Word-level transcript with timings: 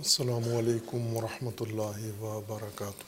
السلام 0.00 0.44
علیکم 0.58 1.16
ورحمۃ 1.16 1.58
اللہ 1.60 2.22
وبرکاتہ۔ 2.22 3.04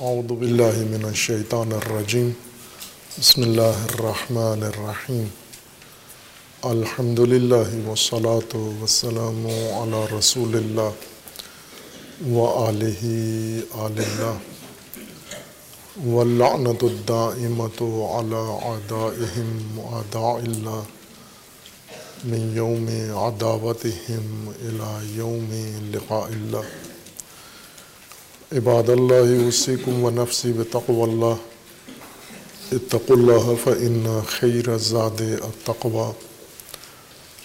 اعوذ 0.00 0.32
باللہ 0.32 0.76
من 0.90 1.04
الشیطان 1.04 1.72
الرجیم۔ 1.72 2.30
بسم 3.18 3.42
اللہ 3.42 3.78
الرحمن 3.92 4.62
الرحیم۔ 4.62 5.24
الحمد 6.62 7.18
للہ 7.18 7.88
وسلاۃ 7.88 8.54
وسلم 8.54 9.46
علی 9.82 10.18
رسول 10.18 10.54
اللہ 10.54 10.90
و 12.28 12.46
علیہ 12.68 13.60
اللہ۔ 13.84 14.36
واللعنة 16.06 16.82
الدائمة 16.82 17.80
على 18.14 18.44
أعدائهم 18.70 19.78
وأعداء 19.78 20.34
الله 20.48 20.82
من 22.24 22.52
يوم 22.56 22.88
عداوتهم 23.16 24.50
إلى 24.62 25.16
يوم 25.16 25.50
لقاء 25.94 26.28
الله 26.30 26.60
عباد 28.52 28.90
الله 28.90 29.44
أوصيكم 29.44 30.04
ونفسي 30.04 30.52
بتقوى 30.52 31.02
الله 31.02 31.34
اتقوا 32.72 33.16
الله 33.16 33.54
فإن 33.64 34.20
خير 34.28 34.68
الزاد 34.68 35.20
التقوى 35.20 36.12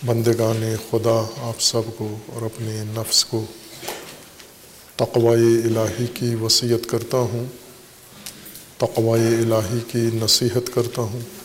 بندگان 0.04 0.76
خدا، 0.92 1.26
آپ 1.42 1.62
سب 1.62 1.82
کو 1.98 2.16
اور 2.28 2.42
اپنے 2.42 2.84
نفس 2.88 3.26
کو۔ 3.26 3.46
تقوی 4.96 5.62
الہی 5.64 6.08
کی 6.14 6.36
وصیت 6.36 6.90
کرتا 6.90 7.18
ہوں۔ 7.18 7.46
تقوی 8.78 9.36
الہی 9.36 9.80
کی 9.92 10.10
نصیحت 10.14 10.74
کرتا 10.74 11.02
ہوں۔ 11.02 11.37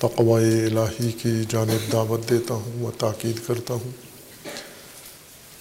تقوی 0.00 0.44
الہی 0.44 1.12
کی 1.12 1.30
جانب 1.48 1.92
دعوت 1.92 2.30
دیتا 2.30 2.54
ہوں 2.54 2.84
و 2.84 2.90
تاکید 2.98 3.46
کرتا 3.46 3.74
ہوں 3.74 3.90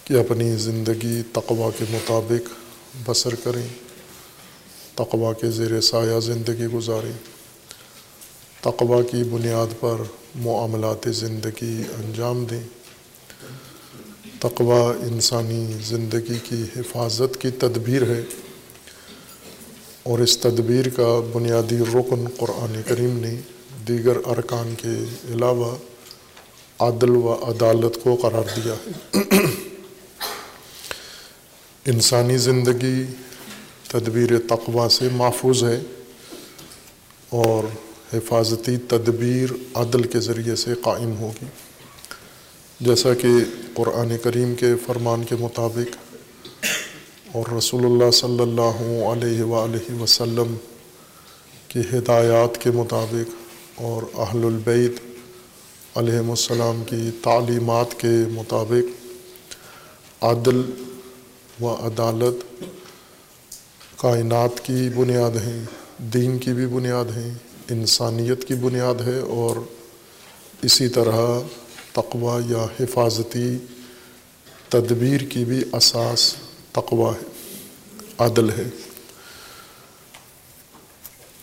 کہ 0.04 0.14
اپنی 0.14 0.56
زندگی 0.56 1.22
تقوی 1.34 1.72
کے 1.78 1.86
مطابق 1.90 2.54
بسر 3.10 3.36
کریں، 3.36 3.68
تقوی 4.96 5.42
کے 5.42 5.52
زیر 5.52 5.82
سایہ 5.82 6.20
زندگی 6.20 6.66
گزاریں۔ 6.66 7.12
تقوی 8.62 9.04
کی 9.12 9.24
بنیاد 9.24 9.68
پر 9.80 9.96
معاملات 10.36 11.10
زندگی 11.10 11.84
انجام 12.04 12.46
دیں۔ 12.46 12.64
تقوی 14.40 15.08
انسانی 15.14 15.74
زندگی 15.86 16.40
کی 16.44 16.64
حفاظت 16.76 17.42
کی 17.42 17.50
تدبیر 17.50 18.02
ہے۔ 18.02 18.22
اور 20.04 20.20
اس 20.20 20.38
تدبیر 20.38 20.90
کا 20.90 21.22
بنیادی 21.34 21.78
رکن 21.78 22.28
قرآن 22.38 22.82
کریم 22.88 23.20
نے 23.20 23.42
دیگر 23.88 24.18
ارکان 24.26 24.74
کے 24.78 24.94
علاوہ 25.34 25.76
عدل 26.80 27.10
و 27.10 27.34
عدالت 27.34 28.04
کو 28.04 28.16
قرار 28.16 28.60
دیا۔ 28.60 28.74
ہے 28.74 29.20
انسانی 31.86 32.38
زندگی 32.38 33.04
تدبیر 33.88 34.40
تقوی 34.40 34.90
سے 34.90 35.10
محفوظ 35.12 35.64
ہے 35.64 35.82
اور 37.30 37.64
حفاظتی 38.14 38.78
تدبیر 38.78 39.54
عدل 39.74 40.04
کے 40.04 40.20
ذریعے 40.20 40.56
سے 40.56 40.74
قائم 40.82 41.18
ہوگی۔ 41.18 41.46
جیسا 42.80 43.14
کہ 43.14 43.30
قرآن 43.74 44.18
کریم 44.24 44.56
کے 44.56 44.74
فرمان 44.86 45.24
کے 45.24 45.36
مطابق 45.40 45.98
اور 47.36 47.54
رسول 47.54 47.86
اللہ 47.86 48.12
صلی 48.12 48.42
اللہ 48.42 49.04
علیہ 49.04 49.42
وآلہ 49.42 50.02
وسلم 50.02 50.56
کی 51.68 51.80
ہدایات 51.80 52.62
کے 52.62 52.72
مطابق 52.72 53.39
اور 53.80 54.04
اہل 54.14 54.44
البیت 54.46 55.00
علیہ 55.98 56.30
السلام 56.30 56.84
کی 56.84 57.10
تعلیمات 57.24 58.00
کے 58.00 58.12
مطابق 58.30 59.06
عدل 60.24 60.62
و 61.62 61.68
عدالت 61.68 62.64
کائنات 63.96 64.66
کی 64.66 64.90
بنیاد 64.96 65.32
ہیں، 65.32 65.66
دین 65.98 66.38
کی 66.38 66.54
بھی 66.54 66.68
بنیاد 66.68 67.06
ہیں، 67.18 67.34
انسانیت 67.70 68.48
کی 68.48 68.54
بنیاد 68.54 69.02
ہے 69.08 69.20
اور 69.20 69.56
اسی 70.62 70.88
طرح 70.88 71.40
تقوی 71.94 72.52
یا 72.52 72.66
حفاظتی 72.80 73.58
تدبیر 74.70 75.22
کی 75.22 75.46
بھی 75.46 75.64
اساس 75.74 76.36
تقوی 76.72 77.10
ہے، 77.10 77.30
عدل 78.18 78.50
ہے۔ 78.50 78.70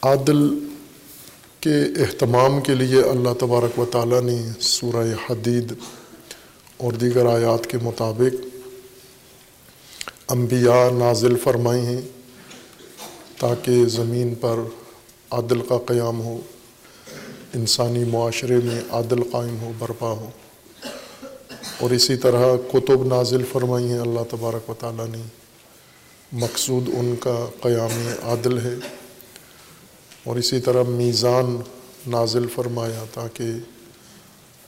عدل 0.03 0.67
کے 1.67 2.03
اہتمام 2.03 2.61
کے 2.61 2.75
لیے 2.75 3.03
اللہ 3.03 3.29
تبارک 3.41 3.79
و 3.79 3.85
تعالیٰ 3.85 4.23
نے 4.23 4.43
سورہ 4.61 5.31
حدید 5.31 5.73
اور 6.77 6.93
دیگر 6.93 7.27
آیات 7.27 7.67
کے 7.67 7.79
مطابق 7.83 8.47
انبیاء 10.29 10.99
نازل 10.99 11.37
فرمائے 11.37 11.81
ہیں 11.81 12.01
تاکہ 13.41 13.87
زمین 13.87 14.35
پر 14.35 14.57
عدل 15.31 15.61
کا 15.61 15.79
قیام 15.87 16.21
ہو، 16.21 16.41
انسانی 17.55 18.05
معاشرے 18.05 18.57
میں 18.65 18.81
عدل 18.91 19.23
قائم 19.23 19.61
ہو، 19.61 19.73
برپا 19.79 20.11
ہو۔ 20.11 20.31
اور 21.81 21.91
اسی 21.91 22.17
طرح 22.17 22.57
کتب 22.73 23.05
نازل 23.05 23.43
فرمائی 23.53 23.89
ہیں، 23.89 23.99
اللہ 23.99 24.21
تبارک 24.31 24.71
و 24.71 24.75
تعالیٰ 24.75 25.07
نے 25.07 25.23
مقصود 26.33 26.89
ان 26.89 27.15
کا 27.21 27.47
قیام 27.63 28.09
عادل 28.23 28.59
ہے۔ 28.59 28.75
اور 30.27 30.37
اسی 30.37 30.61
طرح 30.61 30.83
میزان 30.83 31.57
نازل 32.07 32.47
فرمایا 32.55 33.05
تاکہ 33.15 33.45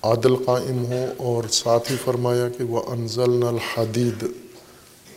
عادل 0.03 0.37
قائم 0.37 0.87
ہو 0.87 1.07
اور 1.17 1.45
ساتھ 1.51 1.93
ہی 1.93 1.97
فرمایا 2.05 2.49
کہ 2.49 2.65
وہ 2.65 2.83
انزل 2.87 3.43
الحدید 3.43 4.25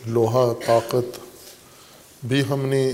لوہا 0.06 0.52
طاقت 0.66 1.20
بھی 2.24 2.42
ہم 2.50 2.66
نے 2.66 2.92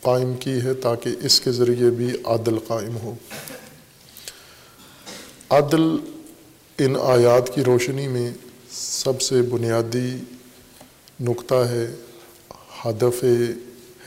قائم 0.00 0.34
کی 0.34 0.50
ہے 0.50 0.74
تاکہ 0.74 1.10
اس 1.22 1.40
کے 1.40 1.52
ذریعے 1.52 1.90
بھی 1.90 2.10
عادل 2.24 2.58
قائم 2.66 2.96
ہو۔ 2.96 3.14
عدل 5.50 5.82
ان 6.78 6.96
آیات 7.02 7.54
کی 7.54 7.64
روشنی 7.64 8.08
میں 8.08 8.30
سب 8.70 9.20
سے 9.20 9.42
بنیادی 9.42 10.16
نقطہ 11.20 11.54
ہے 11.54 11.94
ہدف 12.84 13.24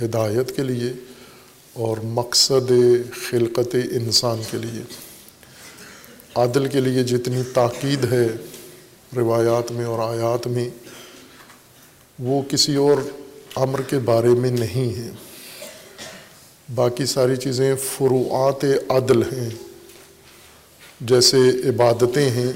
ہدایت 0.01 0.55
کے 0.55 0.63
لیے۔ 0.63 0.93
اور 1.73 1.97
مقصد 1.97 2.71
خلقت 3.29 3.75
انسان 3.91 4.41
کے 4.51 4.57
لیے۔ 4.57 4.81
عدل 6.35 6.67
کے 6.67 6.79
لیے 6.79 7.03
جتنی 7.03 7.41
تاکید 7.53 8.13
ہے 8.13 8.27
روایات 9.15 9.71
میں 9.71 9.85
اور 9.85 9.99
آیات 9.99 10.47
میں، 10.47 10.69
وہ 12.19 12.41
کسی 12.41 12.75
اور 12.75 12.97
امر 13.55 13.81
کے 13.81 13.99
بارے 13.99 14.27
میں 14.27 14.51
نہیں 14.51 14.99
ہے۔ 14.99 15.11
باقی 16.75 17.05
ساری 17.05 17.35
چیزیں 17.35 17.75
فروعات 17.75 18.65
عدل 18.89 19.21
ہیں۔ 19.21 19.49
جیسے 21.01 21.37
عبادتیں 21.37 22.29
ہیں، 22.29 22.51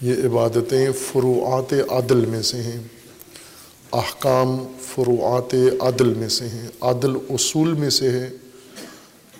یہ 0.00 0.14
عبادتیں 0.24 0.88
فروعات 0.92 1.74
عدل 1.88 2.26
میں 2.26 2.42
سے 2.42 2.56
ہیں۔ 2.56 2.80
احکام 3.92 4.66
فروعات 4.80 5.54
عدل 5.80 6.14
میں 6.14 6.28
سے 6.28 6.48
ہیں، 6.48 6.68
عدل 6.80 7.16
اصول 7.30 7.72
میں 7.72 7.90
سے 7.90 8.10
ہے 8.10 8.30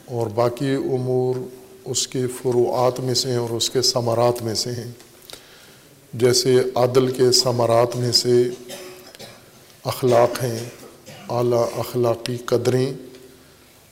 اور 0.05 0.27
باقی 0.27 0.75
امور 0.75 1.35
اس 1.85 2.09
کے 2.09 2.27
فروعات 2.27 3.01
میں 3.01 3.15
سے 3.15 3.31
ہیں 3.31 3.37
اور 3.37 3.51
اس 3.51 3.71
کے 3.71 3.83
ثمرات 3.83 4.43
میں 4.43 4.55
سے 4.55 4.71
ہیں۔ 4.71 4.93
جیسے 6.15 6.57
عدل 6.75 7.13
کے 7.13 7.33
ثمرات 7.33 7.97
میں 7.97 8.13
سے 8.13 8.43
اخلاق 9.85 10.45
ہیں، 10.45 10.59
اعلیٰ 11.29 11.69
اخلاقی 11.77 12.37
قدریں، 12.37 12.93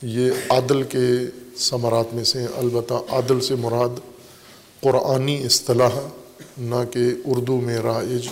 یہ 0.01 0.31
عدل 0.49 0.83
کے 0.83 1.07
ثمرات 1.57 2.13
میں 2.13 2.23
سے 2.23 2.39
ہیں۔ 2.39 2.47
البتہ 2.55 2.93
عدل 2.93 3.39
سے 3.39 3.55
مراد 3.55 3.99
قرآنی 4.81 5.45
اصطلاح، 5.45 5.99
نہ 6.57 6.83
کہ 6.91 6.99
اردو 7.25 7.61
میں 7.61 7.77
رائج 7.77 8.27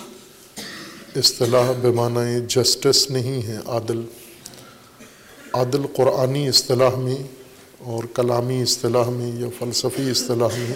اصطلاح 1.16 1.88
معنی 1.88 2.46
جسٹس 2.48 3.12
نہیں 3.12 3.48
ہے، 3.48 3.58
عادل۔ 3.66 4.02
عادل 5.54 5.82
قرآنی 5.96 6.48
اصطلاح 6.48 6.96
میں 6.96 7.16
اور 7.80 8.04
کلامی 8.04 8.62
اصطلاح 8.62 9.10
میں 9.10 9.42
یا 9.42 9.48
فلسفی 9.60 10.10
اصطلاح 10.10 10.58
میں 10.58 10.76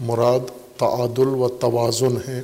مراد 0.00 0.40
تعادل 0.76 1.26
و 1.26 1.48
توازن 1.48 2.16
ہے 2.28 2.42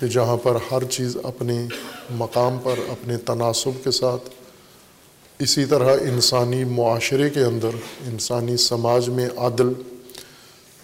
کہ 0.00 0.06
جہاں 0.06 0.36
پر 0.36 0.56
ہر 0.70 0.84
چیز 0.84 1.16
اپنے 1.22 1.66
مقام 2.10 2.58
پر، 2.62 2.74
اپنے 2.88 3.16
تناسب 3.16 3.84
کے 3.84 3.90
ساتھ۔ 3.90 4.30
اسی 5.38 5.64
طرح 5.64 5.96
انسانی 6.00 6.64
معاشرے 6.64 7.30
کے 7.30 7.40
اندر، 7.40 7.70
انسانی 8.06 8.56
سماج 8.56 9.08
میں 9.08 9.28
عادل 9.36 9.72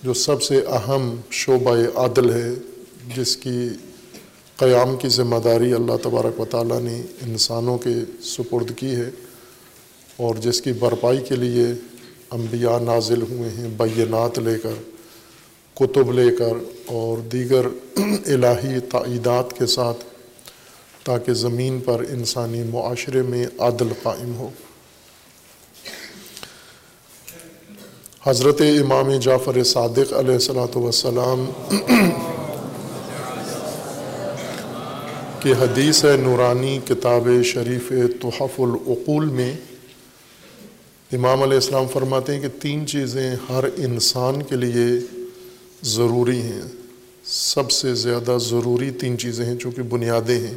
جو 0.02 0.14
سب 0.14 0.42
سے 0.42 0.56
اہم 0.56 1.16
شعبہ 1.30 1.76
عادل 1.96 2.32
ہے، 2.32 2.50
جس 3.16 3.36
کی 3.36 3.68
قیام 4.58 4.96
کی 4.96 5.08
ذمہ 5.08 5.36
داری 5.44 5.72
اللہ 5.74 5.96
تبارک 6.02 6.40
و 6.40 6.44
تعالیٰ 6.44 6.80
نے 6.80 7.00
انسانوں 7.22 7.76
کے 7.78 7.94
سپرد 8.24 8.70
کی 8.76 8.94
ہے 8.96 9.08
اور 10.16 10.34
جس 10.34 10.60
کی 10.60 10.72
بھرپائی 10.72 11.20
کے 11.28 11.36
لیے 11.36 11.64
انبیاء 12.32 12.78
نازل 12.78 13.22
ہوئے 13.22 13.48
ہیں، 13.50 13.68
بینات 13.76 14.38
لے 14.38 14.56
کر، 14.58 14.74
کتب 15.76 16.12
لے 16.12 16.30
کر 16.36 16.62
اور 16.86 17.18
دیگر 17.32 17.66
الہی 17.96 18.78
تعییدات 18.90 19.56
کے 19.58 19.66
ساتھ 19.66 20.04
تاکہ 21.04 21.34
زمین 21.34 21.80
پر 21.84 22.04
انسانی 22.10 22.62
معاشرے 22.70 23.22
میں 23.22 23.44
عدل 23.58 23.92
قائم 24.02 24.34
ہو۔ 24.36 24.48
حضرت 28.26 28.60
امام 28.60 29.10
جعفر 29.18 29.62
صادق 29.72 30.12
علیہ 30.12 30.34
السلاۃ 30.34 30.76
وسلام 30.76 31.44
کی 35.44 35.52
حدیث 35.52 36.04
نورانی 36.04 36.78
کتاب 36.88 37.28
شریف 37.44 37.92
تحف 38.20 38.60
العقول 38.60 39.24
میں۔ 39.24 39.52
امام 41.12 41.42
علیہ 41.42 41.54
السلام 41.54 41.86
فرماتے 41.92 42.34
ہیں 42.34 42.40
کہ 42.40 42.48
تین 42.62 42.86
چیزیں 42.86 43.36
ہر 43.48 43.64
انسان 43.76 44.42
کے 44.42 44.56
لیے 44.56 45.16
ضروری 45.82 46.40
ہیں۔ 46.42 46.62
سب 47.24 47.70
سے 47.70 47.94
زیادہ 47.94 48.38
ضروری 48.40 48.90
تین 48.90 49.18
چیزیں 49.18 49.44
ہیں 49.44 49.56
چونکہ 49.56 49.82
بنیادیں 49.82 50.38
ہیں۔ 50.38 50.54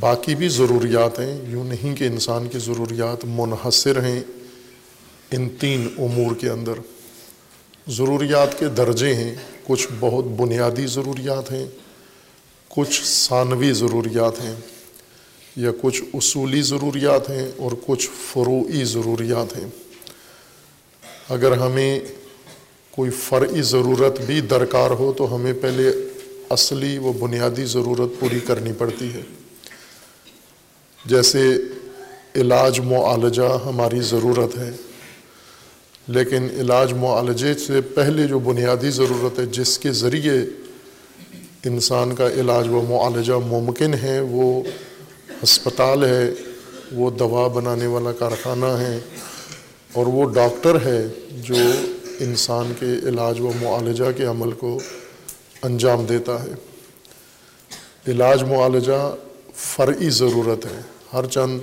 باقی 0.00 0.34
بھی 0.34 0.48
ضروریات 0.48 1.20
ہیں، 1.20 1.50
یوں 1.50 1.64
نہیں 1.64 1.96
کہ 1.96 2.04
انسان 2.04 2.48
کی 2.48 2.58
ضروریات 2.58 3.24
منحصر 3.24 4.02
ہیں 4.02 4.20
ان 5.30 5.48
تین 5.48 5.88
امور 5.98 6.34
کے 6.34 6.48
اندر۔ 6.48 6.72
ضروریات 7.88 8.58
کے 8.58 8.66
درجے 8.66 9.14
ہیں، 9.14 9.34
کچھ 9.66 9.88
بہت 10.00 10.24
بنیادی 10.24 10.86
ضروریات 10.86 11.52
ہیں۔ 11.52 11.66
کچھ 12.74 13.02
ثانوی 13.04 13.72
ضروریات 13.72 14.40
ہیں 14.40 14.54
یا 15.56 15.70
کچھ 15.80 16.02
اصولی 16.14 16.62
ضروریات 16.62 17.30
ہیں 17.30 17.50
اور 17.56 17.72
کچھ 17.86 18.08
فروعی 18.32 18.84
ضروریات 18.84 19.56
ہیں۔ 19.56 19.66
اگر 21.28 21.52
ہمیں 21.52 22.00
کوئی 22.90 23.10
فرعی 23.10 23.62
ضرورت 23.62 24.20
بھی 24.20 24.40
درکار 24.40 24.90
ہو 24.90 25.12
تو 25.12 25.34
ہمیں 25.34 25.52
پہلے 25.60 25.92
اصلی 26.50 26.98
و 26.98 27.12
بنیادی 27.12 27.64
ضرورت 27.64 28.20
پوری 28.20 28.40
کرنی 28.40 28.72
پڑتی 28.72 29.12
ہے۔ 29.14 29.22
جیسے 31.04 31.56
علاج 32.36 32.80
معالجہ 32.80 33.58
ہماری 33.66 34.00
ضرورت 34.00 34.56
ہے، 34.56 34.70
لیکن 36.08 36.48
علاج 36.58 36.92
معالجے 36.92 37.54
سے 37.54 37.80
پہلے 37.80 38.26
جو 38.26 38.38
بنیادی 38.38 38.90
ضرورت 38.90 39.38
ہے، 39.38 39.46
جس 39.46 39.78
کے 39.78 39.92
ذریعے 39.92 40.44
انسان 41.64 42.14
کا 42.14 42.28
علاج 42.28 42.68
و 42.68 42.82
معالجہ 42.88 43.32
ممکن 43.32 43.94
ہے، 43.94 44.20
وہ 44.20 44.62
ہسپتال 45.42 46.04
ہے، 46.04 46.30
وہ 46.92 47.10
دوا 47.10 47.48
بنانے 47.48 47.86
والا 47.86 48.12
کارخانہ 48.12 48.66
ہے 48.66 48.98
اور 49.92 50.06
وہ 50.06 50.32
ڈاکٹر 50.32 50.76
ہے 50.84 51.06
جو 51.30 51.54
انسان 52.20 52.72
کے 52.80 53.08
علاج 53.08 53.40
و 53.40 53.50
معالجہ 53.60 54.04
کے 54.16 54.24
عمل 54.24 54.52
کو 54.52 54.78
انجام 55.62 56.04
دیتا 56.04 56.42
ہے۔ 56.42 56.52
علاج 58.08 58.42
معالجہ 58.42 59.14
فرعی 59.54 60.10
ضرورت 60.10 60.66
ہے۔ 60.66 60.80
ہر 61.12 61.26
چند 61.26 61.60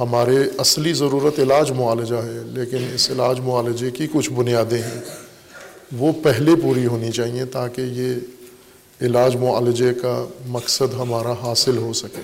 ہمارے 0.00 0.36
اصلی 0.58 0.92
ضرورت 0.92 1.38
علاج 1.38 1.72
معالجہ 1.72 2.14
ہے، 2.14 2.38
لیکن 2.44 2.78
اس 2.94 3.10
علاج 3.10 3.40
معالجے 3.40 3.90
کی 3.90 4.06
کچھ 4.12 4.30
بنیادیں 4.30 4.82
ہیں۔ 4.82 5.00
وہ 5.98 6.12
پہلے 6.22 6.54
پوری 6.62 6.86
ہونی 6.86 7.12
چاہیے 7.12 7.44
تاکہ 7.44 7.80
یہ 7.80 8.14
علاج 9.02 9.36
معالجے 9.36 9.94
کا 9.94 10.24
مقصد 10.46 10.94
ہمارا 10.94 11.32
حاصل 11.42 11.76
ہو 11.76 11.92
سکے۔ 11.92 12.22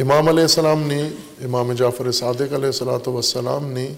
امام 0.00 0.28
علیہ 0.28 0.42
السلام 0.42 0.82
نے، 0.82 1.08
امام 1.44 1.72
جعفر 1.72 2.12
صادق 2.12 2.52
علیہ 2.52 2.66
السلاۃ 2.66 3.06
والسلام 3.06 3.72
نے 3.72 3.88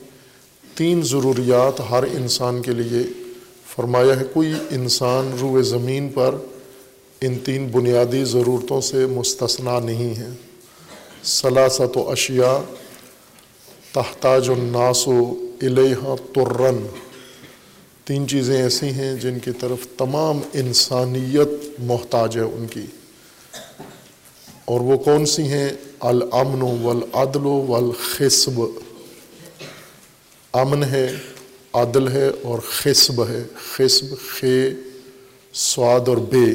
تین 0.74 1.02
ضروریات 1.02 1.80
ہر 1.90 2.02
انسان 2.02 2.62
کے 2.62 2.70
لیے 2.72 3.02
فرمایا 3.76 4.20
ہے۔ 4.20 4.24
کوئی 4.32 4.52
انسان 4.70 5.36
روئے 5.40 5.62
زمین 5.62 6.08
پر 6.08 6.34
ان 7.20 7.38
تین 7.38 7.68
بنیادی 7.68 8.24
ضرورتوں 8.24 8.80
سے 8.80 9.06
مستثنا 9.06 9.78
نہیں 9.80 10.14
ہے۔ 10.18 10.30
سلاست 11.24 11.96
و 11.96 12.10
اشیاء 12.10 12.58
تحتاج 13.92 14.50
الناس 14.50 15.08
و 15.08 15.34
الیہ 15.62 16.14
ترن 16.34 16.86
تین 18.06 18.28
چیزیں 18.28 18.62
ایسی 18.62 18.86
ہیں 18.86 19.14
جن 19.14 19.38
کی 19.38 19.50
طرف 19.50 19.86
تمام 19.98 20.40
انسانیت 20.52 21.80
محتاج 21.80 22.36
ہے 22.36 22.42
ان 22.42 22.66
کی۔ 22.70 22.86
اور 24.64 24.80
وہ 24.80 24.96
کون 24.96 25.26
سی 25.26 25.42
ہیں؟ 25.42 25.68
الامن 26.00 26.62
والعدل 26.62 27.46
والخصب۔ 27.46 28.62
امن 30.52 30.84
ہے، 30.84 31.16
عدل 31.72 32.08
ہے 32.08 32.30
اور 32.42 32.58
خصب 32.58 33.28
ہے۔ 33.28 33.44
خصب، 33.72 34.06
خے، 34.34 34.70
سواد 35.52 36.08
اور 36.08 36.16
بے۔ 36.16 36.54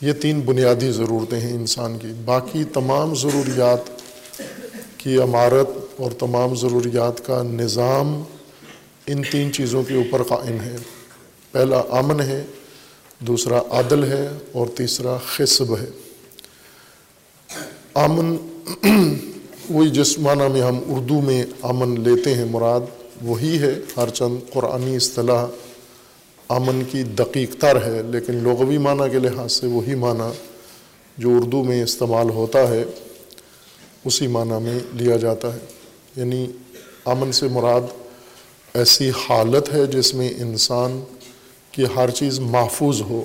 یہ 0.00 0.12
تین 0.12 0.40
بنیادی 0.40 0.92
ضرورتیں 0.92 1.40
ہیں 1.40 1.54
انسان 1.54 1.98
کی۔ 1.98 2.08
باقی 2.24 2.64
تمام 2.64 3.14
ضروریات 3.14 4.00
کی 4.96 5.18
عمارت 5.18 6.00
اور 6.00 6.10
تمام 6.10 6.54
ضروریات 6.54 7.26
کا 7.26 7.42
نظام 7.42 8.22
ان 9.12 9.22
تین 9.30 9.52
چیزوں 9.52 9.82
کے 9.82 9.94
اوپر 9.94 10.22
قائم 10.22 10.60
ہے۔ 10.60 10.76
پہلا 11.52 11.82
امن 11.90 12.20
ہے، 12.20 12.44
دوسرا 13.18 13.60
عدل 13.70 14.04
ہے 14.04 14.28
اور 14.52 14.66
تیسرا 14.66 15.16
خصب 15.26 15.78
ہے۔ 15.78 15.86
امن 17.94 18.36
وہی 19.70 19.90
جس 19.90 20.18
معنی 20.18 20.48
میں 20.52 20.62
ہم 20.62 20.78
اردو 20.86 21.20
میں 21.20 21.44
امن 21.62 22.00
لیتے 22.00 22.34
ہیں، 22.34 22.44
مراد 22.44 22.80
وہی 23.22 23.58
ہے۔ 23.58 23.80
ہر 23.96 24.08
چند 24.08 24.52
قرآنی 24.52 24.96
اصطلاح 24.96 25.46
امن 26.48 26.82
کی 26.90 27.02
دقیق 27.02 27.56
تر 27.60 27.76
ہے، 27.86 28.02
لیکن 28.10 28.34
لغوی 28.34 28.78
معنی 28.78 29.10
کے 29.10 29.18
لحاظ 29.18 29.52
سے 29.52 29.66
وہی 29.66 29.94
معنی 29.94 30.30
جو 31.18 31.30
اردو 31.36 31.64
میں 31.64 31.82
استعمال 31.82 32.30
ہوتا 32.30 32.68
ہے، 32.68 32.84
اسی 34.04 34.26
معنی 34.26 34.64
میں 34.64 34.78
لیا 34.94 35.16
جاتا 35.16 35.54
ہے۔ 35.54 35.58
یعنی 36.16 36.46
امن 37.04 37.32
سے 37.32 37.48
مراد 37.48 37.80
ایسی 38.74 39.10
حالت 39.10 39.74
ہے 39.74 39.86
جس 39.86 40.14
میں 40.14 40.28
انسان 40.38 41.00
کی 41.72 41.84
ہر 41.96 42.10
چیز 42.10 42.40
محفوظ 42.40 43.00
ہو 43.00 43.24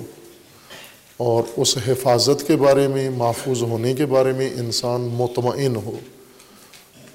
اور 1.16 1.42
اس 1.56 1.76
حفاظت 1.86 2.46
کے 2.46 2.56
بارے 2.56 2.88
میں، 2.88 3.10
محفوظ 3.10 3.62
ہونے 3.62 3.94
کے 3.94 4.06
بارے 4.06 4.32
میں 4.32 4.50
انسان 4.50 5.00
مطمئن 5.12 5.76
ہو 5.76 5.96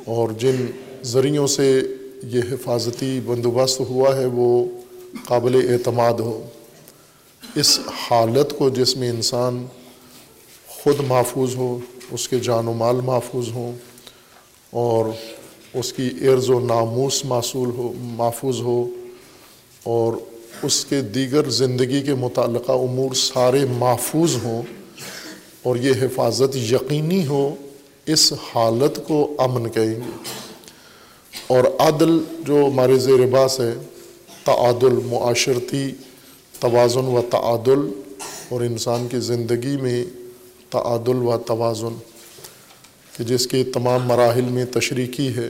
اور 0.06 0.30
جن 0.30 0.66
ذریعوں 1.04 1.48
سے 1.48 1.82
یہ 2.24 2.42
حفاظتی 2.52 3.20
بندوبست 3.26 3.80
ہوا 3.80 4.16
ہے 4.16 4.26
وہ 4.26 4.66
قابل 5.26 5.56
اعتماد 5.70 6.20
ہو۔ 6.20 6.48
اس 7.56 7.80
حالت 7.80 8.54
کو 8.58 8.70
جس 8.70 8.98
میں 8.98 9.10
انسان 9.10 9.66
خود 10.68 10.96
محفوظ 11.08 11.56
ہو، 11.56 11.80
اس 12.12 12.30
کے 12.30 12.40
جان 12.40 12.68
و 12.68 12.74
مال 12.74 12.96
محفوظ 12.96 13.50
ہوں 13.50 13.72
اور 14.72 15.06
اس 15.74 15.94
کی 15.94 16.10
عرض 16.28 16.50
و 16.50 16.60
ناموس 16.60 17.26
معصول 17.26 17.70
ہو، 17.70 17.94
محفوظ 17.98 18.62
ہو 18.62 18.88
اور 19.84 20.14
اس 20.64 20.86
کے 20.86 21.02
دیگر 21.02 21.50
زندگی 21.50 22.02
کے 22.02 22.14
متعلقہ 22.14 22.72
امور 22.72 23.14
سارے 23.14 23.66
محفوظ 23.78 24.36
ہوں 24.44 24.62
اور 25.64 25.76
یہ 25.76 25.92
حفاظت 26.02 26.56
یقینی 26.56 27.28
ہو، 27.28 27.56
اس 28.06 28.34
حالت 28.56 29.08
کو 29.08 29.34
امن 29.38 29.70
کہیں۔ 29.70 29.96
گے 29.96 30.12
اور 31.48 31.64
عدل 31.80 32.20
جو 32.48 32.66
ہمارے 32.74 33.00
زیر 33.00 33.26
باس 33.26 33.60
ہے، 33.60 33.74
تعادل، 34.46 34.94
معاشرتی 35.06 35.92
توازن 36.60 37.06
و 37.06 37.22
تعادل 37.32 38.02
اور 38.50 38.62
انسان 38.62 39.08
کی 39.12 39.20
زندگی 39.20 39.78
میں 39.82 40.06
تعادل 40.70 41.16
و 41.16 41.38
توازن۔ 41.38 41.98
کہ 43.18 43.24
جس 43.24 43.48
کے 43.48 43.64
تمام 43.64 44.04
مراحل 44.04 44.42
میں 44.42 44.66
تشریکی 44.66 45.36
ہے، 45.36 45.50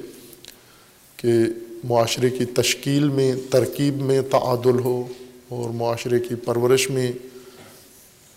کہ 1.17 1.31
معاشرے 1.83 2.29
کی 2.29 2.45
تشکیل 2.45 3.09
میں، 3.09 3.35
ترکیب 3.49 4.01
میں 4.01 4.21
تعادل 4.21 4.79
ہو 4.79 5.07
اور 5.49 5.69
معاشرے 5.69 6.19
کی 6.19 6.35
پرورش 6.35 6.89
میں 6.89 7.11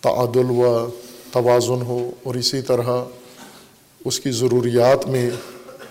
تعادل 0.01 0.49
و 0.49 0.89
توازن 1.31 1.81
ہو 1.81 2.11
اور 2.23 2.35
اسی 2.35 2.61
طرح 2.61 3.03
اس 4.05 4.19
کی 4.19 4.31
ضروریات 4.31 5.07
میں 5.07 5.29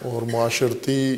اور 0.02 0.22
معاشرتی 0.22 1.16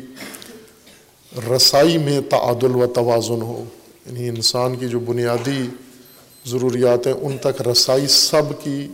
رسائی 1.55 1.97
میں 1.97 2.21
تعادل 2.21 2.75
و 2.75 2.85
توازن 2.87 3.41
ہو۔ 3.41 3.63
یعنی 4.05 4.29
انسان 4.29 4.75
کی 4.75 4.87
جو 4.87 4.99
بنیادی 4.99 5.67
ضروریات 6.45 7.07
ہیں، 7.07 7.13
ان 7.13 7.37
تک 7.37 7.67
رسائی 7.67 8.07
سب 8.07 8.63
کی 8.63 8.87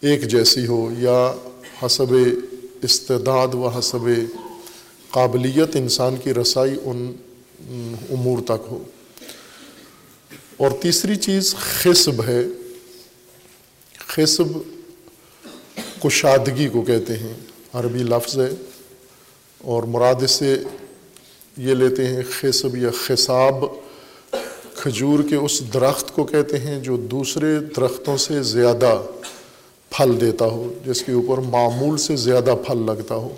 ایک 0.00 0.28
جیسی 0.28 0.66
ہو 0.66 0.90
یا 0.98 1.34
حسب 1.82 2.14
استعداد 2.82 3.54
و 3.54 3.68
حسب 3.68 4.08
قابلیت 5.10 5.76
انسان 5.76 6.16
کی 6.16 6.34
رسائی 6.34 6.76
ان 6.84 7.12
امور 8.10 8.38
تک 8.44 8.66
ہو۔ 8.70 8.84
اور 10.56 10.70
تیسری 10.70 11.16
چیز 11.16 11.54
خصب 11.54 12.24
ہے۔ 12.24 12.44
خصب 13.98 14.58
کشادگی 16.02 16.68
کو 16.68 16.82
کہتے 16.82 17.16
ہیں۔ 17.16 17.34
عربی 17.72 17.98
لفظ 17.98 18.38
ہے۔ 18.38 18.50
اور 19.58 19.82
مراد 19.82 20.26
سے 20.28 20.62
یہ 21.56 21.74
لیتے 21.74 22.06
ہیں 22.06 22.22
خصب 22.30 22.76
یا 22.76 22.90
خصاب۔ 23.06 23.54
کھجور 24.74 25.18
کے 25.30 25.36
اس 25.36 25.74
درخت 25.74 26.14
کو 26.14 26.24
کہتے 26.24 26.58
ہیں 26.58 26.80
جو 26.80 26.96
دوسرے 26.96 27.58
درختوں 27.76 28.16
سے 28.16 28.42
زیادہ 28.42 29.02
پھل 29.96 30.20
دیتا 30.20 30.44
ہو، 30.44 30.72
جس 30.86 31.02
کے 31.02 31.12
اوپر 31.12 31.38
معمول 31.38 31.96
سے 31.98 32.16
زیادہ 32.16 32.54
پھل 32.66 32.86
لگتا 32.86 33.14
ہو 33.14 33.34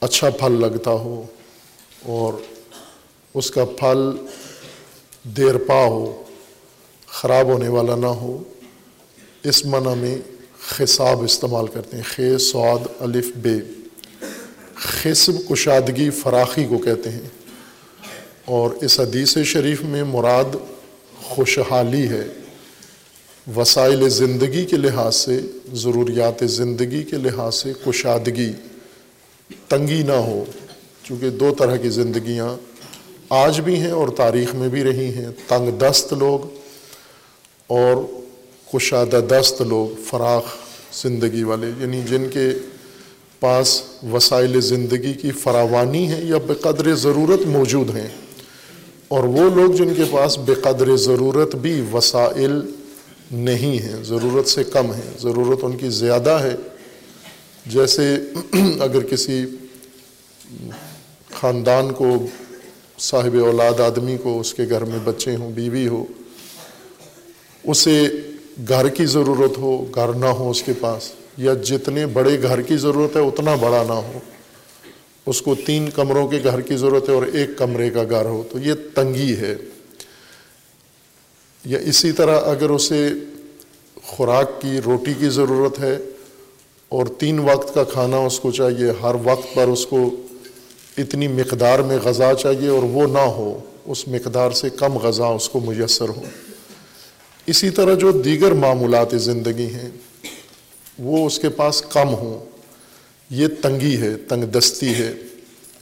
اچھا 0.00 0.30
پھل 0.30 0.60
لگتا 0.60 0.90
ہو، 0.90 1.24
اور 2.02 2.32
اس 3.34 3.50
کا 3.50 3.64
پھل 3.64 3.98
دیر 5.24 5.58
پا 5.66 5.84
ہو، 5.84 6.22
خراب 7.06 7.46
ہونے 7.46 7.68
والا 7.68 7.96
نہ 7.96 8.06
ہو، 8.06 8.42
اس 9.44 9.66
منع 9.66 9.94
میں 9.94 10.18
خصاب 10.68 11.22
استعمال 11.22 11.66
کرتے 11.66 11.96
ہیں۔ 11.96 12.04
خے 12.04 12.38
سعد 12.38 12.86
الف 13.00 13.26
بے 13.36 13.54
خصب، 14.74 15.32
کشادگی، 15.48 16.10
فراخی 16.10 16.64
کو 16.64 16.78
کہتے 16.78 17.10
ہیں۔ 17.10 17.28
اور 18.44 18.70
اس 18.70 19.00
حدیث 19.00 19.38
شریف 19.38 19.82
میں 19.82 20.04
مراد 20.04 20.56
خوشحالی 21.22 22.08
ہے۔ 22.08 22.24
وسائل 23.56 24.08
زندگی 24.08 24.64
کے 24.64 24.76
لحاظ 24.76 25.16
سے، 25.16 25.40
ضروریات 25.72 26.50
زندگی 26.50 27.02
کے 27.02 27.16
لحاظ 27.16 27.54
سے 27.54 27.72
کشادگی 27.86 28.52
تنگی 29.68 30.02
نہ 30.02 30.12
ہو، 30.12 30.44
چونکہ 31.04 31.30
دو 31.30 31.54
طرح 31.58 31.76
کی 31.76 31.88
زندگیاں 31.88 32.56
آج 33.28 33.60
بھی 33.60 33.76
ہیں 33.76 33.90
اور 33.90 34.08
تاریخ 34.08 34.54
میں 34.54 34.68
بھی 34.68 34.84
رہی 34.84 35.14
ہیں۔ 35.14 35.28
تنگ 35.48 35.78
دست 35.78 36.12
لوگ 36.12 36.58
اور 37.66 37.96
کشادہ 38.74 39.20
دست 39.28 39.62
لوگ، 39.62 40.02
فراخ 40.02 40.44
زندگی 41.02 41.42
والے 41.42 41.70
یعنی 41.80 42.00
جن 42.10 42.28
کے 42.32 42.50
پاس 43.40 43.82
وسائل 44.12 44.60
زندگی 44.60 45.12
کی 45.12 45.30
فراوانی 45.30 46.12
ہے 46.12 46.20
یا 46.22 46.38
بے 46.38 46.54
قدر 46.54 46.94
ضرورت 46.94 47.46
موجود 47.46 47.96
ہیں۔ 47.96 48.08
اور 49.08 49.24
وہ 49.24 49.50
لوگ 49.50 49.72
جن 49.72 49.94
کے 49.94 50.02
پاس 50.10 50.38
بے 50.38 50.54
قدر 50.54 50.96
ضرورت 50.96 51.54
بھی 51.54 51.84
وسائل 51.92 52.60
نہیں 53.32 53.82
ہیں، 53.82 54.04
ضرورت 54.04 54.48
سے 54.48 54.64
کم 54.64 54.92
ہیں، 54.92 55.18
ضرورت 55.20 55.58
ان 55.62 55.76
کی 55.76 55.88
زیادہ 55.88 56.30
ہے۔ 56.30 56.56
جیسے 57.66 58.16
اگر 58.80 59.00
کسی 59.00 59.44
خاندان 61.40 61.92
کو، 61.92 62.26
صاحب 62.98 63.36
اولاد 63.42 63.80
آدمی 63.80 64.16
کو، 64.22 64.40
اس 64.40 64.54
کے 64.54 64.62
گھر 64.70 64.84
میں 64.84 64.98
بچے 65.04 65.36
ہوں، 65.36 65.52
بیوی 65.52 65.88
ہو، 65.88 66.04
اسے 67.64 68.08
گھر 68.68 68.88
کی 68.88 69.06
ضرورت 69.06 69.58
ہو، 69.58 69.86
گھر 69.94 70.12
نہ 70.12 70.26
ہو 70.26 70.50
اس 70.50 70.62
کے 70.62 70.72
پاس، 70.80 71.12
یا 71.38 71.54
جتنے 71.54 72.06
بڑے 72.06 72.42
گھر 72.42 72.62
کی 72.62 72.76
ضرورت 72.76 73.16
ہے، 73.16 73.20
اتنا 73.20 73.54
بڑا 73.54 73.82
نہ 73.88 73.92
ہو، 73.92 74.18
اس 75.26 75.42
کو 75.42 75.54
تین 75.54 75.90
کمروں 75.94 76.28
کے 76.28 76.40
گھر 76.44 76.60
کی 76.60 76.76
ضرورت 76.76 77.08
ہے 77.08 77.14
اور 77.14 77.22
ایک 77.22 77.58
کمرے 77.58 77.90
کا 77.90 78.02
گھر 78.04 78.24
ہو، 78.24 78.42
تو 78.52 78.58
یہ 78.58 78.72
تنگی 78.94 79.36
ہے۔ 79.36 79.56
یا 81.64 81.78
اسی 81.78 82.12
طرح 82.12 82.40
اگر 82.40 82.70
اسے 82.70 83.08
خوراک 84.02 84.60
کی، 84.60 84.80
روٹی 84.80 85.12
کی 85.18 85.28
ضرورت 85.28 85.78
ہے 85.78 85.98
اور 86.88 87.06
تین 87.06 87.38
وقت 87.38 87.74
کا 87.74 87.84
کھانا 87.84 88.16
اس 88.16 88.40
کو 88.40 88.50
چاہیے، 88.50 88.90
ہر 89.02 89.14
وقت 89.24 89.54
پر 89.54 89.68
اس 89.68 89.86
کو 89.86 90.10
اتنی 90.98 91.28
مقدار 91.28 91.78
میں 91.78 91.98
غذا 92.04 92.34
چاہیے 92.34 92.68
اور 92.68 92.82
وہ 92.82 93.06
نہ 93.06 93.18
ہو، 93.18 93.58
اس 93.86 94.08
مقدار 94.08 94.50
سے 94.50 94.70
کم 94.70 94.96
غذا 94.96 95.26
اس 95.26 95.48
کو 95.48 95.60
میسر 95.60 96.08
ہو۔ 96.08 96.22
اسی 97.46 97.70
طرح 97.70 97.94
جو 97.94 98.12
دیگر 98.12 98.52
معمولات 98.52 99.08
زندگی 99.12 99.66
ہیں، 99.66 99.90
وہ 100.98 101.26
اس 101.26 101.38
کے 101.38 101.48
پاس 101.48 101.82
کم 101.82 102.08
ہوں۔ 102.08 102.44
یہ 103.30 103.46
تنگی 103.62 103.96
ہے، 103.96 104.16
تنگ 104.16 104.44
دستی 104.44 104.94
ہے۔ 104.94 105.12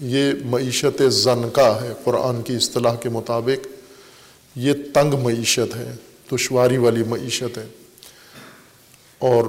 یہ 0.01 0.33
معیشت 0.45 1.03
زنکا 1.09 1.83
ہے، 1.83 1.93
قرآن 2.05 2.43
کی 2.43 2.57
اصطلاح 2.57 2.95
کے 2.95 3.09
مطابق۔ 3.09 3.80
یہ 4.57 4.73
تنگ 4.95 5.14
معیشت 5.14 5.76
ہے، 5.76 5.92
دشواری 6.33 6.76
والی 6.76 7.02
معیشت 7.04 7.59
ہے۔ 7.59 7.66
اور 9.19 9.45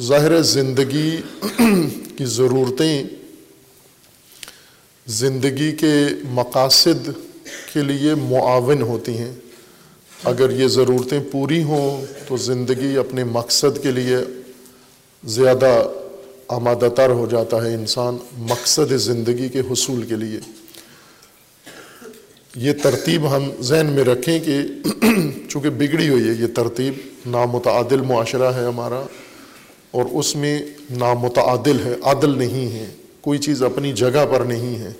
ظاہر 0.00 0.42
زندگی 0.42 1.16
کی 2.18 2.24
ضرورتیں 2.24 3.04
زندگی 5.06 5.72
کے 5.72 6.06
مقاصد 6.24 7.10
کے 7.72 7.80
لیے 7.82 8.14
معاون 8.14 8.82
ہوتی 8.82 9.18
ہیں۔ 9.18 9.32
اگر 10.24 10.50
یہ 10.50 10.68
ضرورتیں 10.68 11.20
پوری 11.32 11.62
ہوں 11.62 12.04
تو 12.28 12.36
زندگی 12.36 12.96
اپنے 12.96 13.24
مقصد 13.24 13.82
کے 13.82 13.90
لیے 13.90 14.16
زیادہ 15.24 15.88
آمادہ 16.48 16.88
تر 16.96 17.10
ہو 17.10 17.26
جاتا 17.30 17.64
ہے 17.64 17.74
انسان، 17.74 18.16
مقصد 18.38 18.92
زندگی 18.96 19.48
کے 19.48 19.60
حصول 19.60 20.02
کے 20.02 20.14
لیے۔ 20.14 20.40
یہ 22.56 22.72
ترتیب 22.82 23.36
ہم 23.36 23.50
ذہن 23.60 23.86
میں 23.86 24.04
رکھیں 24.04 24.38
کہ 24.38 24.60
چونکہ 25.48 25.70
بگڑی 25.70 26.08
ہوئی 26.08 26.28
ہے 26.28 26.34
یہ 26.38 26.46
ترتیب، 26.54 26.94
نامتعادل 27.26 28.00
معاشرہ 28.00 28.52
ہے 28.52 28.64
ہمارا 28.64 29.02
اور 29.90 30.04
اس 30.12 30.36
میں 30.36 30.58
نامتعادل 30.90 31.84
ہے، 31.84 31.94
عادل 32.02 32.38
نہیں 32.38 32.72
ہے، 32.72 32.86
کوئی 33.20 33.38
چیز 33.38 33.62
اپنی 33.62 33.92
جگہ 33.92 34.24
پر 34.30 34.40
نہیں 34.40 34.78
ہے۔ 34.78 34.92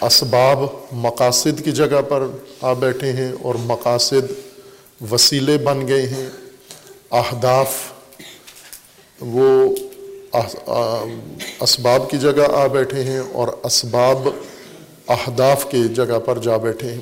اسباب 0.00 0.58
مقاصد 0.92 1.64
کی 1.64 1.72
جگہ 1.72 2.02
پر 2.08 2.26
آ 2.60 2.72
بیٹھے 2.72 3.12
ہیں 3.12 3.32
اور 3.42 3.54
مقاصد 3.54 4.32
وسیلے 5.12 5.58
بن 5.58 5.88
گئے 5.88 6.06
ہیں۔ 6.06 6.28
اہداف، 7.10 7.74
وہ 9.20 9.74
اسباب 11.60 12.10
کی 12.10 12.18
جگہ 12.18 12.50
آ 12.52 12.66
بیٹھے 12.66 13.02
ہیں 13.04 13.20
اور 13.32 13.48
اسباب 13.62 14.28
اہداف 15.08 15.70
کے 15.70 15.78
جگہ 15.84 16.18
پر 16.18 16.38
جا 16.38 16.56
بیٹھے 16.56 16.90
ہیں۔ 16.90 17.00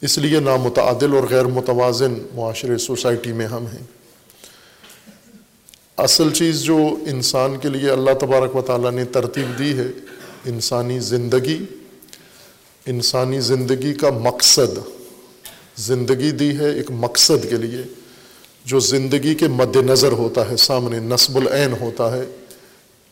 اس 0.00 0.18
لیے 0.18 0.40
نامتعادل 0.40 1.14
اور 1.14 1.24
غیر 1.30 1.44
متوازن 1.44 2.14
معاشرے 2.34 2.78
سوسائٹی 2.78 3.32
میں 3.32 3.46
ہم 3.46 3.66
ہیں۔ 3.66 3.82
اصل 5.96 6.30
چیز 6.30 6.60
جو 6.60 6.76
انسان 7.06 7.56
کے 7.56 7.68
لیے 7.68 7.90
اللہ 7.90 8.10
تبارک 8.20 8.56
و 8.56 8.62
تعالیٰ 8.62 8.90
نے 8.90 9.04
ترتیب 9.04 9.58
دی 9.58 9.78
ہے، 9.78 9.86
انسانی 10.44 11.00
زندگی۔ 11.00 11.64
انسانی 12.86 13.40
زندگی 13.40 13.94
کا 13.94 14.10
مقصد، 14.10 14.78
زندگی 15.76 16.30
دی 16.30 16.58
ہے 16.58 16.70
ایک 16.72 16.90
مقصد 16.90 17.50
کے 17.50 17.56
لیے، 17.56 17.82
جو 18.64 18.80
زندگی 18.80 19.34
کے 19.34 19.48
مد 19.48 19.76
نظر 19.76 20.12
ہوتا 20.12 20.50
ہے، 20.50 20.56
سامنے 20.56 20.98
نصب 20.98 21.36
العین 21.36 21.72
ہوتا 21.80 22.16
ہے۔ 22.16 22.24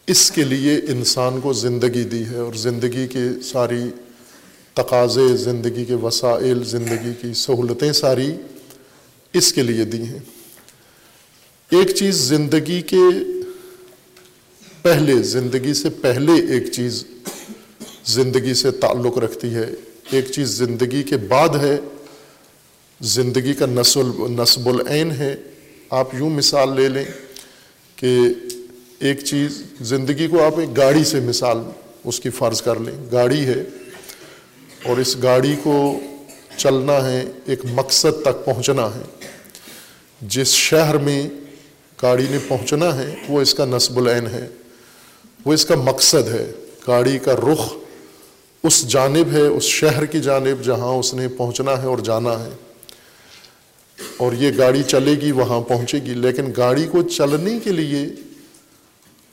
اس 0.07 0.31
کے 0.31 0.45
لیے 0.45 0.81
انسان 0.89 1.41
کو 1.41 1.53
زندگی 1.53 2.05
دی 2.05 2.25
ہے 2.25 2.37
اور 2.37 2.55
زندگی 2.55 3.07
کے 3.07 3.25
ساری 3.43 3.83
تقاضے، 4.75 5.37
زندگی 5.37 5.85
کے 5.85 5.95
وسائل، 5.95 6.65
زندگی 6.65 7.13
کی 7.21 7.35
سہولتیں 7.35 7.93
ساری 7.93 8.35
اس 9.33 9.53
کے 9.53 9.63
لیے 9.63 9.85
دی 9.85 10.03
ہیں۔ 10.03 10.19
ایک 11.71 11.91
چیز 11.91 12.15
زندگی 12.15 12.83
کے 12.83 12.97
پہلے، 14.83 15.23
زندگی 15.23 15.75
سے 15.75 15.89
پہلے 15.91 16.33
ایک 16.33 16.73
چیز 16.73 17.05
زندگی 18.07 18.55
سے 18.55 18.71
تعلق 18.71 19.19
رکھتی 19.19 19.55
ہے۔ 19.55 19.71
ایک 20.11 20.31
چیز 20.31 20.49
زندگی 20.49 21.03
کے 21.03 21.17
بعد 21.17 21.49
ہے، 21.49 21.79
زندگی 23.01 23.55
کا 23.55 23.67
نسل 23.67 24.07
نصب 24.19 24.69
العین 24.69 25.11
ہے۔ 25.11 25.37
آپ 25.91 26.15
یوں 26.15 26.31
مثال 26.31 26.77
لے 26.77 26.89
لیں 26.89 27.05
کہ 27.97 28.19
ایک 28.99 29.25
چیز، 29.25 29.63
زندگی 29.81 30.27
کو 30.27 30.45
آپ 30.45 30.59
ایک 30.59 30.77
گاڑی 30.77 31.05
سے 31.05 31.21
مثال 31.21 31.59
اس 32.05 32.21
کی 32.21 32.31
فرض 32.31 32.63
کر 32.63 32.81
لیں، 32.81 33.13
گاڑی 33.13 33.45
ہے 33.45 33.65
اور 34.85 34.97
اس 34.97 35.17
گاڑی 35.23 35.57
کو 35.63 36.01
چلنا 36.57 37.11
ہے، 37.11 37.25
ایک 37.47 37.61
مقصد 37.65 38.23
تک 38.23 38.45
پہنچنا 38.45 38.87
ہے۔ 38.87 39.03
جس 40.21 40.47
شہر 40.47 40.99
میں 40.99 41.29
گاڑی 42.03 42.27
نے 42.31 42.39
پہنچنا 42.49 42.97
ہے، 42.97 43.15
وہ 43.29 43.41
اس 43.41 43.55
کا 43.55 43.65
نصب 43.65 43.97
العین 43.97 44.27
ہے، 44.27 44.49
وہ 45.45 45.53
اس 45.53 45.65
کا 45.65 45.75
مقصد 45.75 46.29
ہے۔ 46.29 46.53
گاڑی 46.89 47.19
کا 47.19 47.33
رخ 47.33 47.73
اس 48.63 48.89
جانب 48.89 49.33
ہے، 49.33 49.41
اس 49.41 49.63
شہر 49.63 50.05
کی 50.07 50.21
جانب 50.21 50.65
جہاں 50.65 50.89
اس 50.89 51.15
نے 51.15 51.29
پہنچنا 51.29 51.83
ہے 51.83 51.87
اور 51.87 51.99
جانا 51.99 52.45
ہے۔ 52.45 52.51
اور 54.17 54.33
یہ 54.33 54.51
گاڑی 54.59 54.83
چلے 54.83 55.13
گی، 55.13 55.33
وہاں 55.33 55.61
پہنچے 55.61 55.99
گی۔ 55.99 56.15
لیکن 56.15 56.45
گاڑی 56.57 56.87
کو 56.91 57.03
چلنے 57.03 57.59
کے 57.65 57.73
لیے 57.73 58.07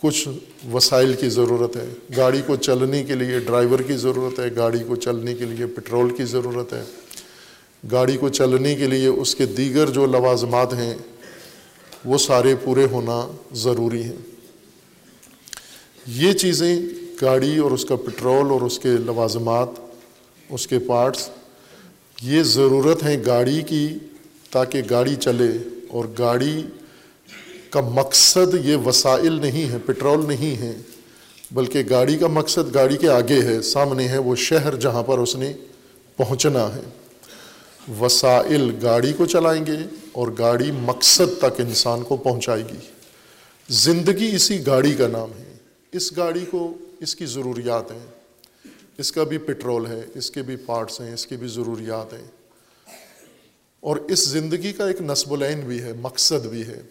کچھ 0.04 0.28
وسائل 0.74 1.14
کی 1.14 1.30
ضرورت 1.30 1.76
ہے۔ 1.76 1.86
گاڑی 2.18 2.42
کو 2.46 2.56
چلنے 2.56 3.04
کے 3.04 3.16
لیے 3.16 3.40
ڈرائیور 3.40 3.80
کی 3.80 3.94
ضرورت 3.94 4.40
ہے، 4.40 4.56
گاڑی 4.56 4.80
کو 4.88 4.96
چلنے 4.96 5.34
کے 5.34 5.46
لیے 5.46 5.66
پٹرول 5.66 6.16
کی 6.16 6.24
ضرورت 6.24 6.74
ہے۔ 6.74 6.84
گاڑی 7.92 8.18
کو 8.18 8.30
چلنے 8.30 8.76
کے 8.76 8.88
لیے 8.88 9.08
اس 9.08 9.36
کے 9.36 9.46
دیگر 9.46 9.90
جو 9.90 10.06
لوازمات 10.06 10.74
ہیں، 10.74 10.94
وہ 12.06 12.18
سارے 12.18 12.56
پورے 12.64 12.86
ہونا 12.86 13.32
ضروری 13.54 14.04
ہیں۔ 14.04 14.18
یہ 16.08 16.34
چیزیں 16.34 16.82
گاڑی 17.22 17.58
اور 17.58 17.72
اس 17.72 17.86
کا 17.86 17.96
پٹرول 17.96 18.50
اور 18.50 18.62
اس 18.62 18.80
کے 18.80 18.90
لوازمات، 18.90 19.70
اس 20.50 20.68
کے 20.68 20.80
پارٹس، 20.80 21.30
یہ 22.22 22.44
ضرورت 22.44 23.04
ہیں 23.04 23.18
گاڑی 23.26 23.62
کی 23.62 23.88
تاکہ 24.50 24.82
گاڑی 24.90 25.16
چلے 25.16 25.52
اور 25.88 26.06
گاڑی 26.20 26.62
کا 27.74 27.82
مقصد 27.82 28.66
یہ 28.66 28.76
وسائل 28.76 29.34
نہیں 29.34 29.72
ہے 29.72 29.78
پٹرول 29.86 30.28
نہیں 30.28 30.62
ہے 30.62 30.76
بلکہ 31.52 31.84
گاڑی 31.90 32.18
کا 32.18 32.28
مقصد 32.28 32.76
گاڑی 32.76 32.98
کے 32.98 33.10
آگے 33.10 33.42
ہے، 33.42 33.62
سامنے 33.62 34.08
ہے 34.08 34.18
وہ 34.18 34.36
شہر 34.36 34.76
جہاں 34.76 35.04
پر 35.04 35.18
اس 35.18 35.36
نے 35.36 35.54
پہنچنا 36.18 36.76
ہے۔ 36.76 36.82
وسائل 38.00 38.72
گاڑی 38.84 39.14
کو 39.14 39.26
چلائیں 39.26 39.66
گے 39.66 39.78
اور 40.12 40.28
گاڑی 40.40 40.72
مقصد 40.72 41.40
تک 41.40 41.62
انسان 41.62 42.04
کو 42.04 42.18
پہنچائے 42.18 42.64
گی۔ 42.64 42.78
زندگی 43.70 44.36
اسی 44.36 44.66
گاڑی 44.66 44.96
کا 44.96 45.08
نام 45.08 45.30
ہے۔ 45.40 45.54
اس 45.92 46.18
گاڑی 46.18 46.46
کو 46.52 46.74
اس 47.00 47.16
کی 47.16 47.26
ضروریات 47.26 47.92
ہیں۔ 47.92 48.06
اس 48.98 49.12
کا 49.12 49.24
بھی 49.24 49.38
پٹرول 49.38 49.86
ہے، 49.86 50.02
اس 50.16 50.32
کے 50.32 50.42
بھی 50.42 50.56
پارٹس 50.56 51.02
ہیں، 51.02 51.14
اس 51.14 51.28
کی 51.28 51.38
بھی 51.38 51.48
ضروریات 51.48 52.14
ہیں۔ 52.14 52.28
اور 53.80 53.98
اس 53.98 54.30
زندگی 54.30 54.72
کا 54.74 54.88
ایک 54.88 55.02
نصب 55.02 55.34
العین 55.34 55.60
بھی 55.60 55.82
ہے، 55.82 55.94
مقصد 55.94 56.46
بھی 56.46 56.62
ہے۔ 56.62 56.82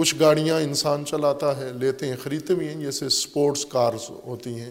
کچھ 0.00 0.14
گاڑیاں 0.20 0.60
انسان 0.60 1.04
چلاتا 1.06 1.56
ہے، 1.56 1.70
لیتے 1.80 2.06
ہیں، 2.06 2.16
خریدتے 2.22 2.54
بھی 2.54 2.68
ہیں، 2.68 2.80
جیسے 2.80 3.06
اسپورٹس 3.06 3.66
کارز 3.66 4.10
ہوتی 4.10 4.54
ہیں، 4.54 4.70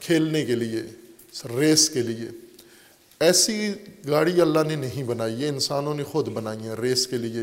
کھیلنے 0.00 0.44
کے 0.44 0.54
لیے، 0.54 0.80
ریس 1.58 1.90
کے 1.90 2.02
لیے۔ 2.02 2.28
ایسی 3.20 3.72
گاڑی 4.08 4.40
اللہ 4.40 4.58
نے 4.68 4.76
نہیں 4.76 5.04
بنائی 5.04 5.42
ہے 5.42 5.48
انسانوں 5.48 5.94
نے 5.94 6.04
خود 6.04 6.28
بنائی 6.28 6.58
ہیں، 6.58 6.74
ریس 6.82 7.06
کے 7.06 7.16
لیے 7.16 7.42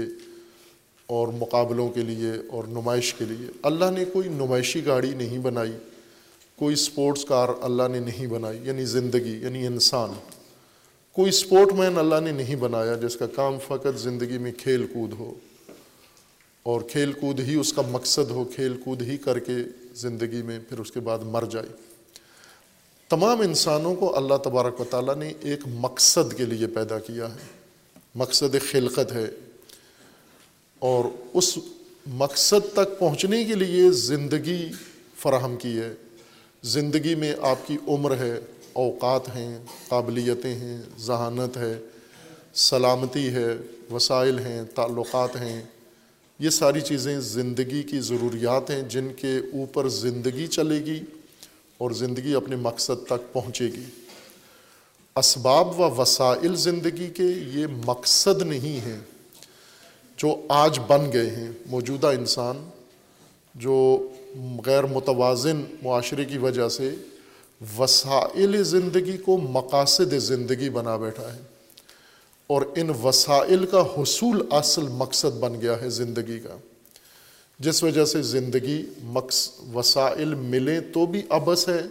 اور 1.08 1.28
مقابلوں 1.28 1.90
کے 1.90 2.02
لیے 2.02 2.32
اور 2.52 2.64
نمائش 2.64 3.14
کے 3.14 3.26
لیے۔ 3.26 3.48
اللہ 3.64 3.92
نے 3.94 4.06
کوئی 4.06 4.30
نمائشی 4.30 4.86
گاڑی 4.86 5.12
نہیں 5.12 5.40
بنائی، 5.40 5.74
کوئی 6.56 6.74
اسپورٹس 6.74 7.26
کار 7.26 7.50
اللہ 7.62 7.84
نے 7.92 8.00
نہیں 8.00 8.28
بنائی 8.28 8.60
یعنی 8.64 8.86
زندگی 8.86 9.40
یعنی 9.42 9.68
انسان۔ 9.68 10.10
کوئی 11.14 11.30
اسپورٹ 11.30 11.74
مین 11.74 11.98
اللہ 11.98 12.20
نے 12.24 12.32
نہیں 12.32 12.56
بنایا 12.56 12.96
جس 12.96 13.16
کا 13.16 13.28
کام 13.28 13.58
فقط 13.68 14.00
زندگی 14.00 14.38
میں 14.38 14.52
کھیل 14.58 14.88
کود 14.94 15.14
ہو۔ 15.14 15.34
اور 16.64 16.82
کھیل 16.82 17.12
کود 17.12 17.40
ہی 17.40 17.56
اس 17.56 17.74
کا 17.74 17.82
مقصد 17.82 18.32
ہو، 18.32 18.44
کھیل 18.44 18.82
کود 18.86 19.02
ہی 19.02 19.18
کر 19.18 19.40
کے 19.40 19.54
زندگی 19.96 20.42
میں 20.42 20.60
پھر 20.70 20.80
اس 20.80 20.92
کے 20.92 21.00
بعد 21.00 21.20
مر 21.20 21.44
جائے۔ 21.52 21.68
تمام 23.10 23.42
انسانوں 23.42 23.96
کو 23.96 24.18
اللہ 24.18 24.36
تبارک 24.44 24.82
و 24.82 24.84
تعالیٰ 24.84 25.16
نے 25.16 25.34
ایک 25.42 25.60
مقصد 25.66 26.34
کے 26.34 26.46
لیے 26.46 26.68
پیدا 26.68 27.00
کیا 27.00 27.26
ہے۔ 27.26 27.60
مقصد 28.16 28.56
خلقت 28.72 29.12
ہے۔ 29.12 29.32
اور 30.80 31.06
اس 31.34 31.58
مقصد 32.08 32.74
تک 32.74 33.00
پہنچنے 33.00 33.44
کے 33.44 33.56
لیے 33.56 33.92
زندگی 33.92 34.72
فراہم 35.16 35.56
کی 35.58 35.80
ہے۔ 35.80 35.94
زندگی 36.64 37.16
میں 37.16 37.36
آپ 37.42 37.68
کی 37.68 37.78
عمر 37.88 38.18
ہے، 38.18 38.40
اوقات 38.74 39.36
ہیں، 39.36 39.60
قابلیتیں 39.88 40.56
ہیں، 40.56 40.82
ذہانت 41.00 41.58
ہے، 41.58 41.80
سلامتی 42.54 43.28
ہے، 43.28 43.48
وسائل 43.92 44.40
ہیں، 44.40 44.64
تعلقات 44.76 45.36
ہیں۔ 45.36 45.64
یہ 46.44 46.50
ساری 46.50 46.82
چیزیں 46.82 47.20
زندگی 47.20 47.84
کی 47.84 48.00
ضروریات 48.00 48.70
ہیں 48.70 48.82
جن 48.82 49.08
کے 49.16 49.38
اوپر 49.38 49.90
زندگی 49.90 50.48
چلے 50.48 50.86
گی 50.86 51.00
اور 51.78 51.92
زندگی 51.92 52.36
اپنے 52.36 52.56
مقصد 52.56 53.08
تک 53.08 53.34
پہنچے 53.34 53.66
گی۔ 53.66 53.84
اسباب 55.16 55.80
و 55.80 56.02
وسائل 56.02 56.56
زندگی 56.56 57.10
کے 57.10 57.24
یہ 57.24 57.68
مقصد 57.86 58.42
نہیں 58.42 58.86
ہیں 58.86 59.00
جو 60.18 60.36
آج 60.50 60.80
بن 60.88 61.14
گئے 61.14 61.30
ہیں۔ 61.30 61.52
موجودہ 61.66 62.08
انسان 62.08 62.70
جو 63.56 64.08
غیر 64.66 64.84
متوازن 64.84 65.64
معاشرے 65.84 66.26
کی 66.26 66.38
وجہ 66.38 66.70
سے 66.70 66.96
وسائل 67.78 68.64
زندگی 68.64 69.18
کو 69.18 69.38
مقاصد 69.38 70.14
زندگی 70.14 70.70
بنا 70.70 70.98
بیٹھا 70.98 71.36
ہے۔ 71.36 71.53
اور 72.48 72.62
ان 72.76 72.90
وسائل 73.04 73.66
کا 73.66 73.82
حصول 73.82 74.48
اصل 74.52 74.82
مقصد 74.82 75.38
بن 75.40 75.62
گیا 75.62 75.82
ہے 75.82 75.90
زندگی 75.90 76.40
کا۔ 76.40 76.58
جس 77.60 77.84
وجہ 77.84 78.06
سے 78.06 78.22
زندگی 78.22 78.86
مقص، 79.04 79.50
وسائل 79.74 80.36
ملیں 80.36 80.80
تو 80.80 81.06
بھی 81.06 81.22
ابس 81.30 81.70
ہے، 81.70 81.82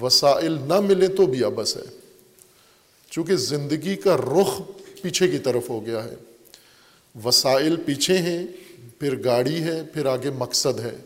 وسائل 0.00 0.58
نہ 0.66 0.80
ملیں 0.80 1.08
تو 1.08 1.26
بھی 1.26 1.44
ابس 1.44 1.76
ہے۔ 1.76 1.82
چونکہ 3.10 3.36
زندگی 3.36 3.96
کا 3.96 4.16
رخ 4.16 4.60
پیچھے 5.02 5.28
کی 5.28 5.38
طرف 5.38 5.70
ہو 5.70 5.86
گیا 5.86 6.04
ہے۔ 6.04 6.14
وسائل 7.24 7.76
پیچھے 7.76 8.18
ہیں، 8.18 8.46
پھر 9.00 9.24
گاڑی 9.24 9.62
ہے، 9.62 9.82
پھر 9.92 10.06
آگے 10.06 10.30
مقصد 10.30 10.80
ہے۔ 10.80 10.96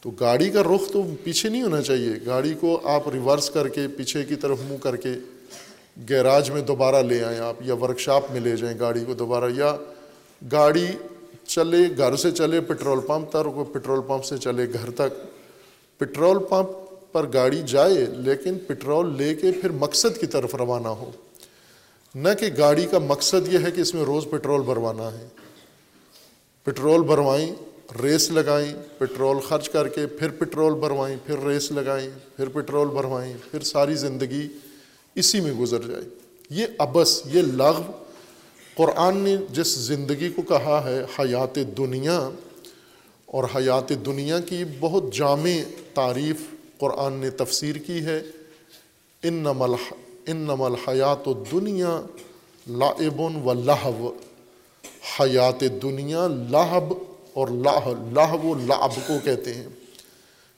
تو 0.00 0.10
گاڑی 0.10 0.50
کا 0.50 0.62
رخ 0.62 0.92
تو 0.92 1.02
پیچھے 1.24 1.48
نہیں 1.48 1.62
ہونا 1.62 1.82
چاہیے۔ 1.82 2.12
گاڑی 2.26 2.54
کو 2.60 2.80
آپ 2.88 3.08
ریورس 3.08 3.50
کر 3.50 3.68
کے، 3.68 3.88
پیچھے 3.96 4.24
کی 4.24 4.34
طرف 4.34 4.58
منہ 4.68 4.76
کر 4.76 4.96
کے 4.96 5.10
گیراج 6.08 6.50
میں 6.50 6.62
دوبارہ 6.62 7.02
لے 7.02 7.24
آئیں 7.24 7.38
آپ 7.38 7.54
یا 7.60 7.74
ورک 7.74 7.98
شاپ 7.98 8.32
میں 8.32 8.40
لے 8.40 8.56
جائیں 8.56 8.78
گاڑی 8.78 9.04
کو 9.04 9.14
دوبارہ 9.14 9.44
یا 9.56 9.76
گاڑی 10.52 10.86
چلے 11.46 11.78
گھر 11.96 12.16
سے 12.16 12.30
چلے 12.30 12.60
پٹرول 12.60 13.00
پمپ 13.00 13.30
تک 13.30 13.72
پٹرول 13.72 14.00
پمپ 14.06 14.24
سے 14.24 14.38
چلے 14.38 14.66
گھر 14.72 14.90
تک۔ 14.90 15.36
پٹرول 15.98 16.38
پمپ 16.38 16.68
پر 17.12 17.26
گاڑی 17.32 17.62
جائے 17.66 18.06
لیکن 18.16 18.58
پٹرول 18.66 19.16
لے 19.16 19.34
کے 19.34 19.52
پھر 19.52 19.70
مقصد 19.70 20.20
کی 20.20 20.26
طرف 20.26 20.54
روانہ 20.54 20.88
ہو۔ 20.88 21.10
نہ 22.14 22.28
کہ 22.40 22.46
گاڑی 22.58 22.86
کا 22.90 22.98
مقصد 22.98 23.52
یہ 23.52 23.58
ہے 23.58 23.70
کہ 23.70 23.80
اس 23.80 23.94
میں 23.94 24.04
روز 24.04 24.24
پٹرول 24.30 24.62
بھروانا 24.62 25.12
ہے۔ 25.12 25.26
پٹرول 26.64 27.02
بھروائیں، 27.02 27.54
ریس 28.02 28.30
لگائیں، 28.30 28.72
پٹرول 28.98 29.36
خرچ 29.40 29.68
کر 29.68 29.88
کے 29.88 30.06
پھر 30.06 30.28
پٹرول 30.30 30.74
بھروائیں، 30.74 31.16
پھر 31.26 31.46
ریس 31.46 31.72
لگائیں، 31.72 32.10
پھر 32.36 32.48
پٹرول 32.48 32.88
بھروائیں، 32.88 33.36
پھر 33.50 33.60
ساری 33.60 33.94
زندگی 33.94 34.48
اسی 35.16 35.40
میں 35.40 35.52
گزر 35.52 35.82
جائے۔ 35.82 36.04
یہ 36.50 36.66
ابس 36.78 37.22
یہ 37.26 37.42
لغو 37.42 37.82
قرآن 38.74 39.16
نے 39.16 39.36
جس 39.50 39.66
زندگی 39.66 40.28
کو 40.28 40.42
کہا 40.42 40.82
ہے، 40.84 41.02
حیات 41.18 41.58
دنیا 41.78 42.30
اور 43.26 43.44
حیات 43.44 43.88
دنیا 44.06 44.40
کی 44.40 44.64
بہت 44.80 45.12
جامع 45.12 45.50
تعریف 45.94 46.36
قرآن 46.78 47.12
نے 47.12 47.30
تفسیر 47.30 47.76
کی 47.76 48.04
ہے۔ 48.04 48.22
ان 49.22 49.34
نمل 49.34 49.94
ان 50.26 50.36
نمل 50.36 50.88
حیات 50.88 51.28
و 51.28 51.44
دنیا 51.52 52.00
لابن 52.68 53.36
و 53.44 53.52
لہو۔ 53.52 54.12
حیات 55.20 55.64
دنیا 55.82 56.26
لاہب 56.50 56.94
اور 57.32 57.48
لاہ 57.48 57.88
لاہ 58.12 58.32
و 58.32 58.54
لعب 58.54 58.90
کو 59.06 59.14
کہتے 59.24 59.54
ہیں۔ 59.54 59.66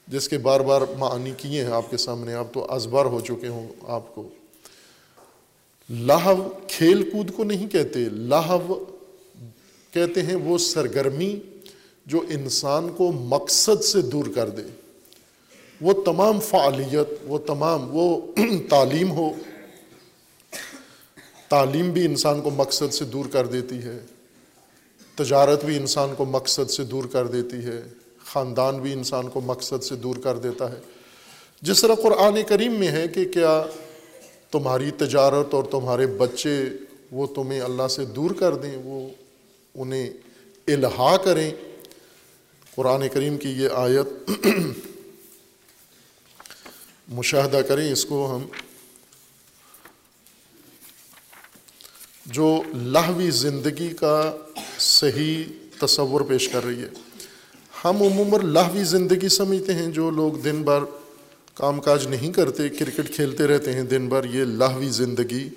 جس 0.08 0.28
کے 0.28 0.38
بار 0.38 0.60
بار 0.60 0.82
معنی 0.98 1.32
کیے 1.36 1.64
ہیں 1.64 1.72
آپ 1.72 1.90
کے 1.90 1.96
سامنے، 1.96 2.34
آپ 2.34 2.54
تو 2.54 2.72
ازبر 2.72 3.04
ہو 3.04 3.20
چکے 3.20 3.48
ہوں، 3.48 3.68
آپ 3.82 4.14
کو۔ 4.14 4.28
لاہو 5.90 6.48
کھیل 6.68 7.10
کود 7.10 7.32
کو 7.36 7.44
نہیں 7.44 7.68
کہتے، 7.68 7.98
لاہو 8.12 8.84
کہتے 9.92 10.22
ہیں 10.22 10.34
وہ 10.34 10.58
سرگرمی 10.58 11.40
جو 12.06 12.22
انسان 12.28 12.88
کو 12.96 13.12
مقصد 13.12 13.84
سے 13.84 14.00
دور 14.00 14.24
کر 14.34 14.48
دے۔ 14.48 14.62
وہ 15.80 16.02
تمام 16.02 16.40
فعالیت، 16.40 17.08
وہ 17.22 17.38
تمام، 17.38 17.88
وہ 17.90 18.20
تعلیم 18.70 19.10
ہو، 19.10 19.30
تعلیم 21.48 21.90
بھی 21.90 22.04
انسان 22.04 22.40
کو 22.40 22.50
مقصد 22.50 22.94
سے 22.94 23.04
دور 23.04 23.24
کر 23.32 23.46
دیتی 23.46 23.78
ہے۔ 23.78 23.98
تجارت 25.14 25.64
بھی 25.64 25.76
انسان 25.76 26.14
کو 26.16 26.24
مقصد 26.24 26.70
سے 26.70 26.84
دور 26.84 27.04
کر 27.04 27.26
دیتی 27.26 27.56
ہے۔ 27.56 27.82
خاندان 28.24 28.78
بھی 28.78 28.92
انسان 28.92 29.28
کو 29.28 29.40
مقصد 29.40 29.84
سے 29.84 29.94
دور 29.94 30.16
کر 30.16 30.38
دیتا 30.38 30.72
ہے۔ 30.72 30.80
جس 31.62 31.80
طرح 31.80 31.94
قرآن 31.94 32.38
کریم 32.48 32.72
میں 32.72 32.88
ہے 32.88 33.08
کہ 33.08 33.24
کیا 33.24 33.64
تمہاری 34.50 34.90
تجارت 34.90 35.54
اور 35.54 35.64
تمہارے 35.64 36.06
بچے 36.06 36.68
وہ 37.10 37.26
تمہیں 37.26 37.60
اللہ 37.60 37.88
سے 37.88 38.04
دور 38.04 38.30
کر 38.30 38.54
دیں، 38.54 38.76
وہ 38.76 39.08
انہیں 39.74 40.10
الہا 40.66 41.16
کریں۔ 41.16 41.50
قرآن 42.74 43.08
کریم 43.08 43.36
کی 43.36 43.48
یہ 43.48 43.68
آیت 43.72 44.30
مشاہدہ 47.08 47.60
کریں، 47.68 47.92
اس 47.92 48.04
کو 48.04 48.36
ہم 48.36 48.46
جو 52.26 52.62
لاہوی 52.74 53.30
زندگی 53.30 53.88
کا 53.88 54.36
صحیح 54.78 55.44
تصور 55.80 56.20
پیش 56.20 56.48
کر 56.48 56.64
رہی 56.64 56.82
ہے۔ 56.82 56.88
ہم 57.84 58.02
عموماً 58.02 58.46
لاہوی 58.46 58.84
زندگی 58.84 59.28
سمجھتے 59.28 59.74
ہیں، 59.74 59.86
جو 59.86 60.10
لوگ 60.10 60.32
دن 60.32 60.62
بھر 60.62 60.78
کام 61.58 61.80
کاج 61.80 62.06
نہیں 62.06 62.32
کرتے، 62.32 62.68
کرکٹ 62.68 63.14
کھیلتے 63.14 63.46
رہتے 63.46 63.72
ہیں، 63.72 63.82
دن 63.82 64.08
بھر 64.08 64.24
یہ 64.24 64.44
لاہوی 64.44 64.88
زندگی 64.88 65.48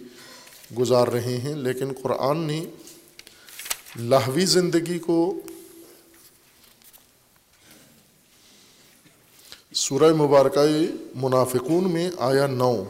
گزار 0.80 1.08
رہے 1.08 1.38
ہیں۔ 1.38 1.56
لیکن 1.56 1.92
قرآن 2.02 2.38
نے 2.38 2.66
لاہوی 4.00 4.46
زندگی 4.46 5.00
کو 5.00 5.42
سورہ 9.74 10.14
مبارکہ 10.14 10.66
منافقون 11.16 11.92
میں 11.94 12.10
آیا 12.20 12.48
نو۔ 12.48 12.84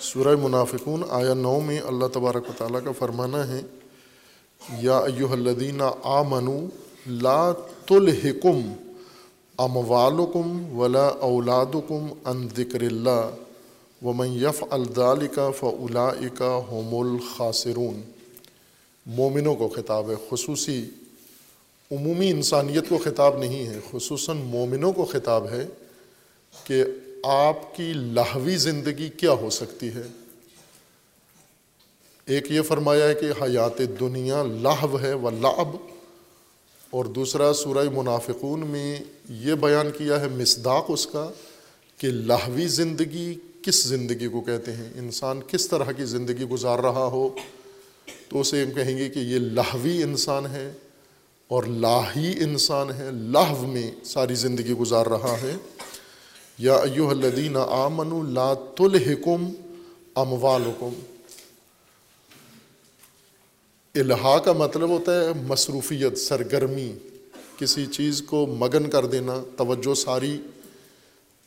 سورہ 0.00 0.36
منافقون 0.36 1.02
آیا 1.10 1.34
نو 1.34 1.60
میں 1.60 1.80
اللہ 1.80 2.06
تبارک 2.06 2.48
و 2.48 2.52
تعالیٰ 2.58 2.84
کا 2.84 2.92
فرمانا 2.92 3.46
ہے، 3.48 3.60
یا 4.78 4.98
ایوہ 4.98 5.32
الذین 5.32 5.80
آمنو 6.02 6.58
لا 7.06 7.52
تلحکم 7.86 8.85
اموالکم 9.58 10.76
ولا 10.78 11.06
اولادکم 11.06 12.06
ان 12.24 12.48
ذکر 12.56 12.80
اللہ 12.80 13.30
ومن 14.04 14.28
یف 14.28 14.64
الدالک 14.70 15.40
فعلائک 15.58 16.42
هم 16.70 17.10
الخاسرون۔ 17.10 18.00
مومنوں 19.06 19.54
کو 19.54 19.68
خطاب 19.68 20.10
ہے 20.10 20.14
خصوصی، 20.30 20.84
عمومی 21.92 22.30
انسانیت 22.30 22.88
کو 22.88 22.98
خطاب 22.98 23.38
نہیں 23.38 23.66
ہے، 23.66 23.80
خصوصاً 23.90 24.36
مومنوں 24.36 24.92
کو 24.92 25.04
خطاب 25.04 25.48
ہے 25.50 25.66
کہ 26.64 26.84
آپ 27.24 27.76
کی 27.76 27.92
لاہوی 27.96 28.56
زندگی 28.56 29.08
کیا 29.08 29.32
ہو 29.32 29.50
سکتی 29.50 29.88
ہے۔ 29.88 30.02
ایک 32.26 32.52
یہ 32.52 32.62
فرمایا 32.62 33.08
ہے 33.08 33.14
کہ 33.14 33.42
حیات 33.42 33.78
دنیا 34.00 34.42
لاہو 34.42 35.00
ہے 35.00 35.14
و 35.14 35.30
لعب۔ 35.30 35.95
اور 36.90 37.04
دوسرا 37.04 37.52
سورہ 37.52 37.88
منافقون 37.90 38.66
میں 38.66 39.00
یہ 39.30 39.54
بیان 39.54 39.90
کیا 39.98 40.20
ہے 40.20 40.28
مصداق 40.28 40.84
اس 40.88 41.06
کا 41.06 41.30
کہ 41.98 42.08
لاہوی 42.08 42.66
زندگی 42.66 43.34
کس 43.62 43.84
زندگی 43.84 44.28
کو 44.28 44.40
کہتے 44.40 44.72
ہیں؟ 44.72 44.90
انسان 44.96 45.40
کس 45.48 45.68
طرح 45.68 45.92
کی 45.92 46.04
زندگی 46.04 46.44
گزار 46.44 46.78
رہا 46.78 47.04
ہو؟ 47.04 47.28
تو 48.28 48.40
اسے 48.40 48.62
ہم 48.62 48.70
کہیں 48.70 48.98
گے 48.98 49.08
کہ 49.08 49.18
یہ 49.18 49.38
لاہوی 49.38 50.02
انسان 50.02 50.46
ہے 50.46 50.72
اور 51.48 51.62
لاہی 51.62 52.34
انسان 52.40 52.90
ہے 52.90 53.10
لاہو 53.12 53.66
میں 53.66 53.90
ساری 54.04 54.34
زندگی 54.34 54.72
گزار 54.72 55.06
رہا 55.06 55.36
ہے۔ 55.42 55.56
یا 56.58 56.74
ایوہ 56.74 57.10
الذین 57.10 57.56
آمنوا 57.56 58.22
لا 58.22 58.54
تلحکم 58.54 59.48
اموالکم۔ 60.14 61.15
الہا 63.96 64.38
کا 64.38 64.52
مطلب 64.52 64.88
ہوتا 64.88 65.20
ہے 65.20 65.32
مصروفیت، 65.46 66.18
سرگرمی، 66.18 66.92
کسی 67.58 67.86
چیز 67.86 68.22
کو 68.22 68.46
مگن 68.46 68.90
کر 68.90 69.06
دینا، 69.06 69.42
توجہ 69.56 69.94
ساری 69.94 70.40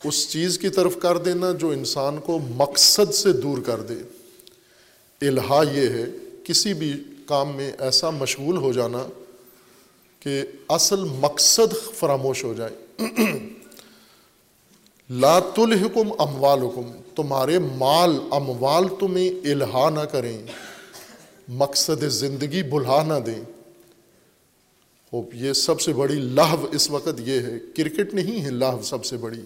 اس 0.03 0.29
چیز 0.29 0.59
کی 0.59 0.69
طرف 0.69 0.97
کر 0.97 1.17
دینا 1.17 1.51
جو 1.51 1.69
انسان 1.69 2.17
کو 2.17 2.39
مقصد 2.39 3.13
سے 3.13 3.31
دور 3.31 3.57
کر 3.57 3.81
دے۔ 3.81 3.93
الہا 5.27 5.63
یہ 5.73 5.88
ہے، 5.89 6.05
کسی 6.43 6.73
بھی 6.73 7.03
کام 7.25 7.55
میں 7.55 7.71
ایسا 7.79 8.09
مشغول 8.09 8.57
ہو 8.57 8.73
جانا 8.73 9.03
کہ 10.19 10.41
اصل 10.69 10.99
مقصد 10.99 11.93
فراموش 11.95 12.43
ہو 12.43 12.53
جائے۔ 12.53 13.05
لا 15.09 15.39
تلحکم 15.39 16.21
اموالکم، 16.21 16.91
تمہارے 17.15 17.59
مال، 17.59 18.19
اموال 18.31 18.83
تمہیں 18.99 19.29
الہا 19.29 19.89
نہ 19.89 19.99
کریں۔ 19.99 20.38
مقصد 21.49 22.03
زندگی 22.03 22.63
بلھا 22.63 23.03
نہ 23.03 23.13
دیں۔ 23.13 23.41
یہ 25.33 25.53
سب 25.53 25.81
سے 25.81 25.93
بڑی 25.93 26.15
لاہو 26.15 26.67
اس 26.71 26.89
وقت 26.89 27.21
یہ 27.25 27.39
ہے۔ 27.39 27.59
کرکٹ 27.77 28.13
نہیں 28.13 28.45
ہے 28.45 28.49
لاہو 28.49 28.81
سب 28.81 29.05
سے 29.05 29.17
بڑی، 29.17 29.41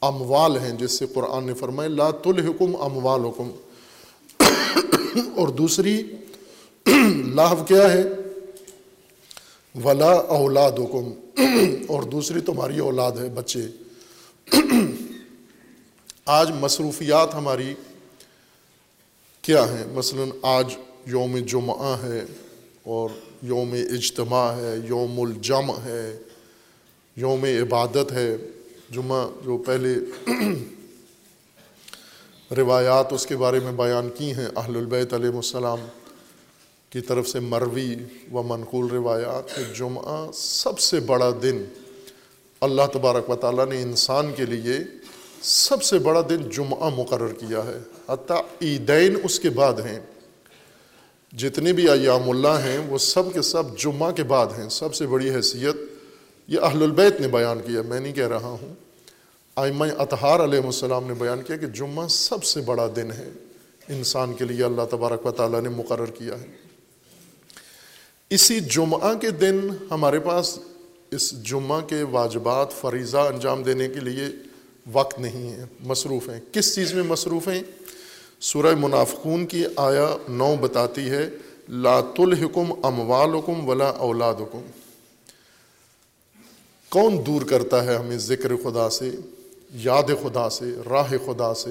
اموال 0.00 0.56
ہیں، 0.56 0.70
جس 0.70 0.92
سے 0.92 1.06
قرآن 1.14 1.46
نے 1.46 1.54
فرمائے 1.54 1.88
لا 1.88 2.10
تلحکم 2.10 2.76
اموالکم۔ 2.76 3.50
اور 5.36 5.48
دوسری 5.48 6.02
لاہو 7.34 7.64
کیا 7.64 7.92
ہے؟ 7.92 8.02
ولا 9.84 10.12
اولاد 10.12 10.72
حکم 10.72 11.12
اور 11.88 12.02
دوسری 12.02 12.40
تمہاری 12.40 12.78
اولاد 12.78 13.12
ہے، 13.12 13.28
بچے۔ 13.28 13.60
آج 16.26 16.50
مصروفیات 16.60 17.34
ہماری 17.34 17.74
کیا 19.42 19.64
ہیں؟ 19.64 19.84
مثلا 19.94 20.24
آج 20.42 20.76
یوم 21.08 21.38
جمعہ 21.38 22.02
ہے 22.02 22.24
اور 22.82 23.10
یوم 23.42 23.72
اجتماع 23.72 24.52
ہے، 24.52 24.74
یوم 24.88 25.20
الجمع 25.20 25.74
ہے، 25.84 26.18
یوم 27.16 27.44
عبادت 27.44 28.12
ہے۔ 28.12 28.36
جمعہ 28.90 29.26
جو 29.44 29.58
پہلے 29.58 29.94
روایات 32.56 33.12
اس 33.12 33.26
کے 33.26 33.36
بارے 33.36 33.60
میں 33.60 33.72
بیان 33.72 34.08
کی 34.14 34.34
ہیں۔ 34.34 34.48
اہل 34.56 34.76
البیت 34.76 35.14
علیہ 35.14 35.28
السلام 35.28 35.78
کی 36.90 37.00
طرف 37.00 37.28
سے 37.28 37.40
مروی 37.40 37.96
و 38.32 38.42
منقول 38.42 38.86
روایات 38.86 39.56
کہ 39.56 39.74
جمعہ 39.74 40.30
سب 40.34 40.78
سے 40.78 41.00
بڑا 41.00 41.30
دن 41.42 41.64
اللہ 42.60 42.82
تبارک 42.92 43.30
و 43.30 43.36
تعالیٰ 43.36 43.66
نے 43.66 43.82
انسان 43.82 44.30
کے 44.36 44.46
لیے 44.46 44.76
سب 45.42 45.82
سے 45.82 45.98
بڑا 45.98 46.20
دن 46.28 46.36
جمعہ 46.36 46.90
مقرر 46.96 47.32
کیا 47.32 47.58
ہے۔ 47.58 47.78
حتیٰ 48.08 48.42
عیدین 48.62 49.16
اس 49.24 49.40
کے 49.40 49.50
بعد 49.50 49.72
ہیں۔ 49.72 50.00
جتنے 51.32 51.72
بھی 51.72 51.88
ایام 51.88 52.30
اللہ 52.30 52.48
ہیں، 52.48 52.78
وہ 52.78 52.98
سب 52.98 53.22
کے 53.34 53.42
سب 53.42 53.78
جمعہ 53.78 54.12
کے 54.12 54.22
بعد 54.22 54.46
ہیں۔ 54.58 54.68
سب 54.68 54.94
سے 54.94 55.06
بڑی 55.06 55.30
حیثیت 55.30 55.76
یہ 56.48 56.60
اہل 56.60 56.82
البیت 56.82 57.20
نے 57.20 57.28
بیان 57.28 57.58
کیا 57.66 57.82
میں 57.82 58.00
نہیں 58.00 58.12
کہہ 58.12 58.28
رہا 58.28 58.56
ہوں۔ 58.62 58.74
آئمہ 59.56 59.84
اطہار 59.98 60.44
علیہ 60.44 60.60
السلام 60.60 61.06
نے 61.06 61.14
بیان 61.14 61.42
کیا 61.42 61.56
کہ 61.56 61.66
جمعہ 61.66 62.08
سب 62.08 62.44
سے 62.44 62.60
بڑا 62.60 62.88
دن 62.96 63.12
ہے۔ 63.12 63.30
انسان 63.88 64.34
کے 64.34 64.44
لیے 64.44 64.64
اللہ 64.64 64.82
تبارک 64.90 65.26
و 65.26 65.30
تعالیٰ 65.30 65.60
نے 65.60 65.68
مقرر 65.68 66.06
کیا 66.06 66.40
ہے۔ 66.40 66.46
اسی 68.30 68.60
جمعہ 68.60 69.14
کے 69.14 69.30
دن 69.30 69.60
ہمارے 69.90 70.18
پاس 70.18 70.58
اس 71.10 71.42
جمعہ 71.42 71.80
کے 71.80 72.02
واجبات 72.02 72.72
فریضہ 72.72 73.16
انجام 73.16 73.62
دینے 73.62 73.88
کے 73.88 74.00
لیے 74.00 74.24
وقت 74.92 75.18
نہیں 75.18 75.52
ہے۔ 75.52 75.64
مصروف 75.80 76.28
ہیں۔ 76.28 76.40
کس 76.52 76.74
چیز 76.74 76.94
میں 76.94 77.02
مصروف 77.02 77.48
ہیں؟ 77.48 77.62
سورہ 78.40 78.74
منافقون 78.74 79.46
کی 79.46 79.64
آیا 79.76 80.16
نو 80.28 80.56
بتاتی 80.60 81.10
ہے 81.10 81.30
لات 81.68 82.20
الحکم 82.20 82.72
اموالکم 82.82 83.68
ولا 83.68 83.88
اولادکم۔ 83.88 84.60
کون 86.88 87.26
دور 87.26 87.42
کرتا 87.42 87.84
ہے 87.84 87.94
ہمیں 87.96 88.18
ذکر 88.18 88.56
خدا 88.56 88.90
سے، 88.90 89.10
یاد 89.74 90.02
خدا 90.22 90.50
سے، 90.50 90.64
راہ 90.90 91.12
خدا 91.26 91.54
سے؟ 91.54 91.70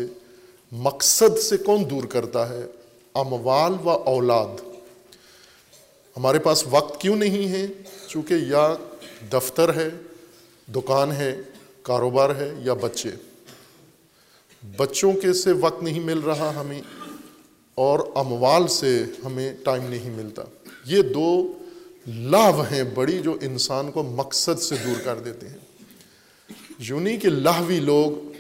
مقصد 0.72 1.40
سے 1.40 1.58
کون 1.58 1.90
دور 1.90 2.04
کرتا 2.04 2.50
ہے؟ 2.50 2.66
اموال 3.14 3.74
و 3.84 3.90
اولاد۔ 3.90 4.62
ہمارے 6.18 6.40
پاس 6.40 6.64
وقت 6.72 7.02
کیوں 7.02 7.16
نہیں 7.16 7.48
ہے؟ 7.48 7.68
چونکہ 8.08 8.34
یا 8.34 8.76
دفتر 9.34 9.76
ہے، 9.76 9.90
دکان 10.76 11.12
ہے، 11.12 11.42
کاروبار 11.82 12.30
ہے 12.30 12.54
یا 12.60 12.74
بچے۔ 12.74 13.10
بچوں 14.78 15.14
کے 15.14 15.34
سے 15.34 15.52
وقت 15.52 15.84
نہیں 15.84 16.00
مل 16.00 16.20
رہا 16.20 16.60
ہمیں 16.60 16.82
اور 17.76 18.00
اموال 18.16 18.68
سے 18.68 19.04
ہمیں 19.26 19.54
ٹائم 19.64 19.84
نہیں 19.84 20.10
ملتا۔ 20.10 20.44
یہ 20.86 21.02
دو 21.02 21.54
لاو 22.08 22.62
ہیں 22.62 22.84
بڑی 22.84 23.20
جو 23.20 23.38
انسان 23.42 23.92
کو 23.92 24.04
مقصد 24.04 24.60
سے 24.60 24.76
دور 24.86 25.02
کر 25.04 25.20
دیتے 25.20 25.48
ہیں۔ 25.48 25.58
یونی 26.80 27.18
کہ 27.18 27.30
لاہوی 27.30 27.80
لوگ 27.80 28.32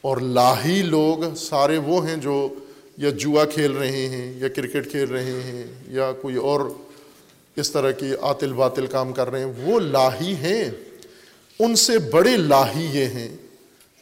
اور 0.00 0.16
لاہی 0.16 0.82
لوگ 0.82 1.34
سارے 1.34 1.78
وہ 1.78 2.08
ہیں 2.08 2.16
جو 2.16 2.48
یا 2.96 3.10
جوا 3.10 3.44
کھیل 3.44 3.72
رہے 3.72 4.08
ہیں 4.08 4.40
یا 4.40 4.48
کرکٹ 4.48 4.90
کھیل 4.90 5.08
رہے 5.08 5.42
ہیں 5.42 5.66
یا 5.88 6.12
کوئی 6.12 6.36
اور 6.36 6.60
اس 7.56 7.70
طرح 7.70 7.90
کی 7.90 8.12
آتل 8.20 8.52
باطل 8.52 8.86
کام 8.86 9.12
کر 9.12 9.30
رہے 9.30 9.44
ہیں۔ 9.44 9.52
وہ 9.62 9.80
لاہی 9.80 10.34
ہیں۔ 10.34 10.70
ان 11.58 11.76
سے 11.76 11.98
بڑے 11.98 12.36
لاہی 12.36 12.84
یہ 12.98 13.04
ہیں۔ 13.04 13.36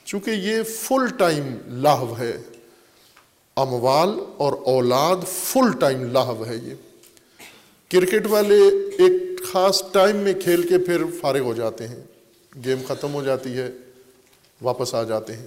چونکہ 0.04 0.30
یہ 0.30 0.62
فل 0.62 1.06
ٹائم 1.18 1.58
لاہو 1.66 2.14
ہے۔ 2.18 2.36
اموال 3.56 4.08
اور 4.36 4.52
اولاد 4.52 5.16
فل 5.28 5.78
ٹائم 5.80 6.12
لاہو 6.12 6.46
ہے 6.46 6.56
یہ۔ 6.56 6.74
کرکٹ 7.90 8.26
والے 8.26 8.56
ایک 8.98 9.44
خاص 9.52 9.82
ٹائم 9.92 10.16
میں 10.16 10.34
کھیل 10.34 10.68
کے 10.68 10.78
پھر 10.78 11.02
فارغ 11.20 11.38
ہو 11.38 11.54
جاتے 11.54 11.88
ہیں۔ 11.88 12.02
گیم 12.64 12.78
ختم 12.88 13.14
ہو 13.14 13.24
جاتی 13.24 13.56
ہے، 13.56 13.70
واپس 14.62 14.94
آ 14.94 15.02
جاتے 15.02 15.36
ہیں۔ 15.36 15.46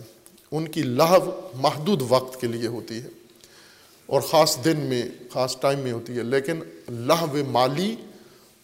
ان 0.51 0.67
کی 0.67 0.81
لاہو 0.81 1.49
محدود 1.53 2.01
وقت 2.09 2.41
کے 2.41 2.47
لیے 2.47 2.67
ہوتی 2.67 3.01
ہے۔ 3.01 3.07
اور 4.05 4.21
خاص 4.21 4.57
دن 4.65 4.77
میں، 4.77 5.03
خاص 5.31 5.57
ٹائم 5.59 5.79
میں 5.79 5.91
ہوتی 5.91 6.17
ہے۔ 6.17 6.23
لیکن 6.23 6.59
لاہو 6.89 7.37
مالی 7.47 7.95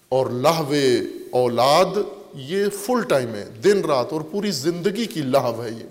اور 0.09 0.25
لاہو 0.27 0.73
اولاد 1.31 2.22
یہ 2.33 2.65
فل 2.69 3.01
ٹائم 3.01 3.35
ہے، 3.35 3.49
دن 3.63 3.85
رات 3.85 4.13
اور 4.13 4.21
پوری 4.21 4.51
زندگی 4.51 5.05
کی 5.05 5.21
لاہو 5.21 5.63
ہے 5.63 5.69
یہ۔ 5.69 5.83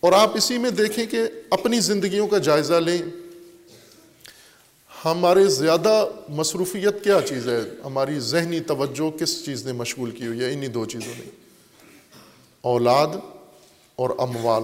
اور 0.00 0.12
آپ 0.12 0.36
اسی 0.36 0.58
میں 0.58 0.70
دیکھیں 0.70 1.06
کہ 1.06 1.18
اپنی 1.50 1.80
زندگیوں 1.80 2.28
کا 2.28 2.38
جائزہ 2.38 2.74
لیں۔ 2.74 2.98
ہمارے 5.04 5.44
زیادہ 5.44 6.08
مصروفیت 6.28 7.04
کیا 7.04 7.18
چیز 7.28 7.48
ہے؟ 7.48 7.60
ہماری 7.84 8.20
ذہنی 8.20 8.60
توجہ 8.60 9.18
کس 9.18 9.46
چیز 9.46 9.66
نے 9.66 9.72
مشغول 9.72 10.10
کی 10.10 10.26
ہوئی 10.26 10.40
ہے؟ 10.40 10.52
انہی 10.52 10.68
دو 10.68 10.84
چیزوں 10.84 11.12
نے 11.18 11.30
اولاد 12.60 13.06
اور 13.96 14.10
اموال۔ 14.18 14.62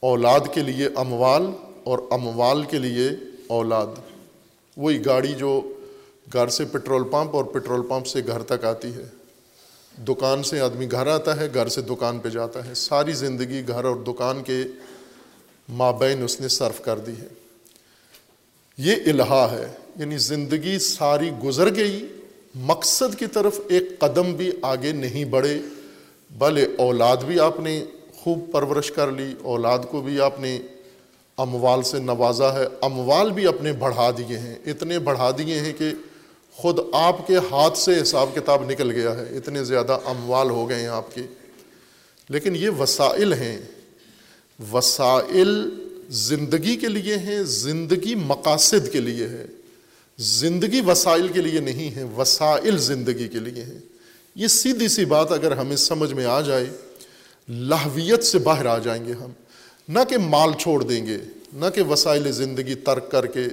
اولاد 0.00 0.40
کے 0.54 0.60
لیے 0.60 0.88
اموال 0.96 1.46
اور 1.84 1.98
اموال 2.10 2.64
کے 2.64 2.78
لیے 2.78 3.10
اولاد۔ 3.46 3.86
وہی 4.76 5.06
گاڑی 5.06 5.32
جو 5.32 5.60
گھر 6.32 6.48
سے 6.48 6.64
پٹرول 6.64 7.04
پمپ 7.04 7.36
اور 7.36 7.44
پٹرول 7.44 7.86
پمپ 7.88 8.06
سے 8.06 8.20
گھر 8.26 8.42
تک 8.42 8.64
آتی 8.64 8.88
ہے۔ 8.88 9.21
دکان 9.98 10.42
سے 10.42 10.60
آدمی 10.60 10.90
گھر 10.90 11.06
آتا 11.06 11.36
ہے، 11.36 11.48
گھر 11.54 11.68
سے 11.68 11.80
دکان 11.80 12.18
پہ 12.18 12.28
جاتا 12.28 12.66
ہے۔ 12.66 12.74
ساری 12.74 13.12
زندگی 13.12 13.62
گھر 13.68 13.84
اور 13.84 13.96
دکان 13.96 14.42
کے 14.42 14.62
مابین 15.68 16.24
اس 16.24 16.40
نے 16.40 16.48
صرف 16.48 16.80
کر 16.80 16.98
دی 16.98 17.12
ہے۔ 17.12 17.28
یہ 18.78 18.94
الہا 19.06 19.48
ہے 19.52 19.66
یعنی 19.96 20.18
زندگی 20.18 20.78
ساری 20.78 21.30
گزر 21.44 21.74
گئی، 21.74 22.06
مقصد 22.54 23.18
کی 23.18 23.26
طرف 23.26 23.60
ایک 23.68 23.98
قدم 23.98 24.32
بھی 24.32 24.50
آگے 24.62 24.92
نہیں 24.92 25.24
بڑھے 25.24 25.60
بھلے 26.38 26.66
اولاد 26.78 27.16
بھی 27.16 27.40
آپ 27.40 27.60
نے 27.60 27.84
خوب 28.16 28.52
پرورش 28.52 28.90
کر 28.90 29.10
لی، 29.10 29.34
اولاد 29.42 29.78
کو 29.90 30.00
بھی 30.00 30.20
آپ 30.20 30.40
نے 30.40 30.60
اموال 31.38 31.82
سے 31.82 31.98
نوازا 31.98 32.54
ہے، 32.54 32.64
اموال 32.80 33.32
بھی 33.32 33.46
اپنے 33.46 33.72
بڑھا 33.72 34.10
دیے 34.10 34.38
ہیں۔ 34.38 34.54
اتنے 34.66 34.98
بڑھا 34.98 35.30
دیے 35.38 35.60
ہیں 35.60 35.72
کہ 35.78 35.90
خود 36.52 36.78
آپ 36.92 37.26
کے 37.26 37.36
ہاتھ 37.36 37.78
سے 37.78 38.02
حساب 38.02 38.30
کتاب 38.34 38.70
نکل 38.70 38.90
گیا 38.90 39.18
ہے۔ 39.18 39.36
اتنے 39.36 39.64
زیادہ 39.64 39.98
اموال 40.04 40.50
ہو 40.50 40.68
گئے 40.68 40.80
ہیں 40.80 40.86
آپ 40.86 41.14
کے۔ 41.14 41.22
لیکن 42.28 42.56
یہ 42.56 42.68
وسائل 42.68 43.32
ہیں۔ 43.32 43.58
وسائل 44.72 45.70
زندگی 46.08 46.76
کے 46.76 46.88
لیے 46.88 47.16
ہیں، 47.16 47.42
زندگی 47.42 48.14
مقاصد 48.14 48.92
کے 48.92 49.00
لیے 49.00 49.28
ہے۔ 49.28 49.46
زندگی 50.18 50.80
وسائل 50.86 51.28
کے 51.28 51.40
لیے 51.40 51.60
نہیں 51.60 51.96
ہے 51.96 52.04
وسائل 52.16 52.78
زندگی 52.78 53.28
کے 53.28 53.38
لیے 53.38 53.64
ہیں۔ 53.64 53.78
یہ 54.34 54.46
سیدھی 54.46 54.88
سی 54.88 55.04
بات 55.04 55.32
اگر 55.32 55.52
ہمیں 55.52 55.76
سمجھ 55.76 56.14
میں 56.14 56.24
آ 56.24 56.40
جائے 56.40 56.66
لاہویت 57.48 58.24
سے 58.24 58.38
باہر 58.38 58.66
آ 58.66 58.78
جائیں 58.78 59.06
گے 59.06 59.12
ہم۔ 59.12 59.30
نہ 59.88 59.98
کہ 60.08 60.18
مال 60.18 60.50
چھوڑ 60.58 60.82
دیں 60.82 61.06
گے، 61.06 61.18
نہ 61.52 61.66
کہ 61.74 61.82
وسائل 61.82 62.32
زندگی 62.32 62.74
ترک 62.74 63.10
کر 63.10 63.26
کے 63.26 63.44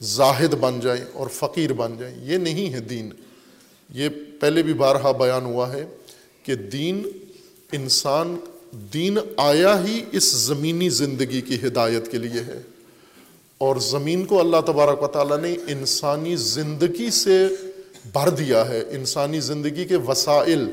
زاہد 0.00 0.54
بن 0.54 0.80
جائیں 0.80 1.04
اور 1.12 1.28
فقیر 1.28 1.72
بن 1.72 1.94
جائیں، 1.98 2.32
یہ 2.32 2.38
نہیں 2.38 2.72
ہے 2.72 2.80
دین۔ 2.80 3.10
یہ 3.94 4.08
پہلے 4.40 4.62
بھی 4.62 4.74
بارہا 4.74 5.12
بیان 5.12 5.44
ہوا 5.44 5.72
ہے 5.72 5.86
کہ 6.42 6.54
دین 6.54 7.02
انسان، 7.72 8.36
دین 8.72 9.18
آیا 9.36 9.84
ہی 9.84 10.04
اس 10.12 10.32
زمینی 10.32 10.88
زندگی 10.88 11.40
کی 11.40 11.66
ہدایت 11.66 12.10
کے 12.10 12.18
لیے 12.18 12.40
ہے۔ 12.40 12.62
اور 13.58 13.76
زمین 13.76 14.24
کو 14.24 14.40
اللہ 14.40 14.56
تبارک 14.66 15.02
و 15.02 15.06
تعالیٰ 15.06 15.40
نے 15.40 15.56
انسانی 15.68 16.36
زندگی 16.36 17.10
سے 17.10 17.48
بھر 18.12 18.30
دیا 18.30 18.68
ہے۔ 18.68 18.84
انسانی 18.90 19.40
زندگی 19.40 19.84
کے 19.84 19.96
وسائل، 19.96 20.70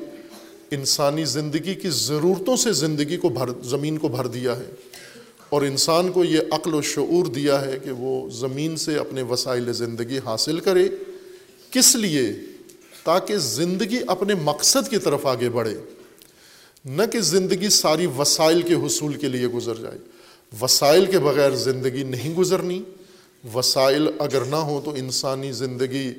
انسانی 0.72 1.26
زندگی 1.26 1.74
کی 1.74 1.90
ضرورتوں 1.90 2.58
سے 2.58 2.74
زندگی 2.74 3.18
کو 3.18 3.30
بھر، 3.30 3.50
زمین 3.64 3.98
کو 3.98 4.08
بھر 4.08 4.28
دیا 4.28 4.58
ہے۔ 4.58 4.66
اور 5.52 5.62
انسان 5.62 6.12
کو 6.12 6.24
یہ 6.24 6.40
عقل 6.52 6.74
و 6.74 6.82
شعور 6.82 7.26
دیا 7.26 7.66
ہے 7.66 7.80
کہ 7.84 7.92
وہ 7.92 8.30
زمین 8.30 8.78
سے 8.78 8.96
اپنے 8.98 9.22
وسائل 9.22 9.74
زندگی 9.74 10.20
حاصل 10.26 10.60
کرے، 10.60 10.90
کس 11.72 11.96
لیے؟ 11.96 12.34
تاکہ 13.04 13.38
زندگی 13.38 14.00
اپنے 14.08 14.34
مقصد 14.34 14.90
کی 14.90 14.98
طرف 14.98 15.26
آگے 15.26 15.50
بڑھے۔ 15.50 15.78
نہ 16.86 17.04
کہ 17.12 17.20
زندگی 17.20 17.70
ساری 17.70 18.06
وسائل 18.18 18.62
کے 18.62 18.74
حصول 18.74 19.14
کے 19.14 19.28
لیے 19.28 19.48
گزر 19.48 19.76
جائے۔ 19.76 19.98
وسائل 20.62 21.06
کے 21.06 21.20
بغیر 21.20 21.52
زندگی 21.52 22.04
نہیں 22.04 22.36
گزرنی۔ 22.36 22.82
وسائل 23.54 24.08
اگر 24.20 24.46
نہ 24.46 24.56
ہوں 24.56 24.82
تو 24.82 24.92
انسانی 24.92 25.52
زندگی 25.52 26.14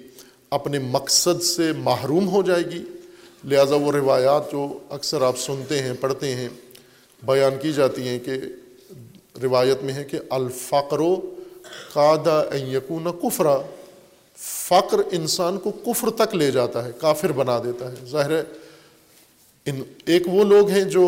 اپنے 0.51 0.79
مقصد 0.79 1.43
سے 1.43 1.73
محروم 1.73 2.29
ہو 2.29 2.43
جائے 2.43 2.63
گی۔ 2.63 2.85
لہٰذا 3.45 3.75
وہ 3.75 3.93
روایات 3.93 4.53
جو 4.53 4.79
اکثر 4.91 5.23
آپ 5.23 5.39
سنتے 5.39 5.83
ہیں، 5.83 5.93
پڑھتے 6.01 6.35
ہیں، 6.35 6.49
بیان 7.23 7.55
کی 7.63 7.73
جاتی 7.73 8.09
ہیں 8.09 8.19
کہ 8.19 8.33
روایت 9.43 9.83
میں 9.83 9.95
ہے 9.95 10.05
کہ 10.05 10.19
الفقر 10.31 11.01
و 11.01 11.17
قادہ 11.93 12.45
یقون 12.55 13.07
کفرا، 13.23 13.59
فقر 14.39 15.01
انسان 15.13 15.59
کو 15.59 15.71
کفر 15.71 16.11
تک 16.11 16.35
لے 16.35 16.51
جاتا 16.51 16.85
ہے، 16.85 16.91
کافر 16.99 17.33
بنا 17.33 17.59
دیتا 17.65 17.91
ہے۔ 17.91 17.97
ظاہر 18.07 18.31
ان 19.67 19.83
ایک 20.07 20.23
وہ 20.33 20.45
لوگ 20.45 20.69
ہیں 20.69 20.85
جو 20.85 21.07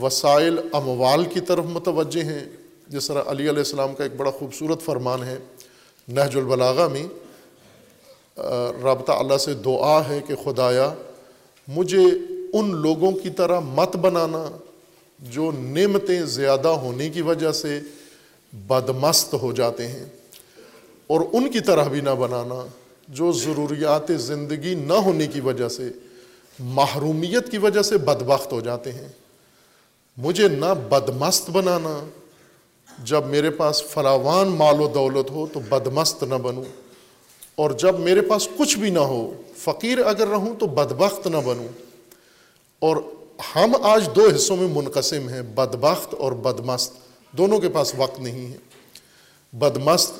وسائل 0.00 0.58
اموال 0.72 1.24
کی 1.24 1.40
طرف 1.40 1.64
متوجہ 1.64 2.22
ہیں۔ 2.22 2.44
جس 2.88 3.06
طرح 3.06 3.22
علی 3.26 3.48
علیہ 3.48 3.58
السلام 3.58 3.94
کا 3.94 4.04
ایک 4.04 4.16
بڑا 4.16 4.30
خوبصورت 4.30 4.82
فرمان 4.82 5.22
ہے 5.22 5.38
نہج 6.08 6.36
البلاغہ 6.36 6.88
میں 6.88 7.06
رابطہ 8.82 9.12
اللہ 9.12 9.36
سے 9.36 9.54
دعا 9.54 10.08
ہے 10.08 10.20
کہ 10.26 10.34
خدایا، 10.44 10.94
مجھے 11.68 12.04
ان 12.52 12.74
لوگوں 12.76 13.10
کی 13.12 13.30
طرح 13.30 13.60
مت 13.60 13.96
بنانا 13.96 14.44
جو 15.18 15.50
نعمتیں 15.50 16.22
زیادہ 16.22 16.68
ہونے 16.68 17.10
کی 17.10 17.22
وجہ 17.22 17.52
سے 17.52 17.80
بدمست 18.52 19.34
ہو 19.34 19.52
جاتے 19.52 19.88
ہیں 19.88 20.06
اور 21.06 21.20
ان 21.32 21.50
کی 21.50 21.60
طرح 21.60 21.84
بھی 21.84 22.00
نہ 22.00 22.10
بنانا، 22.10 22.66
جو 23.08 23.32
ضروریات 23.32 24.12
زندگی 24.16 24.74
نہ 24.74 24.92
ہونے 24.92 25.26
کی 25.26 25.40
وجہ 25.40 25.68
سے، 25.68 25.88
محرومیت 26.58 27.50
کی 27.50 27.58
وجہ 27.58 27.82
سے 27.82 27.98
بدبخت 27.98 28.52
ہو 28.52 28.60
جاتے 28.60 28.92
ہیں۔ 28.92 29.08
مجھے 30.16 30.48
نہ 30.48 30.74
بدمست 30.88 31.50
بنانا، 31.50 32.08
جب 33.04 33.26
میرے 33.26 33.50
پاس 33.50 33.82
فراوان 33.82 34.48
مال 34.48 34.80
و 34.80 34.88
دولت 34.88 35.30
ہو 35.30 35.46
تو 35.52 35.60
بدمست 35.60 36.22
نہ 36.22 36.34
بنوں۔ 36.34 36.64
اور 37.56 37.70
جب 37.70 37.98
میرے 37.98 38.20
پاس 38.20 38.48
کچھ 38.58 38.78
بھی 38.78 38.90
نہ 38.90 38.98
ہو، 38.98 39.42
فقیر 39.56 39.98
اگر 39.98 40.28
رہوں 40.28 40.54
تو 40.58 40.66
بدبخت 40.66 41.26
نہ 41.26 41.36
بنوں۔ 41.36 41.68
اور 42.78 42.96
ہم 43.56 43.72
آج 43.82 44.08
دو 44.16 44.28
حصوں 44.36 44.56
میں 44.56 44.68
منقسم 44.68 45.28
ہیں، 45.28 45.42
بدبخت 45.42 46.14
اور 46.14 46.32
بدمست۔ 46.32 46.92
دونوں 47.32 47.58
کے 47.58 47.68
پاس 47.68 47.94
وقت 47.96 48.20
نہیں 48.20 48.52
ہے۔ 48.52 48.56
بدمست 49.52 50.12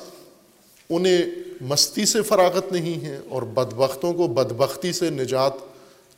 انہیں 0.89 1.23
مستی 1.61 2.05
سے 2.05 2.21
فراغت 2.21 2.71
نہیں 2.71 3.05
ہے 3.05 3.19
اور 3.29 3.41
بدبختوں 3.41 4.13
کو 4.13 4.27
بدبختی 4.27 4.91
سے 4.91 5.09
نجات 5.09 5.53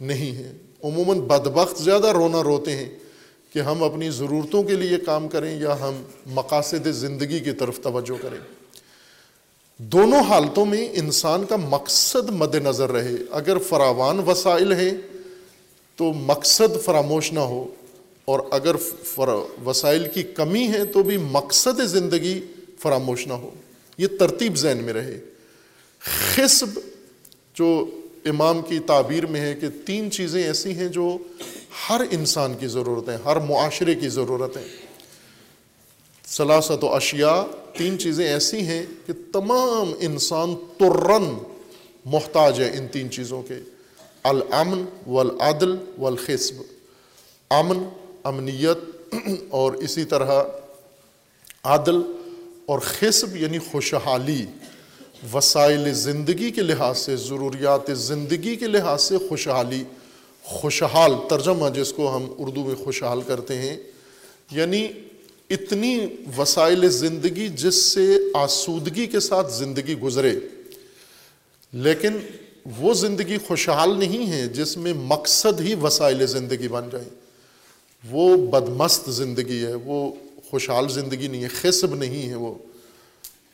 نہیں 0.01 0.35
ہے۔ 0.35 0.51
عموماً 0.83 1.19
بدبخت 1.19 1.81
زیادہ 1.81 2.07
رونا 2.07 2.43
روتے 2.43 2.71
ہیں 2.71 2.89
کہ 3.53 3.59
ہم 3.59 3.83
اپنی 3.83 4.09
ضرورتوں 4.09 4.63
کے 4.63 4.73
لیے 4.73 4.97
کام 4.97 5.27
کریں 5.27 5.59
یا 5.59 5.79
ہم 5.79 6.03
مقاصد 6.25 6.87
زندگی 6.87 7.39
کی 7.39 7.51
طرف 7.51 7.79
توجہ 7.79 8.21
کریں۔ 8.21 8.39
دونوں 9.77 10.19
حالتوں 10.19 10.65
میں 10.65 10.89
انسان 10.93 11.45
کا 11.45 11.55
مقصد 11.55 12.29
مد 12.29 12.55
نظر 12.55 12.91
رہے۔ 12.91 13.15
اگر 13.31 13.57
فراوان 13.57 14.19
وسائل 14.19 14.71
ہیں 14.71 15.10
تو 16.01 16.13
مقصد 16.13 16.85
فراموش 16.85 17.33
نہ 17.33 17.39
ہو 17.39 17.67
اور 18.25 18.39
اگر 18.51 18.75
وسائل 19.65 20.07
کی 20.13 20.23
کمی 20.23 20.67
ہے 20.67 20.85
تو 20.85 21.03
بھی 21.03 21.17
مقصد 21.17 21.81
زندگی 21.81 22.41
فراموش 22.79 23.27
نہ 23.27 23.33
ہو۔ 23.33 23.49
یہ 23.97 24.07
ترتیب 24.19 24.55
ذہن 24.55 24.77
میں 24.83 24.93
رہے۔ 24.93 25.19
خصب 25.99 26.79
جو 27.53 27.85
امام 28.25 28.61
کی 28.61 28.79
تعبیر 28.79 29.25
میں 29.25 29.41
ہے 29.41 29.53
کہ 29.53 29.67
تین 29.85 30.11
چیزیں 30.11 30.43
ایسی 30.43 30.73
ہیں 30.73 30.87
جو 30.87 31.17
ہر 31.89 32.01
انسان 32.11 32.53
کی 32.59 32.67
ضرورت 32.67 33.09
ہیں، 33.09 33.17
ہر 33.25 33.35
معاشرے 33.35 33.95
کی 33.95 34.09
ضرورت 34.09 34.57
ہیں۔ 34.57 34.67
سلاست 36.27 36.83
و 36.83 36.93
اشیاء، 36.93 37.41
تین 37.77 37.99
چیزیں 37.99 38.27
ایسی 38.27 38.57
ہیں 38.57 38.85
کہ 39.07 39.13
تمام 39.33 39.93
انسان 39.99 40.55
ترن 40.77 41.37
محتاج 42.05 42.61
ہے 42.61 42.77
ان 42.77 42.87
تین 42.87 43.11
چیزوں 43.11 43.41
کے۔ 43.41 43.55
الامن 44.23 44.85
والعدل 45.07 45.75
والخصب۔ 45.97 46.55
امن، 47.49 47.89
امنیت 48.23 48.77
اور 49.49 49.73
اسی 49.73 50.05
طرح 50.05 50.43
عدل 51.63 51.95
اور 52.65 52.79
خصب 52.79 53.35
یعنی 53.35 53.59
خوشحالی۔ 53.59 54.45
وسائل 55.33 55.93
زندگی 55.93 56.51
کے 56.51 56.61
لحاظ 56.61 56.97
سے، 56.97 57.15
ضروریات 57.15 57.97
زندگی 57.97 58.55
کے 58.55 58.67
لحاظ 58.67 59.01
سے 59.01 59.17
خوشحالی۔ 59.29 59.83
خوشحال 60.43 61.11
ترجمہ 61.29 61.69
جس 61.69 61.93
کو 61.93 62.15
ہم 62.15 62.27
اردو 62.37 62.63
میں 62.63 62.75
خوشحال 62.75 63.21
کرتے 63.21 63.55
ہیں۔ 63.55 63.77
یعنی 64.51 64.87
اتنی 65.49 66.07
وسائل 66.37 66.89
زندگی 66.89 67.47
جس 67.47 67.75
سے 67.75 68.17
آسودگی 68.33 69.07
کے 69.07 69.19
ساتھ 69.19 69.53
زندگی 69.53 69.99
گزرے۔ 69.99 70.35
لیکن 71.73 72.13
وہ 72.77 72.93
زندگی 72.93 73.37
خوشحال 73.37 73.99
نہیں 73.99 74.31
ہے 74.31 74.47
جس 74.47 74.77
میں 74.77 74.93
مقصد 74.93 75.61
ہی 75.61 75.75
وسائل 75.75 76.27
زندگی 76.27 76.67
بن 76.67 76.89
جائیں 76.91 77.09
وہ 78.09 78.37
بدمست 78.37 79.09
زندگی 79.09 79.65
ہے، 79.65 79.73
وہ 79.73 80.11
خوشحال 80.49 80.89
زندگی 80.89 81.27
نہیں 81.27 81.43
ہے 81.43 81.47
خصب 81.47 81.95
نہیں 81.95 82.29
ہے 82.29 82.35
وہ۔ 82.35 82.53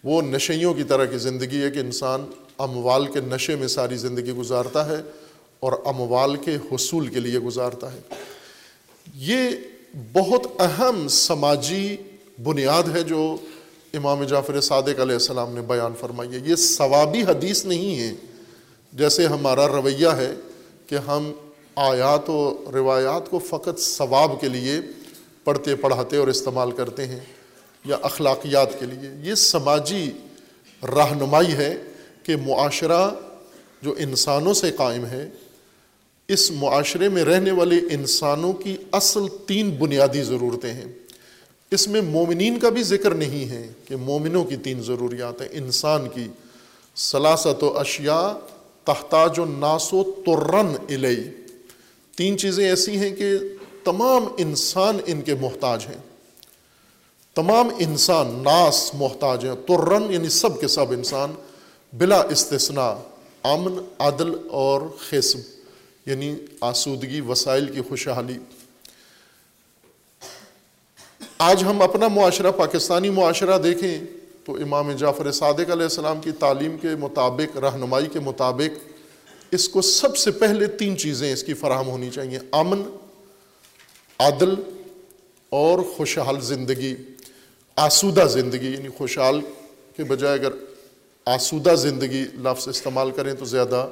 وہ 0.03 0.21
نشیوں 0.21 0.73
کی 0.73 0.83
طرح 0.83 1.05
کی 1.05 1.17
زندگی 1.17 1.61
ہے 1.61 1.71
کہ 1.71 1.79
انسان 1.79 2.25
اموال 2.57 3.07
کے 3.07 3.19
نشے 3.19 3.55
میں 3.55 3.67
ساری 3.67 3.97
زندگی 3.97 4.31
گزارتا 4.31 4.89
ہے 4.89 5.01
اور 5.59 5.73
اموال 5.85 6.35
کے 6.35 6.55
حصول 6.55 7.07
کے 7.07 7.19
لیے 7.19 7.39
گزارتا 7.39 7.93
ہے۔ 7.93 7.99
یہ 9.15 9.49
بہت 10.13 10.61
اہم 10.61 11.07
سماجی 11.07 11.97
بنیاد 12.43 12.83
ہے 12.95 13.03
جو 13.03 13.37
امام 13.93 14.23
جعفر 14.23 14.61
صادق 14.61 14.99
علیہ 14.99 15.13
السلام 15.13 15.55
نے 15.55 15.61
بیان 15.61 15.93
فرمائی 15.99 16.29
ہے۔ 16.33 16.39
یہ 16.45 16.55
ثوابی 16.55 17.23
حدیث 17.23 17.65
نہیں 17.65 17.99
ہے۔ 17.99 18.13
جیسے 18.97 19.25
ہمارا 19.25 19.67
رویہ 19.67 20.07
ہے 20.07 20.33
کہ 20.87 20.95
ہم 20.95 21.31
آیات 21.75 22.29
و 22.29 22.65
روایات 22.73 23.29
کو 23.29 23.39
فقط 23.39 23.79
ثواب 23.79 24.31
کے 24.41 24.49
لیے 24.49 24.79
پڑھتے 25.43 25.75
پڑھاتے 25.75 26.17
اور 26.17 26.27
استعمال 26.27 26.71
کرتے 26.71 27.05
ہیں 27.07 27.19
یا 27.85 27.97
اخلاقیات 28.01 28.79
کے 28.79 28.85
لیے، 28.85 29.09
یہ 29.29 29.35
سماجی 29.35 30.11
رہنمائی 30.83 31.53
ہے 31.53 31.75
کہ 32.23 32.35
معاشرہ 32.35 33.09
جو 33.81 33.95
انسانوں 33.97 34.53
سے 34.53 34.71
قائم 34.71 35.05
ہے، 35.05 35.29
اس 36.27 36.51
معاشرے 36.51 37.09
میں 37.09 37.23
رہنے 37.23 37.51
والے 37.51 37.79
انسانوں 37.91 38.53
کی 38.53 38.75
اصل 38.91 39.27
تین 39.47 39.69
بنیادی 39.69 40.23
ضرورتیں 40.23 40.73
ہیں۔ 40.73 40.91
اس 41.71 41.87
میں 41.87 42.01
مومنین 42.01 42.59
کا 42.59 42.69
بھی 42.69 42.83
ذکر 42.83 43.13
نہیں 43.13 43.49
ہے 43.49 43.67
کہ 43.85 43.95
مومنوں 43.95 44.43
کی 44.43 44.57
تین 44.57 44.81
ضروریات 44.81 45.41
ہیں، 45.41 45.49
انسان 45.51 46.09
کی 46.13 46.27
سلاست 46.95 47.63
و 47.63 47.77
اشیاء 47.77 48.56
تحتاج 48.87 49.39
و 49.39 49.45
ناس 49.45 49.93
و 49.93 50.03
ترن 50.03 50.67
الئی 50.89 51.29
تین 52.15 52.37
چیزیں 52.37 52.69
ایسی 52.69 52.97
ہیں 52.97 53.15
کہ 53.15 53.37
تمام 53.83 54.25
انسان 54.37 54.97
ان 55.05 55.21
کے 55.21 55.35
محتاج 55.35 55.85
ہیں۔ 55.89 55.97
تمام 57.35 57.69
انسان 57.79 58.41
ناس 58.43 58.91
محتاج 58.93 59.45
ہیں۔ 59.45 59.55
ترن 59.67 60.13
یعنی 60.13 60.29
سب 60.29 60.61
کے 60.61 60.67
سب 60.67 60.91
انسان 60.91 61.33
بلا 61.93 62.21
استثناء، 62.21 62.93
امن، 63.43 63.81
عدل 63.99 64.31
اور 64.51 64.81
خصب 65.09 65.39
یعنی 66.05 66.35
آسودگی، 66.61 67.21
وسائل 67.21 67.65
کی 67.65 67.81
خوشحالی۔ 67.81 68.37
آج 71.37 71.63
ہم 71.63 71.81
اپنا 71.81 72.07
معاشرہ، 72.07 72.51
پاکستانی 72.51 73.09
معاشرہ 73.09 73.57
دیکھیں۔ 73.57 74.16
تو 74.47 74.53
امام 74.53 74.91
جعفر 74.91 75.31
صادق 75.31 75.69
علیہ 75.71 75.83
السلام 75.83 76.21
کی 76.21 76.31
تعلیم 76.31 76.77
کے 76.77 76.87
مطابق، 76.99 77.57
رہنمائی 77.57 78.05
کے 78.05 78.19
مطابق 78.19 78.77
اس 79.51 79.69
کو 79.69 79.81
سب 79.81 80.17
سے 80.17 80.31
پہلے 80.31 80.67
تین 80.67 80.97
چیزیں 80.97 81.33
اس 81.33 81.43
کی 81.43 81.53
فراہم 81.53 81.87
ہونی 81.87 82.09
چاہیے، 82.09 82.39
امن، 82.51 82.81
عدل 84.19 84.53
اور 85.51 85.79
خوشحال 85.95 86.39
زندگی، 86.41 86.95
آسودہ 87.75 88.25
زندگی 88.29 88.73
یعنی 88.73 88.89
خوشحال 88.97 89.41
کے 89.95 90.03
بجائے 90.03 90.39
اگر 90.39 90.51
آسودہ 91.25 91.75
زندگی 91.75 92.23
لفظ 92.43 92.67
استعمال 92.67 93.11
کریں 93.11 93.33
تو 93.33 93.45
زیادہ 93.45 93.89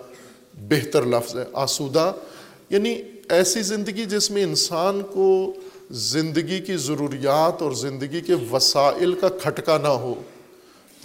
بہتر 0.53 1.05
لفظ 1.05 1.35
ہے، 1.37 1.43
آسودہ 1.53 2.11
یعنی 2.69 3.01
ایسی 3.29 3.61
زندگی 3.61 4.05
جس 4.05 4.31
میں 4.31 4.43
انسان 4.43 5.01
کو 5.01 5.53
زندگی 5.91 6.59
کی 6.59 6.77
ضروریات 6.77 7.61
اور 7.61 7.71
زندگی 7.71 8.21
کے 8.21 8.33
وسائل 8.51 9.13
کا 9.13 9.29
کھٹکا 9.29 9.77
نہ 9.77 9.87
ہو۔ 9.87 10.13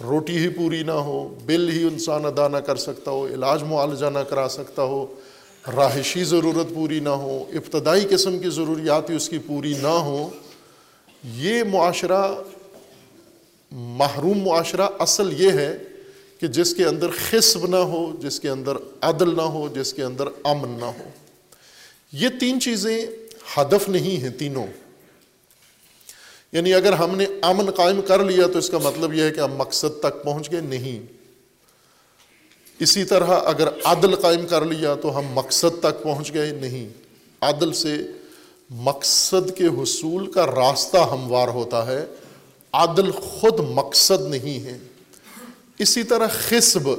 روٹی 0.03 0.37
ہی 0.37 0.49
پوری 0.49 0.83
نہ 0.83 0.91
ہو، 0.91 1.35
بل 1.45 1.69
ہی 1.69 1.83
انسان 1.83 2.25
ادا 2.25 2.47
نہ 2.47 2.57
کر 2.57 2.75
سکتا 2.75 3.11
ہو، 3.11 3.27
علاج 3.27 3.63
معالجہ 3.63 4.05
نہ 4.05 4.19
کرا 4.19 4.47
سکتا 4.49 4.83
ہو، 4.83 5.15
رہائشی 5.67 6.23
ضرورت 6.23 6.73
پوری 6.75 6.99
نہ 6.99 7.09
ہو، 7.09 7.43
ابتدائی 7.53 8.05
قسم 8.09 8.39
کی 8.39 8.49
ضروریات 8.49 9.09
ہی 9.09 9.15
اس 9.15 9.29
کی 9.29 9.37
پوری 9.37 9.73
نہ 9.81 9.87
ہو، 9.87 10.29
یہ 11.23 11.63
معاشرہ، 11.63 12.33
محروم 13.71 14.39
معاشرہ 14.39 14.87
اصل 14.99 15.41
یہ 15.41 15.51
ہے 15.51 15.77
کہ 16.39 16.47
جس 16.47 16.73
کے 16.73 16.85
اندر 16.85 17.07
خصب 17.29 17.67
نہ 17.67 17.75
ہو، 17.75 18.11
جس 18.19 18.39
کے 18.39 18.49
اندر 18.49 18.73
عدل 19.01 19.35
نہ 19.35 19.41
ہو، 19.41 19.69
جس 19.75 19.93
کے 19.93 20.03
اندر 20.03 20.27
امن 20.43 20.69
نہ 20.79 20.85
ہو۔ 20.85 21.09
یہ 22.11 22.29
تین 22.39 22.59
چیزیں 22.59 23.05
ہدف 23.57 23.89
نہیں 23.89 24.21
ہیں 24.21 24.29
تینوں۔ 24.29 24.90
یعنی 26.51 26.73
اگر 26.73 26.93
ہم 26.93 27.15
نے 27.15 27.25
امن 27.41 27.71
قائم 27.71 28.01
کر 28.01 28.23
لیا 28.23 28.47
تو 28.47 28.59
اس 28.59 28.69
کا 28.69 28.77
مطلب 28.77 29.13
یہ 29.13 29.23
ہے 29.23 29.31
کہ 29.31 29.39
ہم 29.39 29.55
مقصد 29.55 29.99
تک 29.99 30.23
پہنچ 30.23 30.51
گئے 30.51 30.61
نہیں۔ 30.61 31.13
اسی 32.79 33.03
طرح 33.03 33.25
اگر 33.25 33.67
عدل 33.83 34.15
قائم 34.15 34.47
کر 34.47 34.65
لیا 34.65 34.95
تو 34.95 35.19
ہم 35.19 35.25
مقصد 35.33 35.79
تک 35.79 36.03
پہنچ 36.03 36.33
گئے 36.33 36.51
نہیں۔ 36.51 36.89
عدل 37.41 37.73
سے 37.73 37.97
مقصد 38.69 39.57
کے 39.57 39.67
حصول 39.67 40.31
کا 40.31 40.45
راستہ 40.45 40.97
ہموار 40.97 41.47
ہوتا 41.47 41.87
ہے۔ 41.87 42.05
عدل 42.73 43.11
خود 43.11 43.59
مقصد 43.59 44.21
نہیں 44.21 44.63
ہے۔ 44.63 44.77
اسی 45.77 46.03
طرح 46.03 46.27
خصب، 46.27 46.89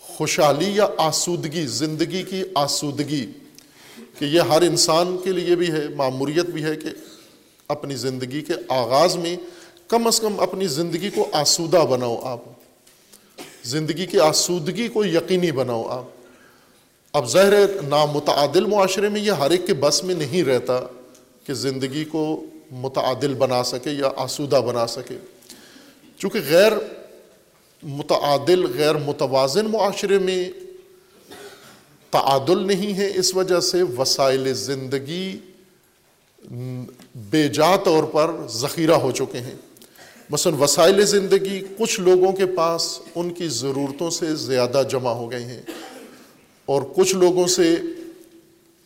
خوشحالی 0.00 0.70
یا 0.74 0.86
آسودگی، 0.96 1.66
زندگی 1.66 2.22
کی 2.22 2.42
آسودگی، 2.54 3.26
کہ 4.18 4.24
یہ 4.24 4.40
ہر 4.40 4.62
انسان 4.62 5.16
کے 5.24 5.32
لیے 5.32 5.56
بھی 5.56 5.72
ہے 5.72 5.88
معموریت 5.96 6.46
بھی 6.46 6.64
ہے 6.64 6.76
کہ 6.76 6.88
اپنی 7.68 7.94
زندگی 7.94 8.42
کے 8.42 8.52
آغاز 8.68 9.16
میں 9.16 9.36
کم 9.88 10.06
از 10.06 10.20
کم 10.20 10.40
اپنی 10.40 10.66
زندگی 10.66 11.10
کو 11.10 11.28
آسودہ 11.32 11.76
بناؤ 11.76 12.20
آپ۔ 12.22 12.38
زندگی 13.64 14.06
کی 14.06 14.20
آسودگی 14.20 14.88
کو 14.88 15.04
یقینی 15.04 15.52
بناؤ 15.52 15.88
آپ۔ 15.88 16.04
اب 17.12 17.28
ظاہر 17.28 17.82
نامتعادل 17.88 18.66
معاشرے 18.66 19.08
میں 19.08 19.20
یہ 19.20 19.32
ہر 19.32 19.50
ایک 19.50 19.66
کے 19.66 19.74
بس 19.74 20.04
میں 20.04 20.14
نہیں 20.14 20.42
رہتا 20.42 20.80
کہ 21.46 21.54
زندگی 21.54 22.04
کو 22.04 22.44
متعادل 22.70 23.34
بنا 23.34 23.64
سکے 23.64 23.90
یا 23.90 24.10
آسودہ 24.16 24.56
بنا 24.56 24.86
سکے۔ 24.86 25.16
چونکہ 26.18 26.40
غیر 26.48 26.72
متعادل، 27.82 28.78
غیر 28.78 28.94
متوازن 28.94 29.66
معاشرے 29.66 30.18
میں 30.18 30.50
تعادل 32.10 32.66
نہیں 32.66 32.94
ہے، 32.94 33.12
اس 33.14 33.36
وجہ 33.36 33.60
سے 33.60 33.82
وسائل 33.82 34.54
زندگی 34.54 35.38
بے 37.14 37.48
جا 37.48 37.76
طور 37.76 38.04
پر 38.04 38.30
ذخیرہ 38.48 38.92
ہو 38.92 39.10
چکے 39.10 39.40
ہیں۔ 39.40 39.54
مثلا 40.30 40.56
وسائل 40.56 41.06
زندگی، 41.06 41.62
کچھ 41.78 42.00
لوگوں 42.00 42.32
کے 42.32 42.46
پاس 42.46 42.98
ان 43.14 43.30
کی 43.30 43.48
ضرورتوں 43.48 44.10
سے 44.10 44.34
زیادہ 44.34 44.82
جمع 44.90 45.10
ہو 45.10 45.30
گئے 45.30 45.44
ہیں۔ 45.44 45.62
اور 46.66 46.82
کچھ 46.82 47.14
لوگوں 47.14 47.46
سے 47.46 47.76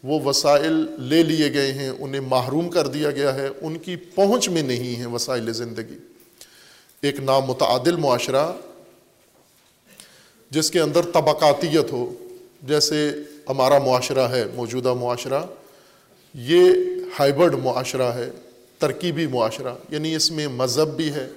وہ 0.04 0.20
وسائل 0.24 0.86
لے 0.98 1.22
لیے 1.22 1.52
گئے 1.52 1.72
ہیں، 1.72 1.88
انہیں 1.88 2.20
محروم 2.20 2.68
کر 2.68 2.86
دیا 2.86 3.10
گیا 3.10 3.34
ہے۔ 3.34 3.48
ان 3.60 3.78
کی 3.78 3.96
پہنچ 3.96 4.48
میں 4.48 4.62
نہیں 4.62 5.00
ہے 5.00 5.06
وسائل 5.06 5.52
زندگی۔ 5.52 5.98
ایک 7.02 7.20
نامتعادل 7.20 7.96
معاشرہ، 7.96 8.52
جس 10.50 10.70
کے 10.70 10.80
اندر 10.80 11.02
طبقاتیت 11.02 11.92
ہو، 11.92 12.14
جیسے 12.62 13.12
ہمارا 13.48 13.78
معاشرہ 13.78 14.28
ہے، 14.28 14.44
موجودہ 14.54 14.94
معاشرہ، 14.94 15.42
یہ 16.34 16.72
ہائیبرڈ 17.18 17.54
معاشرہ 17.54 18.02
ہے، 18.02 18.30
ترکیبی 18.78 19.26
معاشرہ 19.26 19.74
یعنی 19.90 20.14
اس 20.14 20.30
میں 20.30 20.48
مذہب 20.48 20.96
بھی 20.96 21.12
ہے، 21.12 21.28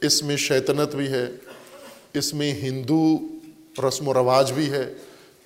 اس 0.00 0.22
میں 0.22 0.36
شیطنت 0.36 0.94
بھی 0.94 1.06
ہے، 1.06 1.26
اس 2.14 2.34
میں 2.34 2.52
ہندو 2.52 3.18
رسم 3.88 4.08
و 4.08 4.14
رواج 4.14 4.52
بھی 4.52 4.70
ہے، 4.70 4.94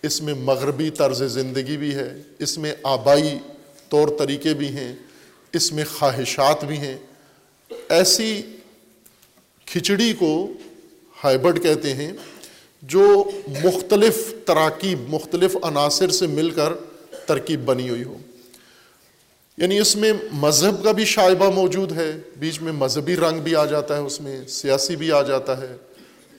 اس 0.03 0.23
میں 0.23 0.35
مغربی 0.35 0.91
طرز 0.91 1.23
زندگی 1.23 1.77
بھی 1.77 1.95
ہے، 1.95 2.23
اس 2.39 2.59
میں 2.59 2.73
آبائی 2.83 3.39
طور 3.89 4.09
طریقے 4.19 4.55
بھی 4.55 4.69
ہیں، 4.69 4.95
اس 5.53 5.73
میں 5.73 5.85
خواہشات 5.85 6.65
بھی 6.65 6.77
ہیں۔ 6.77 6.97
ایسی 7.89 8.43
کھچڑی 9.67 10.13
کو 10.13 10.53
ہائیبرڈ 11.25 11.63
کہتے 11.63 11.95
ہیں، 11.95 12.13
جو 12.83 13.31
مختلف 13.65 14.35
تراکیب، 14.45 14.99
مختلف 15.09 15.57
عناصر 15.63 16.09
سے 16.09 16.27
مل 16.27 16.51
کر 16.51 16.73
ترکیب 17.27 17.65
بنی 17.65 17.89
ہوئی 17.89 18.03
ہو۔ 18.03 18.17
یعنی 19.59 19.79
اس 19.79 19.95
میں 19.97 20.13
مذہب 20.33 20.83
کا 20.85 20.93
بھی 20.93 21.05
شائبہ 21.05 21.49
موجود 21.51 21.93
ہے، 21.93 22.11
بیچ 22.39 22.61
میں 22.63 22.73
مذہبی 22.73 23.17
رنگ 23.17 23.41
بھی 23.41 23.55
آ 23.57 23.65
جاتا 23.65 23.97
ہے 23.97 24.01
اس 24.01 24.21
میں، 24.21 24.41
سیاسی 24.49 24.97
بھی 24.97 25.13
آ 25.13 25.23
جاتا 25.23 25.61
ہے، 25.61 25.77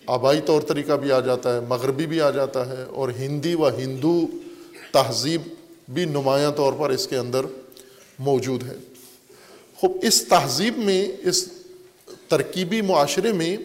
آبائی 0.08 0.42
طور 0.46 0.62
طریقہ 0.62 0.94
بھی 0.94 1.12
آ 1.12 1.20
جاتا 1.20 1.56
ہے، 1.56 1.60
مغربی 1.60 2.06
بھی 2.06 2.22
آ 2.22 2.30
جاتا 2.30 2.66
ہے، 2.70 2.84
اور 2.84 3.10
ہندی 3.10 3.54
و 3.56 3.70
ہندو 3.70 4.16
تہذیب 4.92 5.42
بھی 5.94 6.06
نمایاں 6.06 6.52
طور 6.52 6.74
پر 6.74 6.90
اس 6.90 7.08
کے 7.08 7.18
اندر 7.18 7.46
موجود 8.20 8.64
ہے۔ 8.64 8.76
خوب، 9.78 9.98
اس 10.02 10.28
تہذیب 10.28 10.78
میں، 10.78 11.08
اس 11.24 11.48
ترکیبی 12.28 12.82
معاشرے 12.82 13.32
میں 13.34 13.56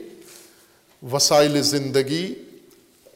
وسائل 1.12 1.62
زندگی، 1.62 2.34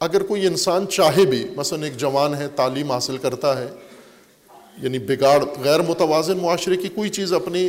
اگر 0.01 0.23
کوئی 0.23 0.47
انسان 0.47 0.87
چاہے 0.87 1.25
بھی، 1.25 1.45
مثلا 1.57 1.85
ایک 1.85 1.97
جوان 1.97 2.35
ہے، 2.35 2.49
تعلیم 2.57 2.93
حاصل 2.93 3.17
کرتا 3.17 3.59
ہے 3.61 3.69
یعنی 4.83 4.99
بگاڑ، 4.99 5.45
غیر 5.65 5.81
متوازن 5.81 6.39
معاشرے 6.39 6.77
کی 6.77 6.89
کوئی 6.89 7.11
چیز 7.11 7.33
اپنی 7.33 7.69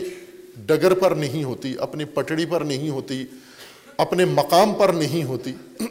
ڈگر 0.58 0.94
پر 0.94 1.12
نہیں 1.12 1.44
ہوتی، 1.44 1.74
اپنی 1.80 2.06
پٹڑی 2.06 2.46
پر 2.46 2.62
نہیں 2.62 2.90
ہوتی، 2.90 3.26
اپنے 3.98 4.26
مقام 4.26 4.74
پر 4.74 4.90
نہیں 4.90 5.24
ہوتی۔ 5.24 5.54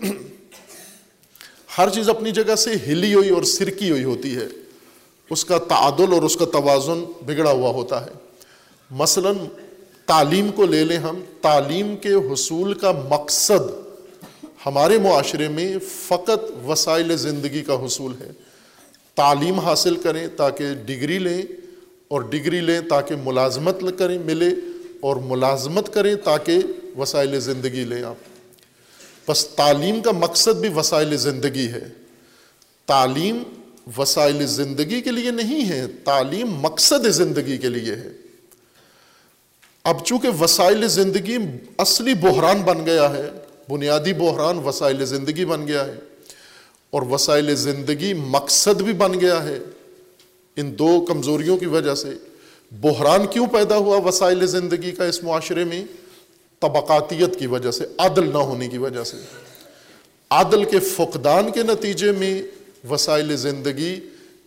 ہر 1.78 1.88
چیز 1.88 2.08
اپنی 2.08 2.30
جگہ 2.30 2.54
سے 2.54 2.70
ہلی 2.86 3.14
ہوئی 3.14 3.28
اور 3.28 3.42
سرکی 3.42 3.90
ہوئی 3.90 4.04
ہوتی 4.04 4.36
ہے۔ 4.36 4.46
اس 5.30 5.44
کا 5.44 5.58
تعادل 5.58 6.12
اور 6.12 6.22
اس 6.22 6.36
کا 6.36 6.44
توازن 6.44 7.04
بگڑا 7.26 7.50
ہوا 7.50 7.70
ہوتا 7.70 8.06
ہے۔ 8.06 8.10
مثلا 8.90 9.30
تعلیم 10.06 10.50
کو 10.50 10.66
لے 10.66 10.84
لیں 10.84 10.98
ہم، 10.98 11.20
تعلیم 11.40 11.96
کے 11.96 12.14
حصول 12.14 12.74
کا 12.74 12.92
مقصد 13.08 13.70
ہمارے 14.66 14.98
معاشرے 14.98 15.48
میں 15.48 15.76
فقط 16.06 16.66
وسائل 16.66 17.16
زندگی 17.16 17.62
کا 17.62 17.84
حصول 17.84 18.12
ہے۔ 18.20 18.30
تعلیم 19.18 19.58
حاصل 19.58 19.96
کریں 19.96 20.28
تاکہ 20.36 20.74
ڈگری 20.74 21.18
لیں 21.18 21.42
اور 22.08 22.20
ڈگری 22.20 22.60
لیں 22.60 22.80
تاکہ 22.80 23.14
ملازمت 23.24 23.76
کریں 23.98 24.18
ملے 24.18 24.48
اور 25.00 25.16
ملازمت 25.16 25.94
کریں 25.94 26.14
تاکہ 26.16 26.58
وسائل 26.98 27.40
زندگی 27.40 27.84
لیں 27.84 28.02
آپ۔ 28.02 28.14
بس 29.30 29.48
تعلیم 29.48 30.02
کا 30.02 30.10
مقصد 30.10 30.56
بھی 30.60 30.68
وسائل 30.76 31.16
زندگی 31.16 31.66
ہے۔ 31.66 31.88
تعلیم 32.86 33.42
وسائل 33.98 34.46
زندگی 34.46 35.00
کے 35.00 35.10
لیے 35.10 35.30
نہیں 35.30 35.68
ہے، 35.68 35.86
تعلیم 36.04 36.50
مقصد 36.50 37.06
زندگی 37.06 37.58
کے 37.58 37.68
لیے 37.68 37.94
ہے۔ 37.94 38.12
اب 39.84 40.04
چونکہ 40.04 40.28
وسائل 40.40 40.88
زندگی 40.88 41.36
اصلی 41.78 42.14
بحران 42.14 42.62
بن 42.62 42.86
گیا 42.86 43.10
ہے، 43.10 43.30
بنیادی 43.68 44.12
بحران 44.12 44.58
وسائل 44.58 45.04
زندگی 45.04 45.44
بن 45.44 45.68
گیا 45.68 45.84
ہے۔ 45.84 45.94
اور 46.90 47.02
وسائل 47.02 47.54
زندگی 47.56 48.14
مقصد 48.14 48.82
بھی 48.82 48.92
بن 48.92 49.20
گیا 49.20 49.44
ہے۔ 49.44 49.58
ان 50.56 50.78
دو 50.78 51.04
کمزوریوں 51.08 51.56
کی 51.56 51.66
وجہ 51.66 51.94
سے 51.94 52.08
بحران 52.72 53.26
کیوں 53.26 53.46
پیدا 53.46 53.76
ہوا 53.76 53.96
وسائل 53.96 54.46
زندگی 54.46 54.92
کا 54.92 55.04
اس 55.04 55.24
معاشرے 55.24 55.64
میں؟ 55.64 55.84
طبقاتیت 56.60 57.38
کی 57.38 57.46
وجہ 57.46 57.70
سے، 57.70 57.84
عدل 57.98 58.32
نہ 58.32 58.38
ہونے 58.38 58.68
کی 58.68 58.78
وجہ 58.78 59.04
سے۔ 59.04 59.16
عدل 60.30 60.64
کے 60.64 60.78
فقدان 60.78 61.50
کے 61.50 61.62
نتیجے 61.62 62.12
میں 62.12 62.42
وسائل 62.90 63.36
زندگی 63.36 64.00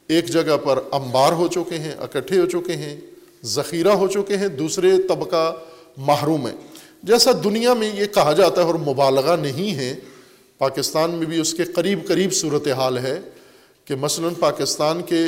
ایک 0.08 0.26
جگہ 0.26 0.58
پر 0.64 0.80
انبار 0.92 1.32
ہو 1.32 1.48
چکے 1.48 1.78
ہیں، 1.78 1.92
اکٹھے 1.92 2.40
ہو 2.40 2.46
چکے 2.46 2.76
ہیں، 2.76 3.00
ذخیرہ 3.44 3.90
ہو 3.90 4.08
چکے 4.08 4.38
ہیں، 4.38 4.48
دوسرے 4.48 5.02
طبقہ 5.02 5.56
محروم 5.98 6.48
ہے 6.48 6.54
جیسا 7.04 7.32
دنیا 7.44 7.74
میں 7.74 7.92
یہ 7.96 8.06
کہا 8.06 8.34
جاتا 8.34 8.62
ہے 8.62 8.68
اور 8.68 8.76
مبالغہ 8.76 9.36
نہیں 9.36 9.76
ہے 9.76 9.96
پاکستان 10.62 11.12
میں 11.12 11.26
بھی 11.26 11.40
اس 11.40 11.54
کے 11.54 11.64
قریب 11.64 12.08
قریب 12.08 12.34
صورت 12.34 12.68
حال 12.68 12.98
ہے 12.98 13.20
کہ 13.86 13.96
مثلا 13.96 14.28
پاکستان 14.40 15.02
کے 15.02 15.26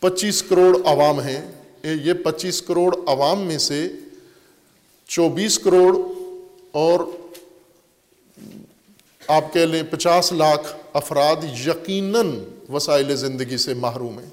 پچیس 0.00 0.42
کروڑ 0.42 0.78
عوام 0.84 1.20
ہیں۔ 1.20 1.52
یہ 1.84 2.12
پچیس 2.12 2.62
کروڑ 2.62 2.96
عوام 3.06 3.40
میں 3.40 3.58
سے 3.58 3.88
چوبیس 5.08 5.58
کروڑ 5.58 5.96
اور 6.72 7.00
آپ 9.28 9.52
کہہ 9.52 9.60
لیں 9.60 9.82
پچاس 9.82 10.32
لاکھ 10.32 10.76
افراد 10.92 11.36
یقیناً 11.66 12.38
وسائل 12.72 13.16
زندگی 13.16 13.56
سے 13.56 13.74
محروم 13.74 14.18
ہیں۔ 14.18 14.30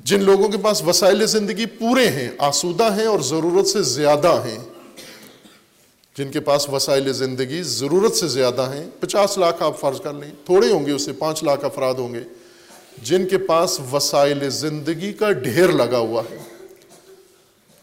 جن 0.00 0.22
لوگوں 0.22 0.48
کے 0.48 0.58
پاس 0.58 0.82
وسائل 0.82 1.26
زندگی 1.26 1.66
پورے 1.66 2.08
ہیں، 2.08 2.30
آسودہ 2.38 2.96
ہیں 2.96 3.06
اور 3.06 3.20
ضرورت 3.20 3.66
سے 3.66 3.82
زیادہ 3.82 4.42
ہیں۔ 4.44 4.58
جن 6.16 6.30
کے 6.30 6.40
پاس 6.40 6.68
وسائل 6.68 7.12
زندگی 7.12 7.62
ضرورت 7.62 8.16
سے 8.16 8.28
زیادہ 8.28 8.70
ہیں، 8.74 8.90
پچاس 9.00 9.38
لاکھ 9.38 9.62
آپ 9.62 9.80
فرض 9.80 10.00
کر 10.00 10.12
لیں، 10.12 10.30
تھوڑے 10.44 10.72
ہوں 10.72 10.86
گے 10.86 10.92
اسے، 10.92 11.12
پانچ 11.12 11.44
لاکھ 11.44 11.64
افراد 11.64 11.94
ہوں 11.94 12.14
گے، 12.14 12.20
جن 13.02 13.28
کے 13.28 13.38
پاس 13.38 13.80
وسائل 13.92 14.50
زندگی 14.50 15.12
کا 15.12 15.32
ڈھیر 15.32 15.68
لگا 15.68 15.98
ہوا 15.98 16.22
ہے۔ 16.30 16.38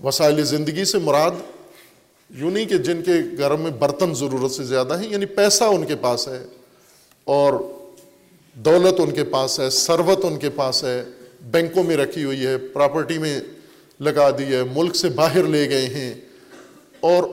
وسائل 0.03 0.43
زندگی 0.43 0.85
سے 0.85 0.97
مراد 0.97 1.31
یوں 2.29 2.51
نہیں 2.51 2.65
کہ 2.65 2.77
جن 2.77 3.01
کے 3.01 3.13
گھر 3.37 3.51
میں 3.51 3.71
برتن 3.71 4.13
ضرورت 4.13 4.51
سے 4.51 4.63
زیادہ 4.63 4.99
ہیں 4.99 5.09
یعنی 5.09 5.25
پیسہ 5.25 5.63
ان 5.63 5.85
کے 5.85 5.95
پاس 5.95 6.27
ہے 6.27 6.43
اور 7.23 7.53
دولت 8.53 8.99
ان 8.99 9.11
کے 9.11 9.23
پاس 9.23 9.59
ہے، 9.59 9.69
ثروت 9.69 10.25
ان 10.25 10.37
کے 10.37 10.49
پاس 10.49 10.83
ہے، 10.83 11.03
بینکوں 11.41 11.83
میں 11.83 11.97
رکھی 11.97 12.23
ہوئی 12.23 12.45
ہے، 12.45 12.57
پراپرٹی 12.57 13.17
میں 13.17 13.41
لگا 13.99 14.29
دی 14.29 14.43
ہے، 14.43 14.63
ملک 14.75 14.95
سے 14.95 15.09
باہر 15.09 15.43
لے 15.43 15.69
گئے 15.69 15.85
ہیں 15.85 16.13
اور 16.99 17.23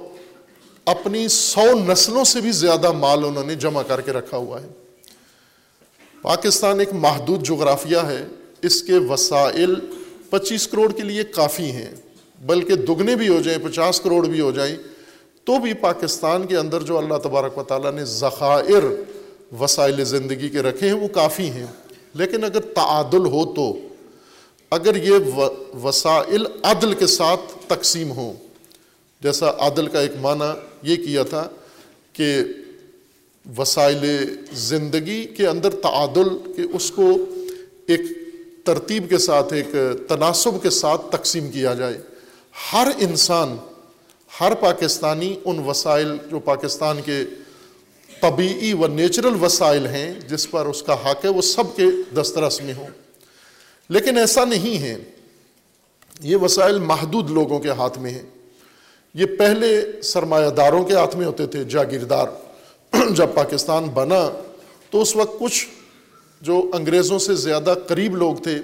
اپنی 0.84 1.28
سو 1.28 1.78
نسلوں 1.86 2.24
سے 2.24 2.40
بھی 2.40 2.52
زیادہ 2.52 2.92
مال 2.92 3.24
انہوں 3.24 3.44
نے 3.44 3.54
جمع 3.54 3.82
کر 3.82 4.00
کے 4.00 4.12
رکھا 4.12 4.36
ہوا 4.36 4.62
ہے۔ 4.62 4.68
پاکستان 6.22 6.78
ایک 6.78 6.92
محدود 6.92 7.42
جغرافیہ 7.42 7.98
ہے۔ 7.98 8.26
اس 8.62 8.82
کے 8.82 8.92
وسائل 8.92 9.74
پچیس 10.30 10.68
کروڑ 10.68 10.92
کے 10.92 11.02
لیے 11.02 11.24
کافی 11.24 11.70
ہیں۔ 11.70 11.90
بلکہ 12.46 12.74
دگنے 12.74 13.16
بھی 13.16 13.28
ہو 13.28 13.40
جائیں، 13.40 13.68
پچاس 13.68 14.00
کروڑ 14.00 14.26
بھی 14.26 14.40
ہو 14.40 14.50
جائیں، 14.50 14.76
تو 15.44 15.58
بھی 15.58 15.74
پاکستان 15.74 16.46
کے 16.46 16.56
اندر 16.56 16.82
جو 16.82 16.98
اللہ 16.98 17.14
تبارک 17.14 17.58
و 17.58 17.62
تعالیٰ 17.62 17.92
نے 17.92 18.04
ذخائر 18.04 18.82
وسائل 19.60 20.04
زندگی 20.04 20.48
کے 20.48 20.62
رکھے 20.62 20.86
ہیں، 20.86 20.94
وہ 20.94 21.08
کافی 21.08 21.50
ہیں۔ 21.50 21.66
لیکن 22.14 22.44
اگر 22.44 22.60
تعادل 22.60 23.26
ہو 23.26 23.54
تو، 23.54 23.78
اگر 24.70 24.96
یہ 24.96 25.40
وسائل 25.82 26.46
عدل 26.62 26.94
کے 26.94 27.06
ساتھ 27.06 27.40
تقسیم 27.66 28.10
ہوں 28.10 28.32
جیسا 29.22 29.50
عدل 29.58 29.86
کا 29.86 30.00
ایک 30.00 30.12
معنی 30.20 30.58
یہ 30.82 30.96
کیا 30.96 31.22
تھا 31.22 31.48
کہ 32.12 32.38
وسائل 33.58 34.36
زندگی 34.52 35.24
کے 35.24 35.46
اندر 35.46 35.70
تعادل 35.70 36.52
کہ 36.56 36.62
اس 36.72 36.90
کو 36.90 37.10
ایک 37.86 38.00
ترتیب 38.64 39.08
کے 39.08 39.18
ساتھ، 39.18 39.52
ایک 39.52 39.66
تناسب 40.08 40.62
کے 40.62 40.70
ساتھ 40.70 41.00
تقسیم 41.10 41.50
کیا 41.50 41.74
جائے۔ 41.74 42.00
ہر 42.72 42.88
انسان، 42.98 43.56
ہر 44.40 44.54
پاکستانی 44.54 45.36
ان 45.44 45.58
وسائل 45.58 46.16
جو 46.30 46.38
پاکستان 46.38 47.00
کے 47.04 47.24
طبعی 48.20 48.72
و 48.72 48.86
نیچرل 48.86 49.44
وسائل 49.44 49.86
ہیں، 49.86 50.20
جس 50.20 50.50
پر 50.50 50.66
اس 50.66 50.82
کا 50.82 50.94
حق 50.94 51.24
ہے، 51.24 51.30
وہ 51.30 51.42
سب 51.42 51.76
کے 51.76 51.84
دسترس 52.16 52.62
میں 52.62 52.74
ہوں۔ 52.74 52.86
لیکن 53.88 54.18
ایسا 54.18 54.44
نہیں 54.44 54.82
ہے۔ 54.82 54.96
یہ 56.20 56.36
وسائل 56.36 56.78
محدود 56.78 57.30
لوگوں 57.30 57.60
کے 57.60 57.68
ہاتھ 57.68 57.98
میں 57.98 58.10
ہیں۔ 58.10 58.39
یہ 59.14 59.26
پہلے 59.38 60.02
سرمایہ 60.02 60.50
داروں 60.50 60.84
کے 60.84 60.94
ہاتھ 60.94 61.16
میں 61.16 61.26
ہوتے 61.26 61.46
تھے 61.46 61.64
جاگیردار 61.64 62.26
جب 63.10 63.26
پاکستان 63.34 63.84
بنا، 63.84 64.30
تو 64.90 65.02
اس 65.02 65.16
وقت 65.16 65.38
کچھ 65.38 65.66
جو 66.40 66.70
انگریزوں 66.72 67.18
سے 67.18 67.34
زیادہ 67.34 67.74
قریب 67.88 68.16
لوگ 68.16 68.36
تھے، 68.36 68.58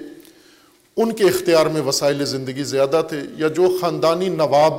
ان 0.97 1.11
کے 1.11 1.23
اختیار 1.23 1.65
میں 1.65 1.81
وسائل 1.81 2.25
زندگی 2.25 2.63
زیادہ 2.63 3.01
تھے، 3.09 3.21
یا 3.37 3.47
جو 3.47 3.77
خاندانی 3.81 4.29
نواب، 4.29 4.73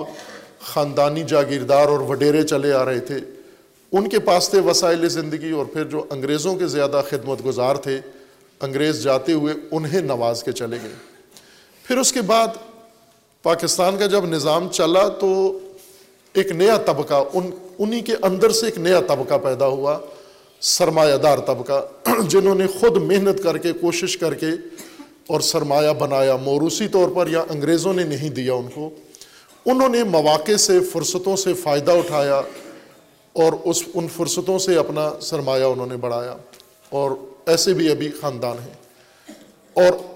خاندانی 0.60 1.22
جاگیردار 1.22 1.88
اور 1.88 2.00
وڈیرے 2.00 2.42
چلے 2.42 2.72
آ 2.72 2.84
رہے 2.84 3.00
تھے، 3.00 3.18
ان 3.92 4.08
کے 4.08 4.18
پاس 4.18 4.48
تھے 4.48 4.60
وسائل 4.60 5.08
زندگی 5.08 5.50
اور 5.50 5.66
پھر 5.66 5.84
جو 5.84 6.04
انگریزوں 6.10 6.56
کے 6.56 6.66
زیادہ 6.66 7.02
خدمت 7.10 7.46
گزار 7.46 7.76
تھے، 7.76 8.00
انگریز 8.60 9.02
جاتے 9.02 9.32
ہوئے 9.32 9.54
انہیں 9.70 10.00
نواز 10.00 10.42
کے 10.42 10.52
چلے 10.52 10.76
گئے۔ 10.82 10.94
پھر 11.84 11.98
اس 11.98 12.12
کے 12.12 12.22
بعد 12.22 12.48
پاکستان 13.49 13.99
کا 13.99 14.07
جب 14.07 14.24
نظام 14.24 14.68
چلا 14.68 15.09
تو 15.09 15.59
ایک 16.32 16.51
نیا 16.51 16.76
طبقہ، 16.76 17.24
ان، 17.34 17.51
انہی 17.78 18.01
کے 18.01 18.12
اندر 18.22 18.51
سے 18.51 18.66
ایک 18.66 18.78
نیا 18.78 19.01
طبقہ 19.01 19.34
پیدا 19.38 19.66
ہوا 19.66 19.99
سرمایہ 20.61 21.16
دار 21.16 21.38
طبقہ، 21.38 21.86
جنہوں 22.28 22.55
نے 22.55 22.66
خود 22.66 22.96
محنت 22.96 23.42
کر 23.42 23.59
کے، 23.59 23.72
کوشش 23.72 24.16
کر 24.16 24.34
کے 24.34 24.46
اور 25.26 25.40
سرمایہ 25.40 25.90
بنایا 25.90 26.36
موروثی 26.36 26.88
طور 26.88 27.09
پر 27.14 27.28
یا 27.28 27.44
انگریزوں 27.49 27.94
نے 27.94 28.05
نہیں 28.05 28.30
دیا 28.30 28.55
ان 28.55 28.68
کو۔ 28.74 28.90
انہوں 29.66 29.88
نے 29.88 30.05
مواقع 30.05 30.57
سے، 30.57 30.80
فرصتوں 30.80 31.36
سے 31.36 31.55
فائدہ 31.55 31.90
اٹھایا 31.90 32.42
اور 33.32 33.53
اس، 33.64 33.82
ان 33.94 34.07
فرصتوں 34.16 34.59
سے 34.59 34.76
اپنا 34.76 35.12
سرمایہ 35.20 35.64
انہوں 35.64 35.86
نے 35.86 35.96
بڑھایا 35.96 36.36
اور 36.90 37.11
ایسے 37.46 37.74
بھی 37.74 37.90
ابھی 37.90 38.11
خاندان 38.20 38.57
ہیں۔ 38.59 38.74
اور 39.74 40.07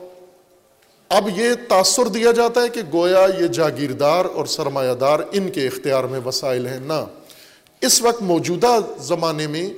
اب 1.12 1.28
یہ 1.36 1.50
تاثر 1.68 2.06
دیا 2.06 2.32
جاتا 2.32 2.62
ہے 2.62 2.68
کہ 2.68 2.80
گویا 2.92 3.26
یہ 3.40 3.46
جاگیردار 3.46 4.24
اور 4.24 4.46
سرمایہ 4.46 4.94
دار 4.94 5.18
ان 5.32 5.50
کے 5.50 5.66
اختیار 5.66 6.04
میں 6.04 6.20
وسائل 6.26 6.66
ہیں، 6.66 6.80
نہ۔ 6.80 7.04
اس 7.80 8.02
وقت 8.02 8.22
موجودہ 8.22 8.78
زمانے 8.98 9.46
میں 9.46 9.72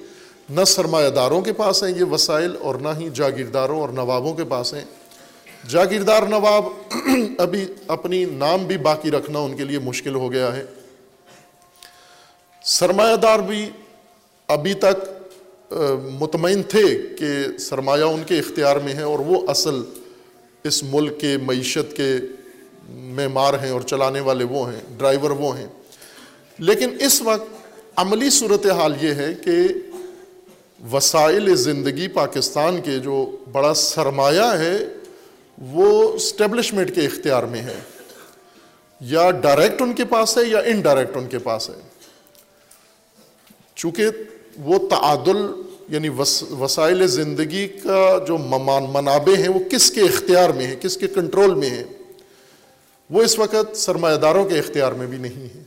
نہ 0.50 0.64
سرمایہ 0.64 1.10
داروں 1.10 1.42
کے 1.42 1.52
پاس 1.52 1.84
ہیں 1.84 1.90
یہ 1.98 2.04
وسائل 2.04 2.56
اور 2.60 2.74
نہ 2.74 2.88
ہی 2.98 3.08
جاگیرداروں 3.14 3.80
اور 3.80 3.88
نوابوں 3.88 4.34
کے 4.34 4.44
پاس 4.44 4.74
ہیں۔ 4.74 4.84
جاگیردار 5.68 6.22
نواب 6.22 6.64
ابھی 7.38 7.66
اپنی 7.88 8.24
نام 8.24 8.64
بھی 8.64 8.78
باقی 8.78 9.10
رکھنا 9.10 9.38
ان 9.38 9.56
کے 9.56 9.64
لیے 9.64 9.78
مشکل 9.78 10.14
ہو 10.14 10.32
گیا 10.32 10.56
ہے۔ 10.56 10.64
سرمایہ 12.62 13.16
دار 13.16 13.38
بھی 13.38 13.70
ابھی 14.46 14.74
تک 14.74 15.72
مطمئن 16.20 16.62
تھے 16.62 17.16
کہ 17.18 17.58
سرمایہ 17.58 18.02
ان 18.02 18.22
کے 18.26 18.38
اختیار 18.38 18.76
میں 18.76 18.94
ہے 18.94 19.02
اور 19.02 19.18
وہ 19.18 19.50
اصل 19.50 19.82
اس 20.64 20.82
ملک 20.82 21.20
کے 21.20 21.36
معیشت 21.42 21.96
کے 21.96 22.16
معمار 22.88 23.54
ہیں 23.54 23.70
اور 23.70 23.80
چلانے 23.80 24.20
والے 24.20 24.44
وہ 24.44 24.72
ہیں، 24.72 24.80
ڈرائیور 24.96 25.30
وہ 25.30 25.58
ہیں۔ 25.58 25.66
لیکن 26.58 26.88
اس 27.00 27.22
وقت 27.22 27.48
عملی 27.96 28.30
صورت 28.30 28.66
حال 28.66 28.94
یہ 29.00 29.14
ہے 29.14 29.34
کہ 29.34 29.54
وسائل 30.92 31.56
زندگی 31.56 32.08
پاکستان 32.08 32.80
کے 32.80 32.98
جو 32.98 33.36
بڑا 33.52 33.74
سرمایہ 33.74 34.58
ہے، 34.58 34.78
وہ 35.58 36.12
اسٹیبلشمنٹ 36.12 36.94
کے 36.94 37.00
اختیار 37.00 37.42
میں 37.42 37.62
ہے۔ 37.62 37.80
یا 39.00 39.30
ڈائریکٹ 39.30 39.82
ان 39.82 39.92
کے 39.92 40.04
پاس 40.04 40.38
ہے 40.38 40.42
یا 40.42 40.58
انڈائریکٹ 40.58 41.16
ان 41.16 41.26
کے 41.26 41.38
پاس 41.38 41.70
ہے۔ 41.70 41.80
چونکہ 43.74 44.06
وہ 44.56 44.88
تعادل 44.88 45.38
یعنی 45.88 46.08
وسائل 46.50 47.06
زندگی 47.06 47.68
کا 47.68 48.18
جو 48.28 48.38
منابع 48.38 49.34
ہیں 49.40 49.48
وہ 49.48 49.58
کس 49.70 49.90
کے 49.90 50.00
اختیار 50.00 50.50
میں 50.50 50.66
ہیں؟ 50.66 50.76
کس 50.76 50.96
کے 50.96 51.06
کنٹرول 51.06 51.54
میں 51.54 51.70
ہیں؟ 51.70 51.84
وہ 53.10 53.22
اس 53.22 53.38
وقت 53.38 53.76
سرمایہ 53.76 54.16
داروں 54.16 54.44
کے 54.44 54.58
اختیار 54.58 54.92
میں 54.92 55.06
بھی 55.06 55.18
نہیں 55.18 55.56
ہیں۔ 55.56 55.64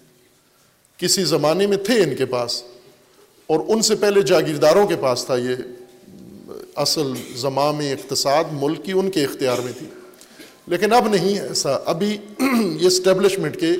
کسی 0.97 1.23
زمانے 1.23 1.67
میں 1.67 1.77
تھے 1.77 2.03
ان 2.03 2.15
کے 2.15 2.25
پاس 2.25 2.63
اور 3.47 3.59
ان 3.67 3.81
سے 3.81 3.95
پہلے 3.95 4.21
جاگیرداروں 4.21 4.87
کے 4.87 4.95
پاس 4.95 5.25
تھا 5.25 5.35
یہ 5.35 5.55
اصل 6.75 7.13
زمام 7.35 7.79
اقتصاد، 7.79 8.43
ملک 8.51 8.85
کی 8.85 8.91
ان 8.91 9.11
کے 9.11 9.23
اختیار 9.23 9.57
میں 9.57 9.73
تھی۔ 9.79 9.87
لیکن 10.67 10.93
اب 10.93 11.07
نہیں 11.07 11.39
ایسا۔ 11.39 11.77
ابھی 11.85 12.17
یہ 12.81 12.87
اسٹیبلشمنٹ 12.87 13.59
کے 13.59 13.71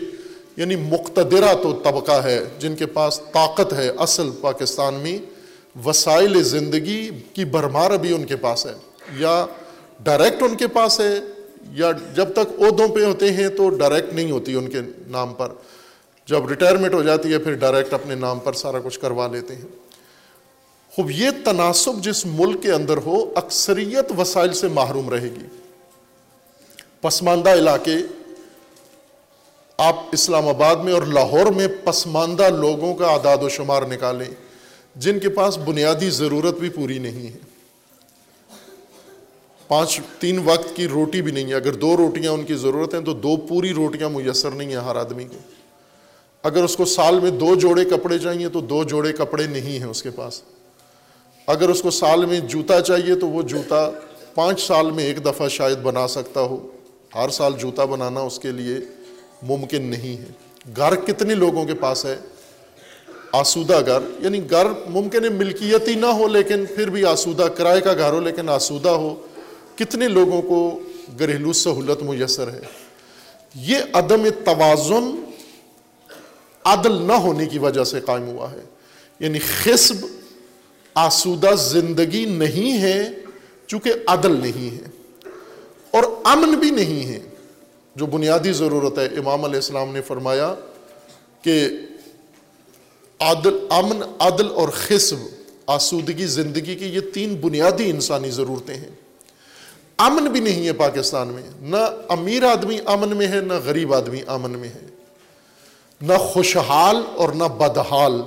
یعنی 0.58 0.76
مقتدرہ 0.76 1.54
تو 1.54 1.72
طبقہ 1.84 2.24
ہے 2.24 2.44
جن 2.60 2.76
کے 2.76 2.86
پاس 2.86 3.22
طاقت 3.34 3.74
ہے 3.74 3.92
اصل 3.98 4.30
پاکستان 4.42 4.94
میں۔ 4.94 5.37
وسائل 5.86 6.44
زندگی 6.44 7.10
کی 7.34 7.46
بھرمار 7.46 7.92
ابھی 7.92 8.14
ان 8.14 8.26
کے 8.26 8.36
پاس 8.36 8.66
ہے، 8.66 8.74
یا 9.18 9.46
ڈائریکٹ 10.00 10.44
ان 10.44 10.56
کے 10.56 10.68
پاس 10.68 11.00
ہے، 11.00 11.20
یا 11.72 11.92
جب 12.16 12.34
تک 12.34 12.62
عہدوں 12.62 12.88
پہ 12.88 13.04
ہوتے 13.06 13.34
ہیں 13.34 13.48
تو 13.48 13.70
ڈائریکٹ 13.70 14.14
نہیں 14.14 14.32
ہوتی 14.32 14.54
ان 14.54 14.70
کے 14.70 14.80
نام 15.08 15.34
پر۔ 15.34 15.50
جب 16.26 16.48
ریٹائرمنٹ 16.48 16.94
ہو 16.94 17.04
جاتی 17.04 17.34
ہے، 17.34 17.38
پھر 17.38 17.54
ڈائریکٹ 17.54 17.94
اپنے 17.94 18.16
نام 18.16 18.40
پر 18.40 18.54
سارا 18.54 18.78
کچھ 18.84 19.00
کروا 19.00 19.28
لیتے 19.28 19.56
ہیں۔ 19.56 19.66
خوب، 20.92 21.12
یہ 21.12 21.30
تناسب 21.46 22.02
جس 22.02 22.26
ملک 22.26 22.64
کے 22.64 22.72
اندر 22.72 22.98
ہو، 22.98 23.34
اکثریت 23.36 24.12
وسائل 24.18 24.54
سے 24.54 24.68
محروم 24.68 25.10
رہے 25.10 25.28
گی۔ 25.28 25.46
پسماندہ 27.02 27.54
علاقے، 27.54 27.96
آپ 29.78 29.96
اسلام 30.12 30.48
آباد 30.48 30.76
میں 30.76 30.94
اور 30.94 31.02
لاہور 31.02 31.46
میں 31.46 31.68
پسماندہ 31.84 32.50
لوگوں 32.50 32.94
کا 32.94 33.08
اعداد 33.08 33.38
و 33.38 33.50
شمار 33.50 33.82
نکالیں۔ 33.84 34.47
جن 34.98 35.20
کے 35.20 35.30
پاس 35.30 35.58
بنیادی 35.58 36.10
ضرورت 36.10 36.58
بھی 36.58 36.70
پوری 36.70 37.00
نہیں 37.00 37.28
ہے۔ 37.28 37.38
پانچ، 39.68 40.02
تین 40.20 40.40
وقت 40.46 40.76
کی 40.76 40.88
روٹی 40.88 41.22
بھی 41.22 41.32
نہیں 41.32 41.46
ہے۔ 41.46 41.54
اگر 41.54 41.74
دو 41.74 41.98
روٹیاں 41.98 42.32
ان 42.32 42.44
کی 42.44 42.56
ضرورت 42.56 42.94
ہیں 42.94 43.02
تو 43.02 43.14
دو 43.14 43.38
پوری 43.38 43.74
روٹیاں 43.74 44.10
میسر 44.10 44.52
نہیں 44.52 44.68
ہیں 44.68 44.76
ہر 44.76 44.96
آدمی 44.96 45.24
کو 45.24 45.38
اگر 46.44 46.64
اس 46.64 46.78
کو 46.78 46.86
سال 46.86 47.20
میں 47.20 47.32
دو 47.32 47.56
جوڑے 47.56 47.86
کپڑے 47.86 48.20
چاہیے 48.20 48.50
تو 48.50 48.62
دو 48.62 48.84
جوڑے 48.84 49.14
کپڑے 49.14 49.48
نہیں 49.48 49.80
ہیں 49.80 49.86
اس 49.86 50.04
کے 50.04 50.10
پاس۔ 50.10 50.42
اگر 51.48 51.70
اس 51.70 51.82
کو 51.82 51.90
سال 51.90 52.26
میں 52.26 52.40
جوتا 52.40 52.82
چاہیے 52.82 53.16
تو 53.16 53.30
وہ 53.30 53.42
جوتا 53.42 53.92
پانچ 54.36 54.68
سال 54.68 54.92
میں 54.92 55.04
ایک 55.04 55.26
دفعہ 55.26 55.48
شاید 55.48 55.78
بنا 55.78 56.08
سکتا 56.08 56.42
ہو۔ 56.42 56.68
ہر 57.16 57.30
سال 57.30 57.54
جوتا 57.60 57.86
بنانا 57.86 58.20
اس 58.20 58.40
کے 58.40 58.52
لیے 58.52 58.78
ممکن 59.42 59.82
نہیں 59.82 60.22
ہے۔ 60.22 60.26
گھر 60.76 60.96
کتنے 60.96 61.34
لوگوں 61.34 61.66
کے 61.66 61.74
پاس 61.74 62.06
ہے؟ 62.06 62.16
آسودہ 63.32 63.80
گھر 63.86 64.24
یعنی 64.24 64.52
گھر 64.52 64.68
ممکن 64.90 65.24
ہے 65.24 65.30
ملکیتی 65.30 65.96
نہ 65.96 66.06
ہو، 66.06 66.28
لیکن 66.28 66.66
پھر 66.66 66.90
بھی 66.90 67.06
آسودہ 67.06 67.44
کرائے 67.44 67.82
کا 67.82 67.94
گھر 67.94 68.14
ہو، 68.14 68.22
لیکن 68.22 68.50
آسودہ 68.50 68.90
ہو۔ 68.90 69.28
کتنے 69.76 70.08
لوگوں 70.08 70.42
کو 70.42 70.80
گھریلو 71.20 71.54
سہولت 71.54 72.04
میسر 72.04 72.52
ہے؟ 72.52 72.62
یہ 73.56 73.78
عدم 73.94 74.30
توازن 74.46 75.24
عدل 76.66 76.92
نہ 76.92 77.14
ہونے 77.14 77.46
کی 77.46 77.60
وجہ 77.60 77.84
سے 77.84 78.00
قائم 78.02 78.28
ہوا 78.28 78.52
ہے۔ 78.52 78.62
یعنی 79.20 79.40
خصب 79.40 79.96
آسودہ 80.96 81.56
زندگی 81.56 82.26
نہیں 82.26 82.82
ہے، 82.82 83.10
چونکہ 83.68 83.94
عدل 84.08 84.32
نہیں 84.32 84.76
ہے۔ 84.76 84.90
اور 85.92 86.04
امن 86.24 86.52
بھی 86.52 86.70
نہیں 86.70 87.14
ہے۔ 87.14 87.20
جو 87.96 88.06
بنیادی 88.06 88.52
ضرورت 88.52 89.00
ہے، 89.00 89.06
امام 89.06 89.46
علیہ 89.46 89.56
السلام 89.56 89.94
نے 89.94 90.02
فرمایا 90.02 90.54
کہ 91.42 91.70
عدل، 93.20 93.58
امن، 93.70 94.04
عدل 94.20 94.48
اور 94.54 94.70
خصب 94.70 95.16
آسودگی، 95.68 96.26
زندگی 96.26 96.76
کی 96.76 96.86
یہ 96.86 97.00
تین 97.14 97.36
بنیادی 97.36 97.90
انسانی 97.90 98.32
ضرورتیں 98.32 98.76
ہیں۔ 98.76 98.90
امن 99.98 100.28
بھی 100.28 100.40
نہیں 100.40 100.68
ہے 100.68 100.74
پاکستان 100.74 101.28
میں۔ 101.28 101.44
نہ 101.60 101.78
امیر 102.10 102.44
آدمی 102.44 102.78
امن 102.86 103.18
میں 103.18 103.28
ہے، 103.28 103.42
نہ 103.42 103.54
غریب 103.66 103.94
آدمی 103.94 104.22
امن 104.28 104.52
میں 104.52 104.70
ہے۔ 104.70 104.86
نہ 106.02 106.14
خوشحال 106.14 107.04
اور 107.16 107.30
نہ 107.30 107.44
بدحال۔ 107.44 108.22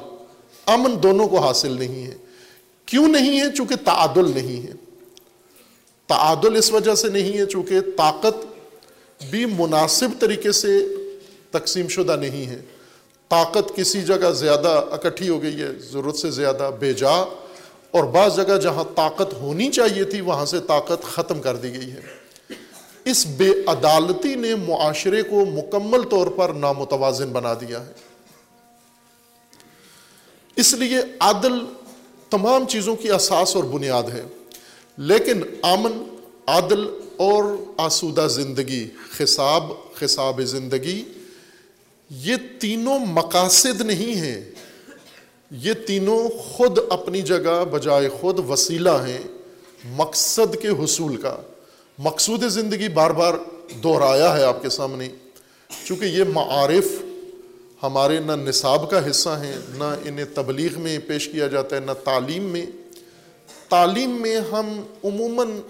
امن 0.66 1.02
دونوں 1.02 1.28
کو 1.28 1.38
حاصل 1.38 1.72
نہیں 1.72 2.06
ہے۔ 2.06 2.14
کیوں 2.86 3.08
نہیں 3.08 3.40
ہے؟ 3.40 3.44
چونکہ 3.56 3.74
تعادل 3.84 4.34
نہیں 4.34 4.66
ہے۔ 4.66 4.72
تعادل 6.06 6.56
اس 6.56 6.72
وجہ 6.72 6.94
سے 6.94 7.08
نہیں 7.08 7.38
ہے 7.38 7.46
چونکہ 7.46 7.80
طاقت 7.80 8.46
بھی 9.30 9.46
مناسب 9.46 10.08
طریقے 10.18 10.52
سے 10.52 10.86
تقسیم 11.50 11.88
شدہ 11.88 12.16
نہیں 12.16 12.46
ہے۔ 12.46 12.62
طاقت 13.30 13.76
کسی 13.76 14.02
جگہ 14.02 14.30
زیادہ 14.30 14.84
اکٹھی 14.90 15.28
ہو 15.28 15.42
گئی 15.42 15.60
ہے، 15.62 15.68
ضرورت 15.92 16.16
سے 16.16 16.30
زیادہ 16.30 16.70
بے 16.78 16.92
جا، 16.92 17.10
اور 17.90 18.04
بعض 18.04 18.36
جگہ 18.36 18.58
جہاں 18.58 18.84
طاقت 18.96 19.34
ہونی 19.34 19.70
چاہیے 19.70 20.04
تھی، 20.04 20.20
وہاں 20.20 20.46
سے 20.46 20.60
طاقت 20.60 21.02
ختم 21.02 21.40
کر 21.40 21.56
دی 21.56 21.72
گئی 21.72 21.90
ہے۔ 21.92 22.00
اس 23.04 23.26
بے 23.26 23.50
عدالتی 23.66 24.34
نے 24.34 24.54
معاشرے 24.54 25.22
کو 25.22 25.44
مکمل 25.44 26.02
طور 26.02 26.26
پر 26.26 26.48
نامتوازن 26.48 27.28
بنا 27.28 27.54
دیا 27.54 27.86
ہے۔ 27.86 27.92
اس 30.56 30.74
لیے 30.74 30.98
عدل 31.20 31.58
تمام 32.30 32.66
چیزوں 32.66 32.96
کی 32.96 33.10
اساس 33.10 33.56
اور 33.56 33.64
بنیاد 33.64 34.02
ہے۔ 34.02 34.22
لیکن 34.96 35.42
امن 35.62 36.16
عدل 36.46 36.86
اور 37.16 37.44
آسودہ 37.76 38.26
زندگی 38.30 38.88
خساب 39.12 39.62
خساب 39.94 40.40
زندگی 40.40 41.04
یہ 42.10 42.36
تینوں 42.58 42.98
مقاصد 42.98 43.80
نہیں 43.80 44.14
ہیں۔ 44.14 44.50
یہ 45.50 45.72
تینوں 45.72 46.28
خود 46.28 46.78
اپنی 46.90 47.22
جگہ 47.22 47.64
بجائے 47.70 48.08
خود 48.08 48.50
وسیلہ 48.50 48.90
ہیں 48.90 49.18
مقصد 49.84 50.56
کے 50.62 50.68
حصول 50.68 51.16
کا۔ 51.16 51.36
مقصود 51.98 52.44
زندگی 52.44 52.88
بار 52.88 53.10
بار 53.10 53.34
دہرایا 53.84 54.36
ہے 54.36 54.44
آپ 54.44 54.62
کے 54.62 54.68
سامنے۔ 54.68 55.08
چونکہ 55.84 56.04
یہ 56.04 56.24
معارف 56.34 57.02
ہمارے 57.82 58.18
نہ 58.18 58.32
نصاب 58.32 58.90
کا 58.90 59.10
حصہ 59.10 59.28
ہیں، 59.28 59.56
نہ 59.68 59.96
انہیں 60.04 60.24
تبلیغ 60.34 60.80
میں 60.80 60.98
پیش 60.98 61.28
کیا 61.28 61.46
جاتا 61.46 61.76
ہے، 61.76 61.80
نہ 61.80 61.92
تعلیم 62.04 62.42
میں۔ 62.42 62.66
تعلیم 63.68 64.10
میں 64.10 64.36
ہم 64.36 64.82
عموماً 65.04 65.60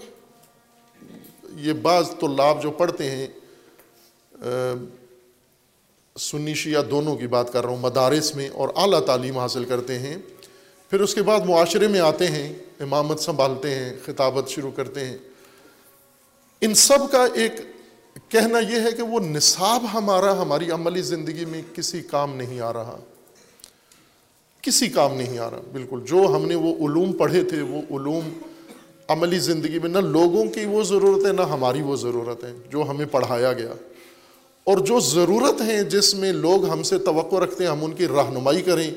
یہ 1.55 1.73
بعض 1.73 2.09
طلاب 2.21 2.63
جو 2.63 2.71
پڑھتے 2.71 3.11
ہیں 3.11 3.27
سنی 6.19 6.53
شیعہ 6.53 6.81
دونوں 6.81 7.15
کی 7.15 7.27
بات 7.27 7.53
کر 7.53 7.61
رہا 7.61 7.69
ہوں، 7.69 7.77
مدارس 7.77 8.35
میں 8.35 8.49
اور 8.49 8.69
اعلیٰ 8.75 8.99
تعلیم 8.99 9.37
حاصل 9.37 9.65
کرتے 9.65 9.99
ہیں۔ 9.99 10.17
پھر 10.89 11.01
اس 11.01 11.15
کے 11.15 11.21
بعد 11.21 11.39
معاشرے 11.39 11.87
میں 11.87 11.99
آتے 11.99 12.27
ہیں، 12.27 12.53
امامت 12.79 13.19
سنبھالتے 13.19 13.75
ہیں، 13.75 13.93
خطابت 14.05 14.49
شروع 14.49 14.71
کرتے 14.71 15.05
ہیں۔ 15.05 15.17
ان 16.61 16.73
سب 16.73 17.11
کا 17.11 17.25
ایک 17.33 17.51
کہنا 18.29 18.59
یہ 18.59 18.79
ہے 18.81 18.91
کہ 18.91 19.03
وہ 19.03 19.19
نصاب 19.19 19.85
ہمارا، 19.93 20.41
ہماری 20.41 20.71
عملی 20.71 21.01
زندگی 21.01 21.45
میں 21.45 21.61
کسی 21.75 22.01
کام 22.01 22.35
نہیں 22.35 22.59
آ 22.59 22.73
رہا۔ 22.73 22.97
کسی 24.61 24.87
کام 24.87 25.13
نہیں 25.13 25.39
آ 25.39 25.49
رہا، 25.49 25.61
بالکل۔ 25.71 25.99
جو 26.05 26.35
ہم 26.35 26.45
نے 26.45 26.55
وہ 26.55 26.87
علوم 26.87 27.13
پڑھے 27.13 27.43
تھے، 27.43 27.61
وہ 27.61 27.77
علوم 27.77 28.29
عملی 29.07 29.39
زندگی 29.39 29.79
میں 29.79 29.89
نہ 29.89 29.97
لوگوں 29.97 30.45
کی 30.45 30.65
وہ 30.65 30.83
ضرورت 30.83 31.25
ہے، 31.25 31.31
نہ 31.31 31.41
ہماری 31.41 31.81
وہ 31.81 31.95
ضرورت 31.95 32.43
ہے۔ 32.43 32.53
جو 32.69 32.81
ہمیں 32.89 33.05
پڑھایا 33.05 33.53
گیا۔ 33.53 33.73
اور 34.71 34.79
جو 34.79 34.99
ضرورت 34.99 35.61
ہیں 35.61 35.83
جس 35.83 36.15
میں 36.15 36.31
لوگ 36.31 36.69
ہم 36.69 36.83
سے 36.83 36.97
توقع 36.97 37.35
رکھتے 37.35 37.63
ہیں، 37.63 37.71
ہم 37.71 37.85
ان 37.85 37.91
کی 37.91 38.07
رہنمائی 38.07 38.61
کریں۔ 38.61 38.91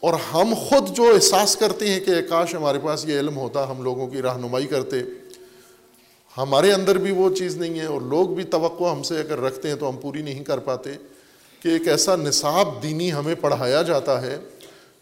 اور 0.00 0.14
ہم 0.14 0.54
خود 0.68 0.96
جو 0.96 1.04
احساس 1.14 1.56
کرتے 1.56 1.88
ہیں 1.88 2.00
کہ 2.00 2.12
کاش 2.28 2.54
ہمارے 2.54 2.78
پاس 2.78 3.08
یہ 3.08 3.18
علم 3.18 3.36
ہوتا، 3.36 3.70
ہم 3.70 3.82
لوگوں 3.82 4.06
کی 4.06 4.22
رہنمائی 4.22 4.66
کرتے۔ 4.66 4.96
ہمارے 6.38 6.72
اندر 6.72 6.98
بھی 6.98 7.12
وہ 7.12 7.30
چیز 7.30 7.56
نہیں 7.56 7.80
ہے، 7.80 7.84
اور 7.84 8.00
لوگ 8.00 8.28
بھی 8.28 8.44
توقع 8.44 8.84
ہم 8.84 9.02
سے 9.02 9.18
اگر 9.18 9.40
رکھتے 9.40 9.68
ہیں 9.68 9.76
تو 9.76 9.88
ہم 9.88 9.96
پوری 9.96 10.22
نہیں 10.22 10.44
کر 10.44 10.58
پاتے 10.58 10.90
کہ 11.62 11.68
ایک 11.68 11.88
ایسا 11.88 12.16
نصاب 12.16 12.82
دینی 12.82 13.12
ہمیں 13.12 13.34
پڑھایا 13.40 13.82
جاتا 13.82 14.22
ہے 14.22 14.38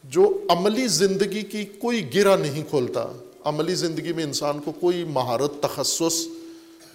جو 0.04 0.40
عملی 0.48 0.86
زندگی 0.86 1.42
کی 1.42 1.64
کوئی 1.64 2.14
گرا 2.14 2.36
نہیں 2.36 2.62
کھولتا۔ 2.70 3.06
عملی 3.44 3.74
زندگی 3.74 4.12
میں 4.12 4.24
انسان 4.24 4.58
کو 4.58 4.72
کوئی 4.72 5.04
مہارت، 5.04 5.62
تخصص 5.62 6.26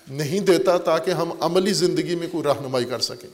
نہیں 0.10 0.40
دیتا 0.40 0.78
تاکہ 0.78 1.12
ہم 1.12 1.32
عملی 1.40 1.74
زندگی 1.74 2.16
میں 2.16 2.28
کوئی 2.32 2.44
رہنمائی 2.44 2.86
کر 2.86 3.00
سکیں۔ 3.00 3.30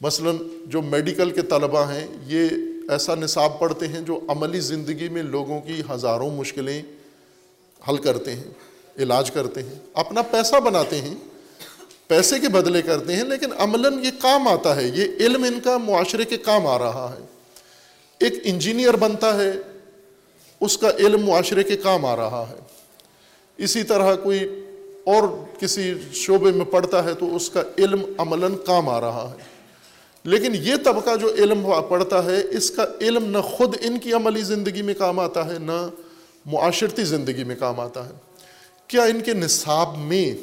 مثلا 0.00 0.30
جو 0.66 0.82
میڈیکل 0.82 1.30
کے 1.30 1.42
طلبہ 1.42 1.92
ہیں، 1.92 2.06
یہ 2.26 2.48
ایسا 2.88 3.14
نصاب 3.14 3.60
پڑھتے 3.60 3.88
ہیں 3.88 4.00
جو 4.00 4.20
عملی 4.28 4.60
زندگی 4.60 5.08
میں 5.08 5.22
لوگوں 5.22 5.60
کی 5.60 5.82
ہزاروں 5.90 6.30
مشکلیں 6.30 6.82
حل 7.88 7.96
کرتے 7.96 8.34
ہیں، 8.34 8.44
علاج 8.98 9.30
کرتے 9.30 9.62
ہیں، 9.62 9.74
اپنا 9.94 10.22
پیسہ 10.22 10.60
بناتے 10.60 11.00
ہیں، 11.00 11.14
پیسے 12.08 12.38
کے 12.38 12.48
بدلے 12.48 12.82
کرتے 12.82 13.16
ہیں، 13.16 13.24
لیکن 13.24 13.46
عملاً 13.58 14.04
یہ 14.04 14.10
کام 14.20 14.48
آتا 14.48 14.76
ہے، 14.76 14.88
یہ 14.88 15.04
علم 15.20 15.42
ان 15.42 15.60
کا 15.60 15.78
معاشرے 15.78 16.24
کے 16.24 16.36
کام 16.36 16.66
آ 16.66 16.78
رہا 16.78 17.16
ہے۔ 17.18 17.24
ایک 18.20 18.34
انجینئر 18.44 18.96
بنتا 18.96 19.36
ہے، 19.36 19.52
اس 20.60 20.78
کا 20.78 20.90
علم 20.98 21.26
معاشرے 21.26 21.62
کے 21.62 21.76
کام 21.76 22.04
آ 22.04 22.16
رہا 22.16 22.44
ہے۔ 22.50 22.54
اسی 23.56 23.82
طرح 23.82 24.14
کوئی 24.14 24.63
اور 25.06 25.28
کسی 25.60 25.94
شعبے 26.12 26.52
میں 26.52 26.64
پڑھتا 26.64 27.04
ہے 27.04 27.14
تو 27.14 27.36
اس 27.36 27.50
کا 27.50 27.62
علم 27.78 28.02
عملاً 28.18 28.54
کام 28.66 28.88
آ 28.88 29.00
رہا 29.00 29.34
ہے۔ 29.34 29.44
لیکن 30.24 30.54
یہ 30.54 30.74
طبقہ 30.84 31.16
جو 31.16 31.34
علم 31.34 31.72
پڑھتا 31.88 32.24
ہے، 32.24 32.42
اس 32.50 32.70
کا 32.70 32.84
علم 33.00 33.24
نہ 33.24 33.38
خود 33.38 33.76
ان 33.80 33.98
کی 33.98 34.12
عملی 34.12 34.40
زندگی 34.40 34.82
میں 34.82 34.94
کام 34.94 35.18
آتا 35.18 35.54
ہے، 35.54 35.58
نہ 35.58 35.88
معاشرتی 36.46 37.04
زندگی 37.04 37.44
میں 37.44 37.56
کام 37.56 37.80
آتا 37.80 38.06
ہے۔ 38.06 38.14
کیا 38.86 39.02
ان 39.02 39.20
کے 39.20 39.32
نصاب 39.32 39.98
میں 39.98 40.34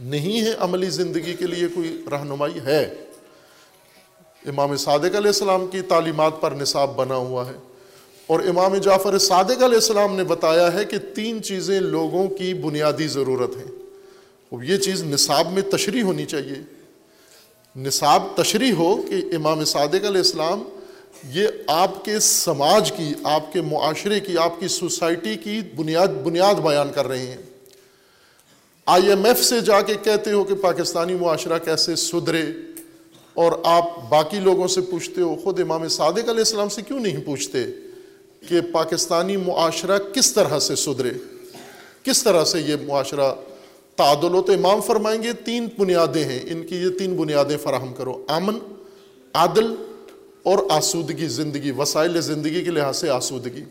نہیں 0.00 0.40
ہے 0.40 0.52
عملی 0.58 0.90
زندگی 0.90 1.34
کے 1.34 1.46
لیے 1.46 1.68
کوئی 1.74 2.04
رہنمائی؟ 2.10 2.60
ہے۔ 2.64 2.94
امام 4.46 4.76
صادق 4.76 5.04
علیہ 5.04 5.16
السلام 5.16 5.66
کی 5.66 5.80
تعلیمات 5.80 6.32
پر 6.40 6.52
نصاب 6.52 6.96
بنا 6.96 7.14
ہوا 7.14 7.46
ہے۔ 7.46 7.73
اور 8.26 8.40
امام 8.40 8.74
جعفر 8.74 9.18
صادق 9.18 9.50
علیہ 9.50 9.64
السلام 9.64 10.16
نے 10.16 10.24
بتایا 10.24 10.72
ہے 10.72 10.84
کہ 10.84 10.98
تین 10.98 11.42
چیزیں 11.42 11.80
لوگوں 11.80 12.28
کی 12.28 12.54
بنیادی 12.54 13.06
ضرورت 13.06 13.56
ہیں۔ 13.56 13.84
یہ 14.62 14.76
چیز 14.76 15.02
نصاب 15.02 15.52
میں 15.52 15.62
تشریح 15.62 16.02
ہونی 16.02 16.24
چاہیے۔ 16.24 16.62
نصاب 17.76 18.22
تشریح 18.36 18.72
ہو 18.72 19.02
کہ 19.02 19.14
امام 19.36 19.64
صادق 19.64 19.94
علیہ 19.94 20.06
السلام، 20.06 20.62
یہ 21.30 21.46
آپ 21.66 22.04
کے 22.04 22.18
سماج 22.20 22.92
کی، 22.92 23.14
آپ 23.24 23.52
کے 23.52 23.60
معاشرے 23.60 24.20
کی، 24.20 24.38
آپ 24.38 24.60
کی 24.60 24.68
سوسائٹی 24.68 25.34
کی 25.34 25.60
بنیاد 25.76 26.06
بنیاد 26.06 26.54
بیان 26.54 26.88
کر 26.94 27.06
رہے 27.06 27.18
ہیں۔ 27.18 27.42
آئی 28.86 29.08
ایم 29.08 29.24
ایف 29.24 29.44
سے 29.44 29.60
جا 29.60 29.80
کے 29.80 29.94
کہتے 30.02 30.32
ہو 30.32 30.44
کہ 30.44 30.54
پاکستانی 30.54 31.14
معاشرہ 31.14 31.58
کیسے 31.58 31.96
سدھرے 31.96 32.42
اور 33.34 33.52
آپ 33.64 34.08
باقی 34.08 34.40
لوگوں 34.40 34.68
سے 34.68 34.80
پوچھتے 34.80 35.20
ہو، 35.20 35.36
خود 35.44 35.60
امام 35.60 35.88
صادق 35.88 36.28
علیہ 36.28 36.38
السلام 36.38 36.68
سے 36.68 36.82
کیوں 36.82 37.00
نہیں 37.00 37.24
پوچھتے؟ 37.24 37.64
کہ 38.48 38.60
پاکستانی 38.72 39.36
معاشرہ 39.36 39.98
کس 39.98 40.32
طرح 40.32 40.58
سے 40.58 40.76
سدھرے؟ 40.76 41.10
کس 42.02 42.22
طرح 42.22 42.44
سے 42.44 42.60
یہ 42.60 42.76
معاشرہ 42.86 43.34
تعدل 43.96 44.34
و 44.34 44.42
تو 44.42 44.52
امام 44.52 44.80
فرمائیں 44.80 45.22
گے 45.22 45.32
تین 45.32 45.68
بنیادیں 45.78 46.24
ہیں۔ 46.24 46.40
ان 46.42 46.66
کی 46.66 46.76
یہ 46.76 46.88
تین 46.98 47.16
بنیادیں 47.16 47.56
فراہم 47.56 47.94
کرو۔ 47.94 48.24
امن 48.28 48.58
عادل 49.34 49.74
اور 50.42 50.58
آسودگی، 50.70 51.26
زندگی، 51.26 51.70
وسائل 51.70 52.20
زندگی 52.20 52.64
کے 52.64 52.70
لحاظ 52.70 52.96
سے 52.96 53.10
آسودگی۔ 53.10 53.64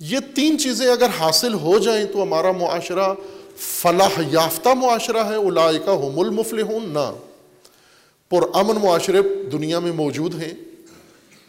یہ 0.00 0.18
تین 0.34 0.58
چیزیں 0.58 0.86
اگر 0.86 1.06
حاصل 1.20 1.54
ہو 1.54 1.78
جائیں 1.78 2.04
تو 2.04 2.22
ہمارا 2.22 2.52
معاشرہ 2.52 3.14
فلاح 3.56 4.20
یافتہ 4.32 4.68
معاشرہ 4.68 5.24
ہے۔ 5.24 5.34
اولائے 5.34 5.78
کا 5.84 5.92
ہم 5.94 6.18
المفلحون 6.20 6.88
نہ 6.88 7.14
پر 8.30 8.40
امن 8.54 8.76
معاشرے 8.76 9.22
دنیا 9.52 9.78
میں 9.78 9.92
موجود 9.92 10.34
ہیں۔ 10.34 10.71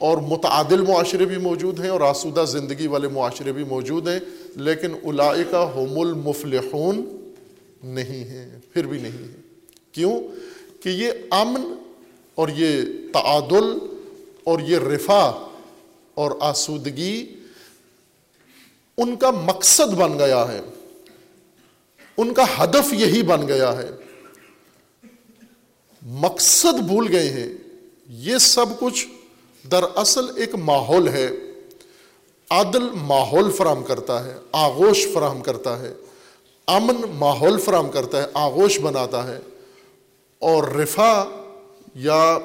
اور 0.04 0.18
متعادل 0.18 0.82
معاشرے 0.82 1.26
بھی 1.26 1.38
موجود 1.38 1.80
ہیں 1.80 1.90
اور 1.90 2.02
آسودہ 2.02 2.46
زندگی 2.46 2.88
والے 2.88 3.08
معاشرے 3.08 3.52
بھی 3.52 3.64
موجود 3.64 4.08
ہیں، 4.08 4.20
لیکن 4.56 4.94
الاائے 5.04 5.44
کا 5.52 5.64
ہوم 5.64 6.00
المفلحون 6.00 7.32
نہیں 7.84 8.24
ہیں، 8.24 8.60
پھر 8.74 8.88
بھی 8.88 9.00
نہیں 9.00 9.28
ہے 9.28 9.36
کیوں؟ 9.92 10.22
کہ 10.84 10.90
یہ 10.90 11.12
امن 11.32 11.62
اور 12.36 12.50
یہ 12.56 12.82
تعادل 13.14 13.78
اور 14.44 14.60
یہ 14.60 14.78
رفا 14.78 15.48
اور 16.14 16.32
آسودگی 16.40 17.36
ان 18.98 19.16
کا 19.16 19.32
مقصد 19.32 19.94
بن 19.94 20.20
گیا 20.20 20.46
ہے۔ 20.52 20.62
ان 22.18 22.34
کا 22.34 22.64
ہدف 22.64 22.94
یہی 22.94 23.24
بن 23.24 23.48
گیا 23.48 23.78
ہے۔ 23.78 23.90
مقصد 26.02 26.80
بھول 26.80 27.08
گئے 27.12 27.30
ہیں۔ 27.30 27.54
یہ 28.10 28.38
سب 28.38 28.66
کچھ 28.80 29.08
دراصل 29.72 30.26
ایک 30.38 30.56
ماحول 30.56 31.08
ہے۔ 31.08 31.30
عادل 32.50 32.90
ماحول 32.94 33.52
فراہم 33.52 33.84
کرتا 33.84 34.26
ہے، 34.26 34.36
آغوش 34.52 35.08
فراہم 35.14 35.42
کرتا 35.42 35.80
ہے، 35.80 35.94
امن 36.68 36.96
ماحول 37.10 37.60
فراہم 37.60 37.92
کرتا 37.92 38.22
ہے، 38.22 38.28
آغوش 38.34 38.80
بناتا 38.80 39.28
ہے۔ 39.28 39.40
اور 40.40 40.64
رفا 40.64 41.26
یا 41.96 42.38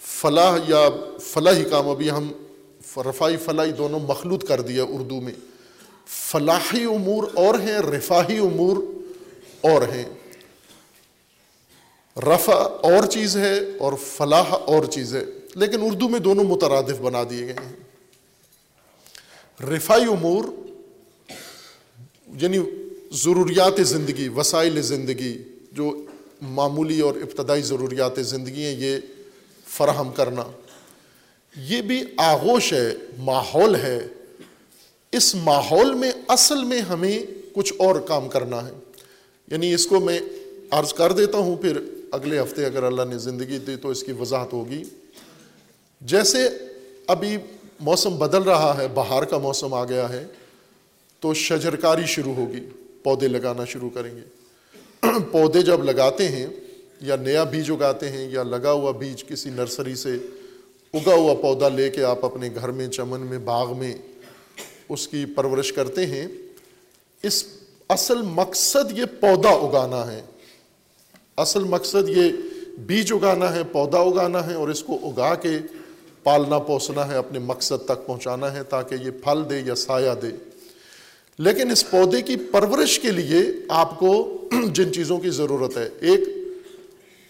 فلاح 0.00 0.58
یا 0.68 0.88
فلاحی 1.20 1.64
کام 1.64 1.88
ابھی 1.88 2.10
ہم 2.10 2.32
رفائی 2.96 3.36
فلاحی 3.36 3.72
دونوں 3.72 4.00
مخلوط 4.00 4.48
کر 4.48 4.60
دیا 4.60 4.84
اردو 4.84 5.20
میں۔ 5.20 5.34
فلاحی 6.06 6.84
امور 6.84 7.28
اور 7.34 7.58
ہیں، 7.58 7.78
رفاہی 7.78 8.38
امور 8.38 8.76
اور 9.60 9.82
ہیں۔ 9.82 10.04
رفع 12.20 12.68
اور 12.82 13.06
چیز 13.06 13.36
ہے 13.36 13.60
اور 13.78 13.92
فلاح 14.02 14.54
اور 14.66 14.84
چیز 14.84 15.16
ہے۔ 15.16 15.24
لیکن 15.58 15.78
اردو 15.80 16.08
میں 16.08 16.20
دونوں 16.20 16.44
مترادف 16.44 17.00
بنا 17.00 17.22
دیے 17.30 17.46
گئے 17.46 17.52
ہیں۔ 17.52 17.76
رفائی 19.62 20.04
امور 20.04 20.44
یعنی 22.40 22.58
ضروریات 23.12 23.86
زندگی، 23.86 24.28
وسائل 24.28 24.82
زندگی، 24.82 25.42
جو 25.72 26.04
معمولی 26.42 27.00
اور 27.00 27.14
ابتدائی 27.14 27.62
ضروریات 27.62 28.12
زندگی 28.26 28.64
ہیں، 28.64 28.76
یہ 28.76 28.96
فراہم 29.66 30.12
کرنا۔ 30.12 30.42
یہ 31.56 31.82
بھی 31.82 32.02
آغوش 32.16 32.72
ہے، 32.72 32.94
ماحول 33.18 33.74
ہے۔ 33.74 34.06
اس 35.12 35.34
ماحول 35.34 35.94
میں، 35.94 36.12
اصل 36.28 36.64
میں 36.64 36.80
ہمیں 36.80 37.18
کچھ 37.52 37.72
اور 37.78 38.00
کام 38.00 38.28
کرنا 38.28 38.66
ہے۔ 38.66 38.72
یعنی 39.50 39.74
اس 39.74 39.86
کو 39.86 40.00
میں 40.00 40.20
عرض 40.70 40.92
کر 40.92 41.12
دیتا 41.12 41.38
ہوں، 41.38 41.56
پھر 41.56 41.78
اگلے 42.12 42.40
ہفتے 42.40 42.64
اگر 42.64 42.82
اللہ 42.82 43.02
نے 43.08 43.18
زندگی 43.18 43.58
دی 43.58 43.76
تو 43.76 43.88
اس 43.88 44.02
کی 44.02 44.12
وضاحت 44.12 44.52
ہوگی۔ 44.52 44.82
جیسے 46.00 46.48
ابھی 47.06 47.36
موسم 47.80 48.16
بدل 48.16 48.42
رہا 48.42 48.74
ہے، 48.78 48.86
بہار 48.94 49.22
کا 49.22 49.38
موسم 49.38 49.74
آ 49.74 49.84
گیا 49.84 50.08
ہے، 50.08 50.26
تو 51.20 51.34
شجرکاری 51.34 52.06
شروع 52.06 52.34
ہوگی، 52.34 52.60
پودے 53.02 53.28
لگانا 53.28 53.64
شروع 53.64 53.90
کریں 53.90 54.16
گے۔ 54.16 54.22
پودے 55.32 55.62
جب 55.62 55.84
لگاتے 55.84 56.28
ہیں 56.28 56.46
یا 57.00 57.16
نیا 57.16 57.44
بیج 57.44 57.70
اگاتے 57.70 58.08
ہیں 58.08 58.30
یا 58.30 58.42
لگا 58.42 58.72
ہوا 58.72 58.90
بیج 58.90 59.24
کسی 59.24 59.50
نرسری 59.50 59.94
سے 59.94 60.16
اگا 60.94 61.14
ہوا 61.14 61.34
پودا 61.34 61.68
لے 61.68 61.90
کے 61.90 62.04
آپ 62.04 62.24
اپنے 62.24 62.48
گھر 62.54 62.68
میں، 62.68 62.88
چمن 62.88 63.20
میں، 63.20 63.38
باغ 63.38 63.78
میں 63.78 63.94
اس 64.88 65.08
کی 65.08 65.24
پرورش 65.24 65.72
کرتے 65.72 66.06
ہیں، 66.06 66.28
اس 67.22 67.44
اصل 67.88 68.22
مقصد 68.22 68.98
یہ 68.98 69.04
پودا 69.04 69.48
اگانا 69.48 70.12
ہے۔ 70.12 70.22
اصل 71.36 71.64
مقصد 71.64 72.08
یہ 72.08 72.32
بیج 72.78 73.12
اگانا 73.12 73.54
ہے، 73.54 73.64
پودا 73.64 73.98
اگانا 73.98 74.46
ہے 74.46 74.54
اور 74.54 74.68
اس 74.68 74.82
کو 74.82 74.98
اگا 75.02 75.34
کے 75.34 75.58
پالنا 76.28 76.58
پوسنا 76.58 77.08
ہے، 77.08 77.16
اپنے 77.16 77.38
مقصد 77.38 77.84
تک 77.84 78.06
پہنچانا 78.06 78.52
ہے 78.52 78.62
تاکہ 78.62 78.94
یہ 78.94 79.10
پھل 79.10 79.50
دے 79.50 79.60
یا 79.66 79.74
سایہ 79.74 80.10
دے۔ 80.22 80.28
لیکن 81.38 81.70
اس 81.70 81.90
پودے 81.90 82.22
کی 82.22 82.36
پرورش 82.36 82.98
کے 82.98 83.10
لیے 83.10 83.38
آپ 83.68 83.98
کو 83.98 84.42
جن 84.72 84.92
چیزوں 84.92 85.18
کی 85.18 85.30
ضرورت 85.30 85.76
ہے۔ 85.76 85.88
ایک، 86.00 86.20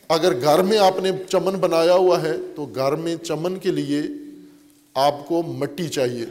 اگر 0.09 0.41
گھر 0.41 0.63
میں 0.63 0.79
آپ 0.79 0.99
نے 1.03 1.11
چمن 1.29 1.55
بنایا 1.55 1.95
ہوا 1.95 2.23
ہے، 2.23 2.37
تو 2.57 2.65
گھر 2.65 2.93
میں 2.93 3.17
چمن 3.17 3.59
کے 3.59 3.71
لیے 3.71 4.01
آپ 4.95 5.29
کو 5.29 5.43
مٹی 5.43 5.89
چاہیے۔ 5.89 6.27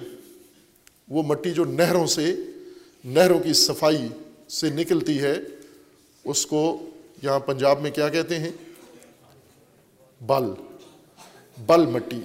وہ 1.10 1.24
مٹی 1.24 1.52
جو 1.52 1.66
نہروں 1.66 2.08
سے، 2.08 2.36
نہروں 3.06 3.40
کی 3.40 3.54
صفائی 3.54 4.08
سے 4.50 4.70
نکلتی 4.70 5.20
ہے، 5.20 5.36
اس 6.24 6.46
کو 6.46 6.78
یہاں 7.24 7.40
پنجاب 7.40 7.82
میں 7.82 7.92
کیا 7.92 8.10
کہتے 8.10 8.40
ہیں؟ 8.40 8.52
بل۔ 10.22 10.46
بل 11.66 11.86
مٹی۔ 11.86 12.20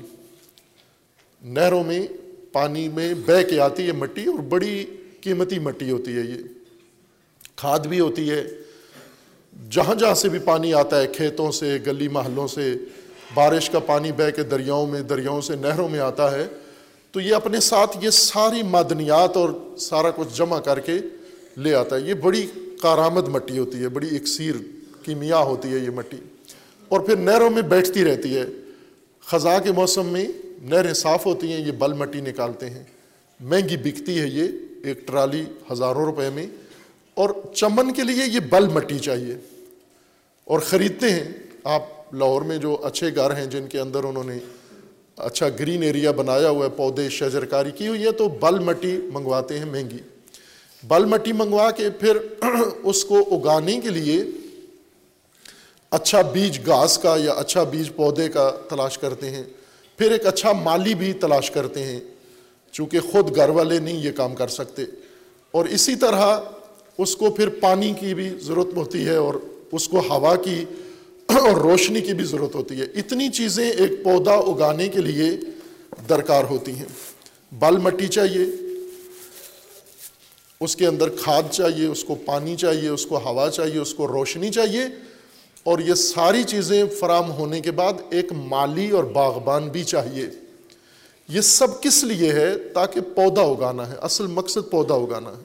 نہروں 1.45 1.85
میں 1.85 2.07
پانی 2.53 2.89
میں 2.89 3.15
بہ 3.27 3.43
کے 3.51 3.61
آتی 3.61 3.87
ہے 3.87 3.93
مٹی 3.93 4.25
اور 4.25 4.39
بڑی 4.39 4.85
قیمتی 5.21 5.59
مٹی 5.59 5.91
ہوتی 5.91 6.13
ہے 6.13 6.21
یہ۔ 6.21 6.43
کھاد 7.57 7.79
بھی 7.79 8.01
ہوتی 8.01 8.31
ہے۔ 8.31 8.45
جہاں 9.71 9.95
جہاں 9.95 10.15
سے 10.15 10.29
بھی 10.29 10.39
پانی 10.39 10.75
آتا 10.75 11.01
ہے، 11.01 11.07
کھیتوں 11.07 11.53
سے، 11.53 11.79
گلی 11.87 12.09
محلوں 12.09 12.49
سے، 12.49 12.75
بارش 13.35 13.71
کا 13.71 13.79
پانی 13.79 14.13
بہ 14.13 14.31
کے 14.37 14.43
دریاؤں 14.43 14.87
میں، 14.87 15.01
دریاؤں 15.01 15.41
سے 15.41 15.57
نہروں 15.57 15.89
میں 15.89 15.99
آتا 15.99 16.33
ہے۔ 16.33 16.47
تو 17.13 17.21
یہ 17.21 17.35
اپنے 17.35 17.61
ساتھ 17.61 18.05
یہ 18.05 18.11
ساری 18.11 18.63
معدنیات 18.63 19.37
اور 19.37 19.77
سارا 19.79 20.11
کچھ 20.11 20.29
جمع 20.37 20.61
کر 20.61 20.81
کے 20.81 20.93
لے 21.57 21.75
آتا 21.75 21.97
ہے۔ 21.97 22.01
یہ 22.01 22.15
بڑی 22.15 22.47
کارآمد 22.83 23.29
مٹی 23.29 23.59
ہوتی 23.59 23.79
ہے، 23.79 23.89
بڑی 23.89 24.17
اکثیر 24.17 24.55
کیمیا 25.03 25.39
ہوتی 25.39 25.69
ہے 25.69 25.79
یہ 25.79 25.91
مٹی۔ 25.91 26.17
اور 26.89 27.01
پھر 27.01 27.17
نہروں 27.17 27.51
میں 27.51 27.63
بیٹھتی 27.63 28.05
رہتی 28.05 28.37
ہے۔ 28.37 28.47
خزاں 29.27 29.61
کے 29.61 29.73
موسم 29.73 30.07
میں 30.07 30.27
نہریں 30.63 30.95
صاف 30.95 31.27
ہوتی 31.27 31.53
ہیں، 31.53 31.67
یہ 31.67 31.73
بل 31.73 31.93
مٹی 31.93 32.21
نکالتے 32.21 32.71
ہیں۔ 32.71 32.83
مہنگی 33.41 33.77
بکتی 33.77 34.21
ہے 34.21 34.27
یہ 34.27 34.49
ایک 34.85 35.09
ٹرالی 35.09 35.45
ہزاروں 35.73 36.05
روپے 36.05 36.31
میں۔ 36.31 36.47
اور 37.15 37.31
چمن 37.55 37.93
کے 37.93 38.03
لیے 38.03 38.25
یہ 38.27 38.41
بل 38.41 38.69
مٹی 38.69 38.99
چاہیے۔ 38.99 39.37
اور 40.45 40.59
خریدتے 40.59 41.11
ہیں۔ 41.11 41.25
آپ 41.65 42.15
لاہور 42.15 42.43
میں 42.43 42.59
جو 42.59 42.77
اچھے 42.83 43.15
گھر 43.15 43.37
ہیں 43.37 43.47
جن 43.47 43.67
کے 43.67 43.81
اندر 43.81 44.05
انہوں 44.05 44.25
نے 44.25 44.39
اچھا 45.17 45.49
گرین 45.49 45.83
ایریا 45.83 46.11
بنایا 46.11 46.49
ہوا 46.49 46.65
ہے، 46.65 46.71
پودے 46.71 47.09
شجرکاری 47.09 47.71
کی 47.71 47.89
ہوئی 47.89 48.05
ہے 48.05 48.13
تو 48.13 48.29
بل 48.29 48.59
مٹی 48.59 48.99
منگواتے 49.13 49.59
ہیں 49.59 49.67
مہنگی۔ 49.67 49.99
بل 50.83 51.05
مٹی 51.05 51.33
منگوا 51.33 51.71
کے 51.71 51.91
پھر 51.91 52.19
اس 52.83 53.05
کو 53.05 53.19
اگانے 53.19 53.81
کے 53.81 53.89
لیے 53.89 54.25
اچھا 55.91 56.23
بیج 56.23 56.59
گھاس 56.67 56.99
کا 56.99 57.17
یا 57.19 57.33
اچھا 57.33 57.63
بیج 57.63 57.91
پودے 57.97 58.29
کا 58.29 58.51
تلاش 58.69 58.99
کرتے 58.99 59.31
ہیں۔ 59.31 59.45
پھر 60.03 60.11
ایک 60.11 60.27
اچھا 60.27 60.53
مالی 60.53 60.95
بھی 60.95 61.13
تلاش 61.13 61.51
کرتے 61.51 61.85
ہیں، 61.85 62.01
چونکہ 62.73 63.01
خود 63.01 63.37
گھر 63.37 63.49
والے 63.49 63.79
نہیں 63.79 64.03
یہ 64.05 64.11
کام 64.11 64.35
کر 64.35 64.49
سکتے۔ 64.49 64.85
اور 65.51 65.65
اسی 65.65 65.97
طرح 65.97 66.39
اس 66.99 67.17
کو 67.17 67.31
پھر 67.31 67.49
پانی 67.49 67.95
کی 68.01 68.15
بھی 68.15 68.29
ضرورت 68.41 68.77
ہوتی 68.77 69.07
ہے 69.07 69.17
اور 69.17 69.35
اس 69.73 69.89
کو 69.89 70.01
ہوا 70.01 70.37
کی 70.37 70.65
اور 71.27 71.61
روشنی 71.61 72.01
کی 72.01 72.15
بھی 72.15 72.25
ضرورت 72.25 72.55
ہوتی 72.55 72.81
ہے۔ 72.81 72.85
اتنی 72.85 73.29
چیزیں 73.29 73.71
ایک 73.71 74.05
پودا 74.05 74.33
اگانے 74.33 74.89
کے 74.89 75.01
لیے 75.01 75.31
درکار 76.09 76.45
ہوتی 76.45 76.73
ہیں۔ 76.73 76.87
بل 77.53 77.77
مٹی 77.77 78.09
چاہیے، 78.09 78.45
اس 80.61 80.77
کے 80.77 80.87
اندر 80.87 81.09
کھاد 81.09 81.43
چاہیے، 81.51 81.87
اس 81.87 82.05
کو 82.05 82.15
پانی 82.15 82.57
چاہیے، 82.57 82.89
اس 82.89 83.07
کو 83.07 83.19
ہوا 83.19 83.51
چاہیے، 83.51 83.79
اس 83.79 83.95
کو 83.95 84.09
روشنی 84.09 84.51
چاہیے۔ 84.51 84.83
اور 85.63 85.79
یہ 85.79 85.95
ساری 85.95 86.45
چیزیں 86.45 86.85
فراہم 87.01 87.31
ہونے 87.31 87.61
کے 87.61 87.71
بعد 87.71 87.93
ایک 88.11 88.33
مالی 88.33 88.91
اور 88.91 89.05
باغبان 89.05 89.69
بھی 89.69 89.85
چاہیے۔ 89.85 90.27
یہ 91.29 91.41
سب 91.41 91.83
کس 91.83 92.05
لیے 92.05 92.33
ہے؟ 92.33 92.55
تاکہ 92.55 93.01
پودا 93.01 93.43
اگانا 93.43 93.89
ہے۔ 93.89 93.95
اصل 94.01 94.27
مقصد 94.27 94.71
پودا 94.71 94.95
اگانا 94.95 95.31
ہے۔ 95.31 95.43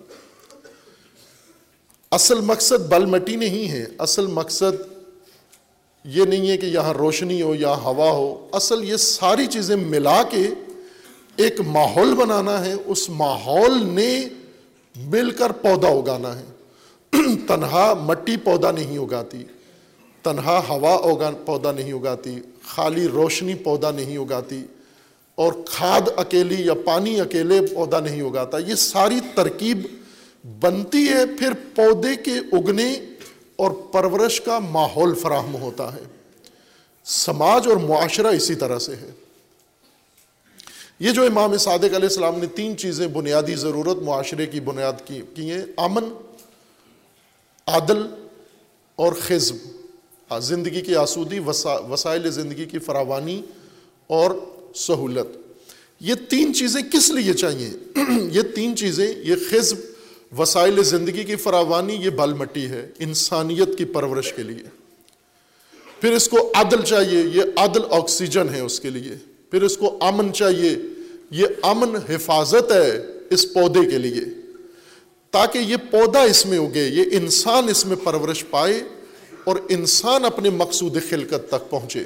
اصل 2.12 2.42
مقصد 2.42 2.86
بل 2.90 3.06
مٹی 3.06 3.36
نہیں 3.36 3.70
ہے۔ 3.70 3.86
اصل 3.98 4.28
مقصد 4.28 4.82
یہ 6.04 6.26
نہیں 6.26 6.50
ہے 6.50 6.58
کہ 6.58 6.66
یہاں 6.66 6.94
روشنی 6.94 7.42
ہو 7.42 7.56
یا 7.56 7.74
ہوا 7.74 8.12
ہو۔ 8.12 8.48
اصل 8.52 8.84
یہ 8.84 8.96
ساری 8.96 9.48
چیزیں 9.48 9.76
ملا 9.76 10.24
کے 10.24 10.48
ایک 11.36 11.62
ماحول 11.62 12.16
بنانا 12.16 12.66
ہے۔ 12.66 12.74
اس 12.86 13.10
ماحول 13.10 13.86
نے 13.86 14.26
مل 14.96 15.32
کر 15.32 15.52
پودا 15.52 15.88
اگانا 15.88 16.40
ہے۔ 16.40 16.46
تنہا 17.48 17.94
مٹی 17.94 18.38
پودا 18.38 18.72
نہیں 18.72 18.98
اگاتی۔ 18.98 19.44
تنہا 20.28 20.62
ہوا 20.70 20.94
اگا 21.12 21.32
پودا 21.46 21.72
نہیں 21.72 21.94
اگاتی، 21.94 22.40
خالی 22.64 23.08
روشنی 23.08 23.56
پودا 23.56 23.92
نہیں 23.92 24.18
اگاتی، 24.18 24.64
اور 25.36 25.54
کھاد 25.66 26.02
اکیلی 26.18 26.66
یا 26.66 26.74
پانی 26.86 27.20
اکیلے 27.20 27.62
پودا 27.76 28.00
نہیں 28.00 28.22
اگاتا۔ 28.22 28.58
یہ 28.58 28.76
ساری 28.76 29.20
ترکیب 29.36 29.88
بنتی 30.60 31.08
ہے، 31.08 31.26
پھر 31.26 31.54
پودے 31.76 32.16
کے 32.16 32.32
اگنے 32.32 32.94
اور 33.56 33.72
پرورش 33.72 34.42
کا 34.42 34.60
ماحول 34.60 35.16
فراہم 35.16 35.56
ہوتا 35.56 35.94
ہے۔ 35.94 36.04
سماج 37.06 37.68
اور 37.68 37.78
معاشرہ 37.78 38.28
اسی 38.28 38.56
طرح 38.56 38.80
سے 38.80 38.96
ہے۔ 38.96 39.12
یہ 41.00 41.12
جو 41.12 41.24
امام 41.24 41.58
صادق 41.58 41.84
علیہ 41.84 42.10
السلام 42.12 42.40
نے 42.40 42.46
تین 42.46 42.78
چیزیں 42.78 43.08
بنیادی 43.08 43.56
ضرورت 43.56 43.98
معاشرے 43.98 44.46
کی 44.46 44.60
بنیاد 44.60 45.08
کی 45.08 45.52
ہیں، 45.52 45.62
امن 45.78 46.04
عادل 47.68 48.02
اور 48.96 49.14
خزم۔ 49.14 49.56
زندگی 50.42 50.82
کی 50.82 50.96
آسودی 50.96 51.40
وسائل 51.90 52.32
زندگی 52.32 52.66
کی 52.66 52.80
فراوانی 52.80 53.42
اور 54.08 54.32
سہولت۔ 54.76 55.38
یہ 56.00 56.14
تین 56.30 56.54
چیزیں 56.54 56.82
کس 56.82 57.10
لیے 57.10 57.34
چاہیے؟ 57.34 57.70
یہ 58.32 58.42
تین 58.42 58.76
چیزیں، 58.76 59.14
یہ 59.24 59.36
خزب، 59.50 59.78
وسائل 60.40 60.84
زندگی 60.84 61.24
کی 61.24 61.36
فراوانی، 61.36 61.94
یہ 61.94 62.10
بال 62.10 62.34
مٹی 62.34 62.66
ہے، 62.66 62.90
انسانیت 63.00 63.78
کی 63.78 63.86
پرورش 63.86 64.34
کے 64.34 64.44
لیے۔ 64.44 64.64
پھر 66.02 66.12
اس 66.12 66.30
کو 66.30 66.52
عدل 66.56 66.82
چاہیے، 66.82 67.24
یہ 67.34 67.44
عدل 67.58 67.82
آکسیجن 67.90 68.48
ہے 68.54 68.60
اس 68.60 68.80
کے 68.80 68.90
لیے۔ 68.90 69.16
پھر 69.52 69.62
اس 69.62 69.78
کو 69.78 69.98
امن 70.02 70.34
چاہیے، 70.34 70.76
یہ 71.32 71.46
امن 71.62 71.96
حفاظت 72.10 72.72
ہے 72.72 73.06
اس 73.30 73.54
پودے 73.54 73.92
کے 73.92 73.98
لیے۔ 73.98 74.24
تاکہ 75.32 75.58
یہ 75.58 75.76
پودا 75.92 76.22
اس 76.22 76.46
میں 76.46 76.58
اگے، 76.58 76.88
یہ 76.88 77.04
انسان 77.12 77.70
اس 77.70 77.86
میں 77.86 77.98
پرورش 78.04 78.44
پائے 78.50 78.84
اور 79.48 79.56
انسان 79.70 80.26
اپنے 80.26 80.50
مقصود 80.50 80.98
خلقت 81.10 81.50
تک 81.50 81.70
پہنچے۔ 81.70 82.04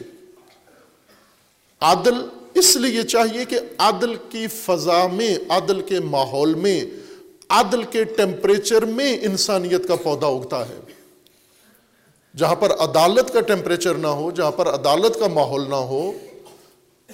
عادل 1.81 2.13
اس 2.53 2.75
لیے 2.75 3.03
چاہیے 3.03 3.45
کہ 3.45 3.59
عادل 3.77 4.15
کی 4.29 4.47
فضا 4.47 5.07
میں، 5.07 5.37
عادل 5.49 5.81
کے 5.81 5.99
ماحول 5.99 6.53
میں، 6.53 6.85
عادل 7.49 7.83
کے 7.83 8.03
ٹیمپریچر 8.03 8.85
میں 8.85 9.19
انسانیت 9.21 9.87
کا 9.87 9.95
پودا 9.95 10.27
اگتا 10.27 10.69
ہے۔ 10.69 10.79
جہاں 12.37 12.55
پر 12.55 12.71
عدالت 12.71 13.33
کا 13.33 13.41
ٹیمپریچر 13.41 13.95
نہ 13.95 14.07
ہو، 14.07 14.31
جہاں 14.31 14.51
پر 14.51 14.67
عدالت 14.67 15.19
کا 15.19 15.27
ماحول 15.27 15.69
نہ 15.69 15.75
ہو، 15.75 16.11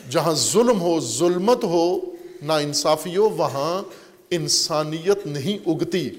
جہاں 0.09 0.33
ظلم 0.33 0.81
ہو، 0.81 0.99
ظلمت 0.99 1.63
ہو 1.63 1.99
نا 2.41 2.57
انصافی 2.57 3.17
ہو، 3.17 3.29
وہاں 3.29 3.81
انسانیت 4.29 5.27
نہیں 5.27 5.69
اگتی۔ 5.69 6.09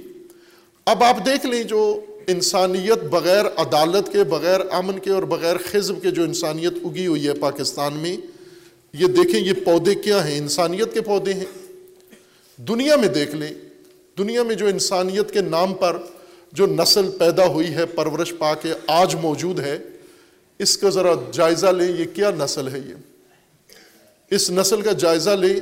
اب 0.84 1.04
آپ 1.04 1.16
دیکھ 1.26 1.46
لیں 1.46 1.62
جو 1.62 2.00
انسانیت 2.28 3.04
بغیر 3.04 3.44
عدالت 3.56 4.12
کے، 4.12 4.24
بغیر 4.24 4.60
امن 4.70 4.98
کے 4.98 5.10
اور 5.10 5.22
بغیر 5.22 5.56
خزب 5.70 6.02
کے 6.02 6.10
جو 6.10 6.22
انسانیت 6.22 6.72
اگی 6.84 7.06
ہوئی 7.06 7.28
ہے 7.28 7.34
پاکستان 7.34 7.96
میں، 7.96 8.16
یہ 8.92 9.06
دیکھیں 9.06 9.40
یہ 9.40 9.52
پودے 9.64 9.94
کیا 9.94 10.28
ہیں؟ 10.28 10.38
انسانیت 10.38 10.94
کے 10.94 11.00
پودے 11.00 11.34
ہیں۔ 11.34 11.44
دنیا 12.56 12.96
میں 12.96 13.08
دیکھ 13.08 13.34
لیں، 13.34 13.50
دنیا 14.18 14.42
میں 14.42 14.54
جو 14.54 14.66
انسانیت 14.66 15.30
کے 15.30 15.40
نام 15.40 15.74
پر 15.74 15.96
جو 16.52 16.66
نسل 16.66 17.10
پیدا 17.18 17.46
ہوئی 17.46 17.74
ہے، 17.74 17.86
پرورش 17.86 18.34
پا 18.38 18.54
کے 18.54 18.74
آج 18.86 19.14
موجود 19.14 19.58
ہے، 19.58 19.78
اس 20.58 20.78
کا 20.78 20.90
ذرا 20.90 21.12
جائزہ 21.32 21.66
لیں، 21.66 21.96
یہ 21.98 22.04
کیا 22.14 22.30
نسل 22.38 22.68
ہے 22.68 22.78
یہ؟ 22.78 22.94
اس 24.30 24.50
نسل 24.50 24.82
کا 24.82 24.92
جائزہ 24.92 25.30
لیں 25.30 25.60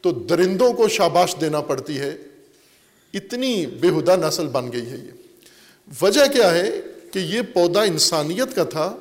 تو 0.00 0.10
درندوں 0.10 0.72
کو 0.72 0.88
شاباش 0.88 1.36
دینا 1.40 1.60
پڑتی 1.60 1.98
ہے۔ 1.98 2.16
اتنی 3.14 3.66
بےحدہ 3.66 4.16
نسل 4.26 4.46
بن 4.46 4.72
گئی 4.72 4.86
ہے 4.86 4.96
یہ۔ 4.96 5.10
وجہ 6.02 6.26
کیا 6.32 6.54
ہے 6.54 6.80
کہ 7.12 7.18
یہ 7.18 7.42
پودا 7.42 7.82
انسانیت 7.82 8.54
کا 8.54 8.64
تھا؟ 8.64 8.96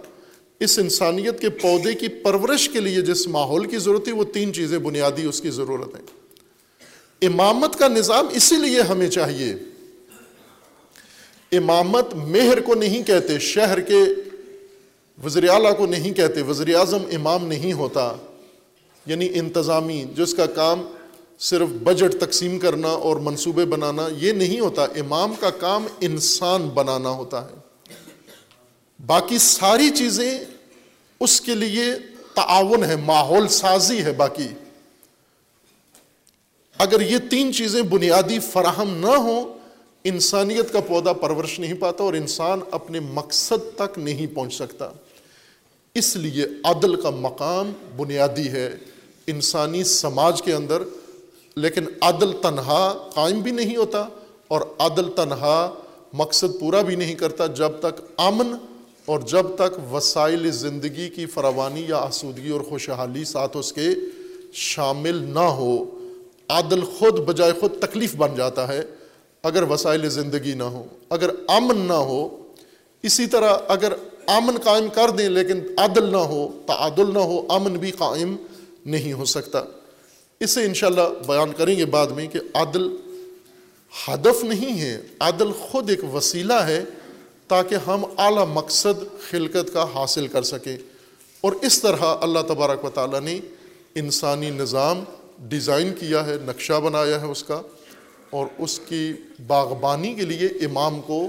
اس 0.59 0.79
انسانیت 0.79 1.39
کے 1.39 1.49
پودے 1.49 1.93
کی 1.93 2.07
پرورش 2.07 2.69
کے 2.69 2.79
لیے 2.79 3.01
جس 3.01 3.27
ماحول 3.27 3.65
کی 3.65 3.77
ضرورت 3.77 4.07
ہے 4.07 4.13
وہ 4.13 4.23
تین 4.23 4.53
چیزیں 4.53 4.77
بنیادی 4.77 5.25
اس 5.25 5.41
کی 5.41 5.49
ضرورت 5.49 5.95
ہے 5.95 6.01
امامت 7.27 7.79
کا 7.79 7.87
نظام 7.87 8.27
اسی 8.31 8.55
لیے 8.55 8.81
ہمیں 8.81 9.09
چاہیے۔ 9.09 9.55
امامت 11.51 12.13
مہر 12.13 12.59
کو 12.59 12.75
نہیں 12.75 13.03
کہتے، 13.03 13.39
شہر 13.39 13.79
کے 13.79 13.99
وزیر 15.23 15.49
اعلیٰ 15.49 15.77
کو 15.77 15.85
نہیں 15.85 16.13
کہتے۔ 16.13 16.41
وزیر 16.41 16.75
اعظم 16.75 17.03
امام 17.15 17.47
نہیں 17.47 17.73
ہوتا 17.73 18.15
یعنی 19.05 19.29
انتظامی، 19.33 20.05
جس 20.17 20.33
کا 20.33 20.45
کام 20.45 20.81
صرف 21.43 21.67
بجٹ 21.83 22.21
تقسیم 22.21 22.59
کرنا 22.59 22.87
اور 22.87 23.15
منصوبے 23.15 23.65
بنانا 23.65 24.07
یہ 24.17 24.31
نہیں 24.31 24.59
ہوتا۔ 24.59 24.83
امام 24.83 25.33
کا 25.39 25.49
کام 25.49 25.85
انسان 26.01 26.69
بنانا 26.69 27.09
ہوتا 27.09 27.45
ہے۔ 27.45 27.55
باقی 29.05 29.37
ساری 29.37 29.89
چیزیں 29.89 30.39
اس 31.19 31.41
کے 31.41 31.55
لیے 31.55 31.83
تعاون 32.33 32.83
ہے، 32.83 32.95
ماحول 32.95 33.47
سازی 33.47 34.03
ہے۔ 34.03 34.13
باقی 34.13 34.47
اگر 36.77 37.01
یہ 37.01 37.17
تین 37.29 37.53
چیزیں 37.53 37.81
بنیادی 37.81 38.39
فراہم 38.39 38.97
نہ 38.97 39.15
ہوں، 39.15 39.53
انسانیت 40.03 40.73
کا 40.73 40.79
پودا 40.79 41.13
پرورش 41.13 41.59
نہیں 41.59 41.73
پاتا 41.73 42.03
اور 42.03 42.13
انسان 42.13 42.59
اپنے 42.71 42.99
مقصد 42.99 43.77
تک 43.77 43.99
نہیں 43.99 44.35
پہنچ 44.35 44.53
سکتا۔ 44.53 44.89
اس 45.95 46.15
لیے 46.15 46.45
عدل 46.63 47.01
کا 47.01 47.09
مقام 47.09 47.71
بنیادی 47.97 48.47
ہے۔ 48.47 48.75
انسانی 49.27 49.83
سماج 49.83 50.41
کے 50.41 50.53
اندر 50.53 50.83
لیکن 51.55 51.85
عدل 52.01 52.31
تنہا 52.41 53.09
قائم 53.13 53.39
بھی 53.39 53.51
نہیں 53.51 53.75
ہوتا 53.75 54.05
اور 54.47 54.61
عدل 54.79 55.09
تنہا 55.09 55.73
مقصد 56.13 56.59
پورا 56.59 56.81
بھی 56.81 56.95
نہیں 56.95 57.15
کرتا 57.15 57.47
جب 57.47 57.71
تک 57.79 58.01
امن 58.17 58.55
اور 59.05 59.19
جب 59.19 59.45
تک 59.55 59.93
وسائل 59.93 60.51
زندگی 60.51 61.09
کی 61.09 61.25
فراوانی 61.25 61.85
یا 61.87 61.97
آسودگی 61.97 62.49
اور 62.49 62.61
خوشحالی 62.61 63.23
ساتھ 63.23 63.57
اس 63.57 63.73
کے 63.73 63.89
شامل 64.53 65.15
نہ 65.15 65.39
ہو، 65.39 65.85
عدل 66.49 66.81
خود 66.81 67.19
بجائے 67.19 67.51
خود 67.59 67.79
تکلیف 67.79 68.15
بن 68.15 68.35
جاتا 68.35 68.67
ہے 68.67 68.81
اگر 69.43 69.63
وسائل 69.63 70.09
زندگی 70.09 70.53
نہ 70.53 70.63
ہو، 70.63 70.83
اگر 71.09 71.29
امن 71.47 71.77
نہ 71.77 71.93
ہو، 71.93 72.43
اسی 73.03 73.27
طرح 73.27 73.57
اگر 73.67 73.93
امن 74.27 74.57
قائم 74.63 74.87
کر 74.93 75.09
دیں 75.09 75.29
لیکن 75.29 75.59
عدل 75.77 76.11
نہ 76.11 76.17
ہو، 76.17 76.47
تعادل 76.65 77.13
نہ 77.13 77.19
ہو، 77.19 77.45
امن 77.49 77.73
بھی 77.73 77.91
قائم 77.91 78.35
نہیں 78.85 79.13
ہو 79.13 79.25
سکتا۔ 79.25 79.63
اسے 80.43 80.63
انشاءاللہ 80.63 81.01
بیان 81.27 81.51
کریں 81.57 81.77
گے 81.77 81.85
بعد 81.85 82.07
میں 82.07 82.27
کہ 82.27 82.39
عدل 82.53 82.95
ہدف 84.07 84.43
نہیں 84.43 84.81
ہے، 84.81 85.01
عدل 85.19 85.51
خود 85.51 85.89
ایک 85.89 86.15
وسیلہ 86.15 86.53
ہے 86.53 86.83
تاکہ 87.47 87.75
ہم 87.87 88.05
اعلیٰ 88.17 88.47
مقصد 88.47 89.29
خلقت 89.29 89.73
کا 89.73 89.85
حاصل 89.93 90.27
کر 90.27 90.43
سکیں۔ 90.43 90.77
اور 91.41 91.51
اس 91.61 91.81
طرح 91.81 92.15
اللہ 92.21 92.39
تبارک 92.47 92.85
و 92.85 92.89
تعالیٰ 92.89 93.21
نے 93.21 93.39
انسانی 93.95 94.49
نظام 94.49 95.03
ڈیزائن 95.39 95.93
کیا 95.99 96.25
ہے، 96.25 96.35
نقشہ 96.45 96.73
بنایا 96.73 97.21
ہے 97.21 97.25
اس 97.25 97.43
کا، 97.43 97.61
اور 98.29 98.47
اس 98.57 98.79
کی 98.79 99.13
باغبانی 99.47 100.13
کے 100.13 100.21
لیے 100.21 100.47
امام 100.65 101.01
کو 101.01 101.27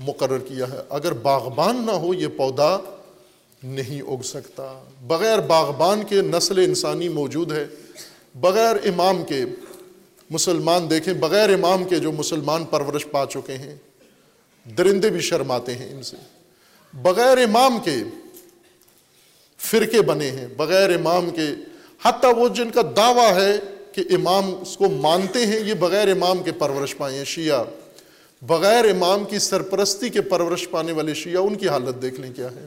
مقرر 0.00 0.38
کیا 0.38 0.70
ہے۔ 0.72 0.78
اگر 0.90 1.12
باغبان 1.12 1.86
نہ 1.86 1.90
ہو، 1.90 2.14
یہ 2.14 2.26
پودا 2.36 2.78
نہیں 3.62 4.02
اگ 4.02 4.22
سکتا۔ 4.22 4.84
بغیر 5.06 5.38
باغبان 5.38 6.02
کے 6.08 6.22
نسل 6.22 6.58
انسانی 6.58 7.08
موجود 7.08 7.52
ہے۔ 7.52 7.66
بغیر 8.34 8.76
امام 8.84 9.24
کے 9.24 9.44
مسلمان 10.30 10.90
دیکھیں، 10.90 11.14
بغیر 11.14 11.54
امام 11.54 11.84
کے 11.84 11.98
جو 11.98 12.12
مسلمان 12.12 12.64
پرورش 12.64 13.06
پا 13.10 13.26
چکے 13.26 13.58
ہیں، 13.58 13.76
درندے 14.78 15.10
بھی 15.10 15.20
شرماتے 15.20 15.74
ہیں 15.74 15.94
ان 15.94 16.02
سے۔ 16.02 16.16
بغیر 16.94 17.38
امام 17.38 17.78
کے 17.84 17.96
فرقے 19.58 20.02
بنے 20.02 20.30
ہیں، 20.30 20.46
بغیر 20.56 20.96
امام 20.96 21.30
کے، 21.30 21.48
حتیٰ 22.04 22.32
وہ 22.36 22.48
جن 22.48 22.70
کا 22.70 22.80
دعویٰ 22.96 23.40
ہے 23.40 23.58
کہ 23.92 24.04
امام 24.14 24.54
اس 24.60 24.76
کو 24.76 24.88
مانتے 24.88 25.46
ہیں، 25.46 25.60
یہ 25.60 25.74
بغیر 25.74 26.08
امام 26.08 26.42
کے 26.42 26.52
پرورش 26.52 26.96
پائے 26.96 27.18
ہیں۔ 27.18 27.24
شیعہ، 27.24 27.64
بغیر 28.42 28.84
امام 28.84 29.24
کی 29.24 29.38
سرپرستی 29.38 30.08
کے 30.08 30.20
پرورش 30.20 30.70
پانے 30.70 30.92
والے 30.92 31.14
شیعہ، 31.14 31.42
ان 31.42 31.54
کی 31.54 31.68
حالت 31.68 32.02
دیکھ 32.02 32.20
لیں 32.20 32.32
کیا 32.34 32.46
ہے۔ 32.46 32.66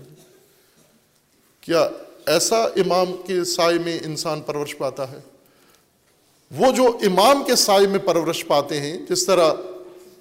کیا 1.62 1.90
ایسا 2.26 2.64
امام 2.64 3.16
کے 3.28 3.44
سائے 3.44 3.78
میں 3.86 4.00
انسان 4.06 4.42
پرورش 4.42 4.78
پاتا 4.78 5.12
ہے؟ 5.12 5.33
وہ 6.58 6.72
جو 6.72 6.98
امام 7.02 7.44
کے 7.44 7.56
سائے 7.56 7.88
میں 7.88 8.00
پرورش 8.00 8.48
پاتے 8.48 8.80
ہیں، 8.80 8.98
جس 9.10 9.26
طرح 9.26 9.54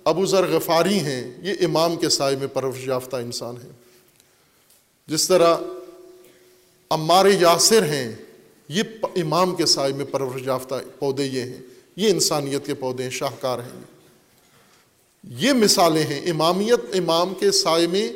ابو 0.04 0.26
ذر 0.26 0.46
غفاری 0.46 1.00
ہیں، 1.00 1.32
یہ 1.42 1.54
امام 1.60 1.96
کے 1.96 2.08
سائے 2.08 2.36
میں 2.36 2.46
پرورش 2.46 2.88
یافتہ 2.88 3.16
انسان 3.16 3.54
ہیں۔ 3.64 3.72
جس 5.06 5.28
طرح 5.28 5.56
عمار 6.90 7.26
یاسر 7.26 7.82
ہیں، 7.82 8.12
یہ 8.68 8.82
امام 9.16 9.54
کے 9.54 9.66
سائے 9.66 9.92
میں 9.92 10.04
پرورش 10.04 10.42
یافتہ 10.46 10.74
پودے 10.98 11.24
یہ 11.24 11.40
ہیں۔ 11.40 11.58
یہ 11.96 12.10
انسانیت 12.10 12.66
کے 12.66 12.74
پودے 12.74 13.02
ہیں، 13.02 13.10
شاہکار 13.10 13.58
ہیں۔ 13.58 13.80
یہ 15.24 15.52
مثالیں 15.52 16.02
ہیں، 16.02 16.30
امامیت، 16.30 16.80
امام 16.92 17.34
کے 17.34 17.50
سائے 17.50 17.86
میں 17.86 18.12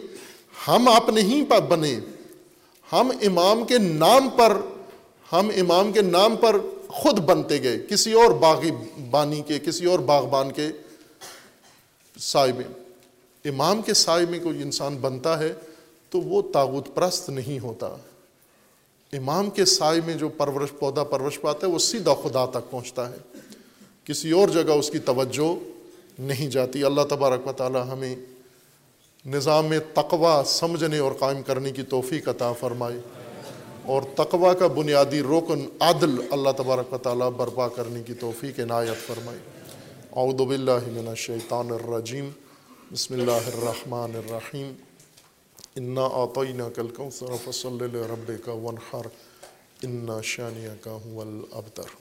ہم 0.68 0.88
آپ 0.88 1.08
نہیں 1.08 1.42
بنے۔ 1.68 1.98
ہم 2.92 3.10
امام 3.22 3.64
کے 3.64 3.78
نام 3.78 4.28
پر، 4.28 4.56
ہم 5.32 5.48
امام 5.56 5.92
کے 5.92 6.02
نام 6.02 6.36
پر 6.36 6.56
خود 6.88 7.18
بنتے 7.18 7.62
گئے، 7.62 7.78
کسی 7.88 8.12
اور 8.12 8.30
باغی 8.30 8.70
بانی 9.10 9.42
کے، 9.42 9.58
کسی 9.58 9.86
اور 9.86 9.98
باغبان 9.98 10.52
کے 10.52 10.68
سائے 12.18 12.52
میں۔ 12.52 12.64
امام 13.44 13.82
کے 13.82 13.94
سائے 13.94 14.26
میں 14.30 14.38
کوئی 14.38 14.62
انسان 14.62 14.96
بنتا 14.96 15.38
ہے 15.38 15.52
تو 16.10 16.20
وہ 16.20 16.42
تاغت 16.52 16.94
پرست 16.94 17.30
نہیں 17.30 17.60
ہوتا۔ 17.60 17.96
امام 19.12 19.50
کے 19.50 19.64
سائے 19.64 20.00
میں 20.06 20.14
جو 20.14 20.28
پرورش، 20.28 20.68
پودا 20.78 21.04
پرورش 21.04 21.40
پاتا 21.40 21.66
ہے، 21.66 21.72
وہ 21.72 21.78
سیدھا 21.78 22.14
خدا 22.14 22.46
تک 22.46 22.70
پہنچتا 22.70 23.10
ہے۔ 23.10 23.16
کسی 24.04 24.30
اور 24.30 24.48
جگہ 24.48 24.72
اس 24.72 24.90
کی 24.90 24.98
توجہ 24.98 25.54
نہیں 26.18 26.50
جاتی۔ 26.50 26.84
اللہ 26.84 27.02
تبارک 27.02 27.48
و 27.48 27.52
تعالی 27.52 27.78
ہمیں 27.92 28.16
نظام 29.26 29.66
تقوی 29.94 30.42
سمجھنے 30.46 30.98
اور 30.98 31.12
قائم 31.12 31.42
کرنے 31.42 31.70
کی 31.70 31.82
توفیق 31.82 32.28
عطا 32.28 32.52
فرمائے۔ 32.52 33.00
اور 33.94 34.02
تقوی 34.16 34.54
کا 34.58 34.66
بنیادی 34.76 35.20
رکن 35.22 35.60
عدل 35.88 36.14
اللہ 36.30 36.52
تبارک 36.56 36.92
و 36.92 36.98
تعالیٰ 37.02 37.28
برپا 37.36 37.66
کرنے 37.76 38.02
کی 38.06 38.14
توفیق 38.20 38.58
عنایت 38.60 39.06
فرمائے 39.06 39.38
اعوذ 40.16 40.40
باللہ 40.48 40.88
من 40.92 41.08
الشیطان 41.08 41.70
الرجیم۔ 41.72 42.30
بسم 42.92 43.14
اللہ 43.14 43.46
الرحمن 43.52 44.16
الرحیم۔ 44.16 44.72
انا 45.76 46.06
آطیناک 46.22 46.76
کل 46.96 47.08
فصل 47.44 47.78
لربک 47.92 48.48
ونحر 48.64 49.06
انا 49.82 50.20
کا 50.82 50.98
هو 51.06 51.20
الابتر 51.20 51.94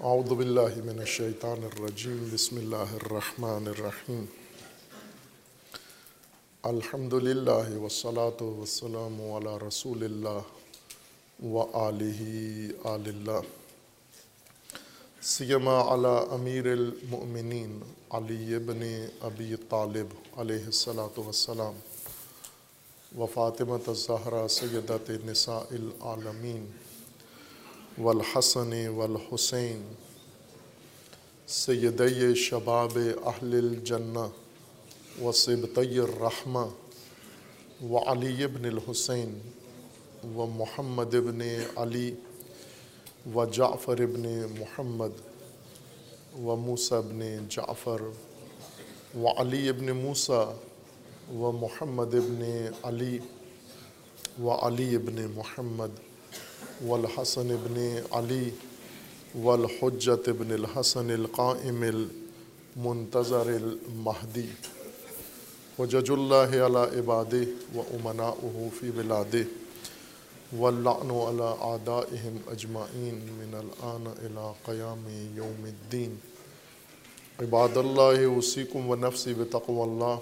اعوذ 0.00 0.29
باللہ 0.40 0.76
من 0.84 0.98
الشیطان 0.98 1.64
الرجیم، 1.64 2.28
بسم 2.32 2.56
اللہ 2.56 2.92
الرحمن 2.94 3.66
الرحیم۔ 3.68 4.24
الحمد 6.64 7.14
للہ 7.22 7.76
وسلاۃ 7.76 8.42
وسلم 8.42 9.20
علی 9.32 9.56
رسول 9.66 10.04
اللہ 10.04 11.44
و 11.44 11.66
علیہ 11.80 12.72
آل 12.84 13.08
اللہ 13.08 13.52
سیما 15.26 15.78
علی 15.94 16.16
امیر 16.30 16.72
المؤمنین 16.72 17.78
علی 18.12 18.54
ابن 18.54 18.82
ابی 19.22 19.54
طالب 19.68 20.18
علیہ 20.40 20.64
السلاۃ 20.66 21.18
وسلام 21.26 21.78
و 23.12 23.26
فاطمۃ 23.34 23.88
الزہرا 23.88 24.46
سیدت 24.50 25.10
نساء 25.26 25.64
العالمین 25.72 26.70
والحسن 27.98 28.72
والحسین 28.94 29.90
سیدی 31.52 32.34
شباب 32.34 32.98
اہل 33.26 33.54
الجنہ 33.54 34.18
و 35.22 35.32
سبطی 35.32 35.98
الرحمہ 35.98 36.58
و 37.84 37.98
علی 37.98 38.44
ابن 38.44 38.64
الحسین 38.64 39.38
و 40.36 40.46
محمد 40.46 41.14
ابن 41.14 41.40
علی 41.76 42.14
و 43.34 43.44
جعفر 43.44 44.00
ابن 44.02 44.46
محمد 44.58 45.18
و 46.44 46.56
موسیٰ 46.56 46.98
ابن 46.98 47.48
جعفر 47.48 48.02
و 49.14 49.28
علی 49.28 49.68
ابن 49.68 49.90
موسیٰ 49.90 50.52
و 51.32 51.52
محمد 51.52 52.14
ابن 52.14 52.68
علی 52.84 53.18
و 54.42 54.50
علی 54.50 54.94
ابن 54.94 55.26
محمد 55.26 55.90
والحسن 56.86 57.50
ابن 57.50 57.98
علی 58.10 58.50
والحجت 59.34 60.28
ابن 60.28 60.52
الحسن 60.52 61.10
القائم 61.10 61.82
المنتظر 61.82 63.46
المہدی، 63.46 64.46
وجج 65.78 66.10
اللہ 66.10 66.64
علی 66.64 67.00
عباد 67.00 67.34
و 67.74 67.80
امنا 67.90 68.32
فی 68.80 68.90
بلاد 68.90 69.34
واللعن 70.56 71.10
علی 71.10 71.54
آدائهم 71.60 72.36
اجمعین 72.46 73.18
من 73.32 73.54
الآن 73.54 74.06
الى 74.06 74.50
قیام 74.64 75.06
یوم 75.36 75.64
الدین۔ 75.64 76.16
عباد 77.38 77.76
اللہ 77.76 78.38
اسیکم 78.38 78.90
و 78.90 78.94
نفسی 78.94 79.34
بتقو 79.34 79.82
اللہ، 79.82 80.16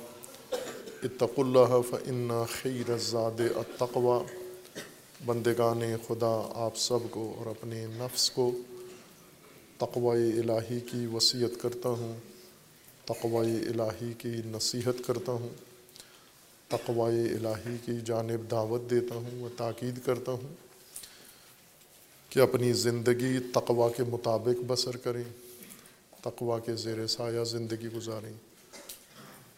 اتقوا 1.02 1.44
اللہ 1.44 1.80
فإن 1.90 2.30
خیر 2.62 2.90
الزاد 2.90 3.40
التقوی۔ 3.40 4.24
بندگان 5.26 5.82
خدا، 6.06 6.48
آپ 6.54 6.76
سب 6.76 6.98
کو 7.10 7.34
اور 7.38 7.46
اپنے 7.46 7.86
نفس 7.86 8.30
کو 8.30 8.52
تقوی 9.78 10.38
الہی 10.38 10.80
کی 10.80 11.06
وصیت 11.06 11.62
کرتا 11.62 11.88
ہوں، 11.88 12.18
تقوی 13.04 13.56
الہی 13.56 14.12
کی 14.18 14.28
نصیحت 14.28 15.06
کرتا 15.06 15.32
ہوں، 15.32 15.48
تقوی 16.68 17.20
الہی 17.20 17.76
کی 17.84 17.92
جانب 18.04 18.50
دعوت 18.50 18.90
دیتا 18.90 19.14
ہوں 19.14 19.42
و 19.42 19.48
تاکید 19.56 19.98
کرتا 20.04 20.32
ہوں 20.32 20.54
کہ 22.30 22.40
اپنی 22.40 22.72
زندگی 22.72 23.38
تقوی 23.54 23.92
کے 23.96 24.02
مطابق 24.02 24.60
بسر 24.66 24.96
کریں، 24.96 25.24
تقوی 26.22 26.60
کے 26.66 26.76
زیر 26.76 27.06
سایہ 27.06 27.44
زندگی 27.44 27.88
گزاریں۔ 27.88 28.32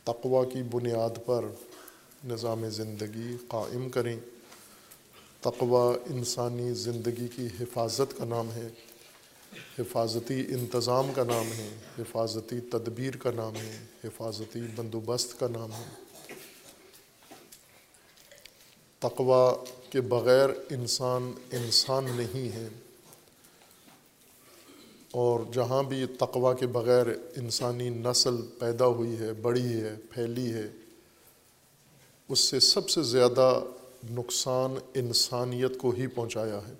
تقوی 0.05 0.51
کی 0.51 0.63
بنیاد 0.63 1.27
پر 1.27 1.45
نظام 2.25 2.69
زندگی 2.71 3.37
قائم 3.49 3.89
کریں۔ 3.89 4.17
تقوی 5.41 6.15
انسانی 6.15 6.75
زندگی 6.75 7.29
کی 7.37 7.47
حفاظت 7.61 8.19
کا 8.19 8.25
نام 8.25 8.53
ہے۔ 8.53 8.69
حفاظتی 9.79 10.41
انتظام 10.41 11.13
کا 11.15 11.25
نام 11.25 11.47
ہے، 11.47 11.77
حفاظتی 11.99 12.61
تدبیر 12.61 13.17
کا 13.17 13.31
نام 13.31 13.57
ہے، 13.57 13.85
حفاظتی 14.05 14.61
بندوبست 14.77 15.41
کا 15.41 15.49
نام 15.49 15.73
ہے۔ 15.73 15.85
تقوی 18.99 19.65
کے 19.91 20.01
بغیر 20.01 20.49
انسان 20.71 21.33
انسان 21.53 22.05
نہیں 22.05 22.53
ہے۔ 22.53 22.69
اور 25.11 25.41
جہاں 25.53 25.83
بھی 25.83 26.07
تقوی 26.07 26.61
کے 26.61 26.67
بغیر 26.67 27.07
انسانی 27.37 27.89
نسل 27.89 28.37
پیدا 28.59 28.87
ہوئی 28.87 29.19
ہے، 29.19 29.33
بڑھی 29.33 29.81
ہے، 29.81 29.95
پھیلی 30.11 30.53
ہے، 30.53 30.69
اس 32.29 32.39
سے 32.39 32.61
سب 32.61 32.91
سے 32.91 33.03
زیادہ 33.03 33.61
نقصان 34.11 34.75
انسانیت 34.95 35.79
کو 35.79 35.91
ہی 35.91 36.07
پہنچایا 36.07 36.61
ہے۔ 36.69 36.73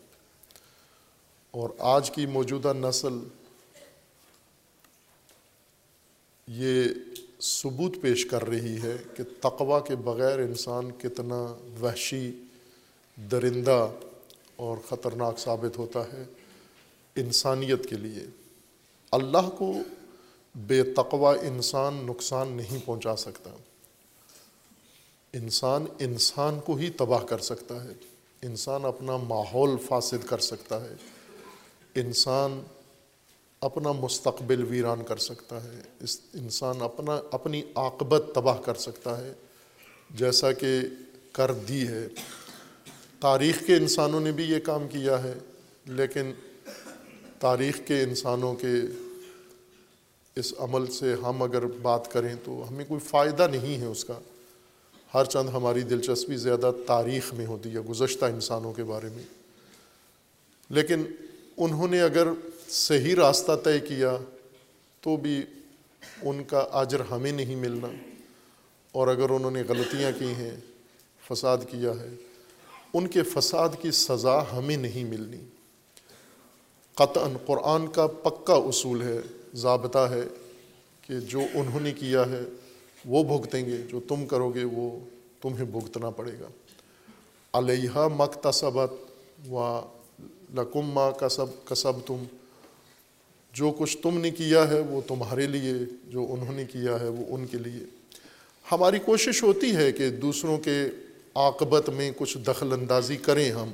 اور 1.51 1.71
آج 1.79 2.11
کی 2.11 2.27
موجودہ 2.27 2.73
نسل 2.73 3.15
یہ 6.47 6.85
ثبوت 7.41 7.97
پیش 8.03 8.27
کر 8.27 8.49
رہی 8.49 8.83
ہے 8.83 8.97
کہ 9.17 9.23
تقوا 9.41 9.81
کے 9.81 9.97
بغیر 9.97 10.39
انسان 10.39 10.91
کتنا 10.91 11.57
وحشی، 11.81 12.43
درندہ 13.17 13.89
اور 14.57 14.77
خطرناک 14.89 15.39
ثابت 15.39 15.79
ہوتا 15.79 16.03
ہے 16.13 16.25
انسانیت 17.17 17.89
کے 17.91 17.97
لیے۔ 17.97 18.27
اللہ 19.11 19.51
کو 19.59 19.73
بے 20.55 20.83
تقوا 20.83 21.35
انسان 21.43 21.95
نقصان 21.95 22.49
نہیں 22.49 22.79
پہنچا 22.85 23.17
سکتا۔ 23.17 23.51
انسان 25.33 25.85
انسان 25.99 26.61
کو 26.65 26.75
ہی 26.75 26.91
تباہ 26.91 27.25
کر 27.25 27.39
سکتا 27.39 27.85
ہے۔ 27.85 27.93
انسان 28.43 28.85
اپنا 28.85 29.17
ماحول 29.17 29.71
فاسد 29.89 30.27
کر 30.27 30.39
سکتا 30.39 30.85
ہے۔ 30.85 30.95
انسان 31.95 32.63
اپنا 33.61 33.93
مستقبل 33.93 34.65
ویران 34.65 35.05
کر 35.05 35.17
سکتا 35.17 35.65
ہے، 35.65 35.83
اس 36.01 36.21
انسان 36.35 36.83
اپنا، 36.83 37.21
اپنی 37.33 37.63
عاقبت 37.75 38.25
تباہ 38.35 38.61
کر 38.61 38.75
سکتا 38.75 39.25
ہے۔ 39.25 39.33
جیسا 40.11 40.53
کہ 40.53 40.81
کر 41.33 41.53
دی 41.53 41.89
ہے۔ 41.89 42.09
تاریخ 43.21 43.67
کے 43.67 43.77
انسانوں 43.77 44.21
نے 44.21 44.33
بھی 44.33 44.45
یہ 44.45 44.59
کام 44.59 44.89
کیا 44.89 45.23
ہے، 45.23 45.35
لیکن 45.87 46.33
تاریخ 47.39 47.81
کے 47.87 48.03
انسانوں 48.03 48.55
کے 48.55 48.73
اس 50.37 50.55
عمل 50.59 50.87
سے 50.87 51.15
ہم 51.15 51.43
اگر 51.43 51.67
بات 51.67 52.13
کریں 52.13 52.37
تو 52.45 52.65
ہمیں 52.69 52.85
کوئی 52.89 53.01
فائدہ 53.01 53.49
نہیں 53.51 53.81
ہے 53.81 53.87
اس 53.87 54.05
کا۔ 54.05 54.19
ہر 55.15 55.25
چند 55.25 55.49
ہماری 55.49 55.81
دلچسپی 55.81 56.37
زیادہ 56.37 56.71
تاریخ 56.87 57.35
میں 57.35 57.47
ہوتی 57.47 57.75
ہے، 57.75 57.81
گزشتہ 57.81 58.25
انسانوں 58.25 58.73
کے 58.73 58.85
بارے 58.85 59.09
میں۔ 59.13 59.25
لیکن 60.71 61.05
انہوں 61.61 61.89
نے 61.89 62.01
اگر 62.01 62.29
صحیح 62.69 63.15
راستہ 63.15 63.53
طے 63.65 63.81
کیا 63.81 64.17
تو 65.01 65.17
بھی 65.17 65.43
ان 66.23 66.45
کا 66.45 66.59
اجر 66.59 67.01
ہمیں 67.01 67.33
نہیں 67.33 67.57
ملنا۔ 67.57 67.89
اور 68.93 69.09
اگر 69.09 69.31
انہوں 69.31 69.51
نے 69.51 69.63
غلطیاں 69.69 70.13
کی 70.19 70.25
ہیں، 70.25 70.57
فساد 71.31 71.59
کیا 71.71 71.91
ہے، 71.91 72.09
ان 72.95 73.07
کے 73.07 73.23
فساد 73.23 73.69
کی 73.83 73.91
سزا 73.91 74.43
ہمیں 74.53 74.77
نہیں 74.77 75.05
ملنی۔ 75.05 75.45
قطعا 76.95 77.29
قرآن 77.47 77.89
کا 77.89 78.07
پکا 78.07 78.55
اصول 78.55 79.03
ہے، 79.03 79.19
ضابطہ 79.55 79.99
ہے 79.99 80.23
کہ 81.07 81.21
جو 81.21 81.41
انہوں 81.55 81.81
نے 81.81 81.93
کیا 81.93 82.23
ہے، 82.31 82.41
وہ 83.05 83.39
بھگتیں 83.39 83.67
گے، 83.67 83.77
جو 83.77 84.01
تم 84.01 84.27
کرو 84.27 84.51
گے، 84.51 84.65
وہ 84.65 84.99
تمہیں 85.41 85.65
بھگتنا 85.65 86.11
پڑے 86.11 86.33
گا۔ 86.41 86.49
علیہ 87.53 87.99
مکتصبت 88.17 88.93
و 89.51 89.81
لکم 90.55 90.91
ما 90.91 91.11
کسب 91.11 91.47
کسب 91.65 91.93
تم 92.07 92.23
جو 93.53 93.73
کچھ 93.79 93.99
تم 93.99 94.21
نے 94.21 94.31
کیا 94.31 94.69
ہے 94.69 94.81
وہ 94.81 95.01
تمہارے 95.09 95.47
لیے، 95.47 95.73
جو 96.09 96.27
انہوں 96.31 96.53
نے 96.53 96.65
کیا 96.65 97.01
ہے 97.01 97.09
وہ 97.09 97.25
ان 97.29 97.47
کے 97.47 97.59
لیے۔ 97.59 97.85
ہماری 98.73 98.99
کوشش 98.99 99.43
ہوتی 99.43 99.77
ہے 99.77 99.93
کہ 99.93 100.11
دوسروں 100.11 100.59
کے 100.59 100.85
عاقبت 101.35 101.91
میں 101.91 102.11
کچھ 102.17 102.39
دخل 102.39 102.73
اندازی 102.73 103.17
کریں 103.17 103.53
ہم۔ 103.53 103.71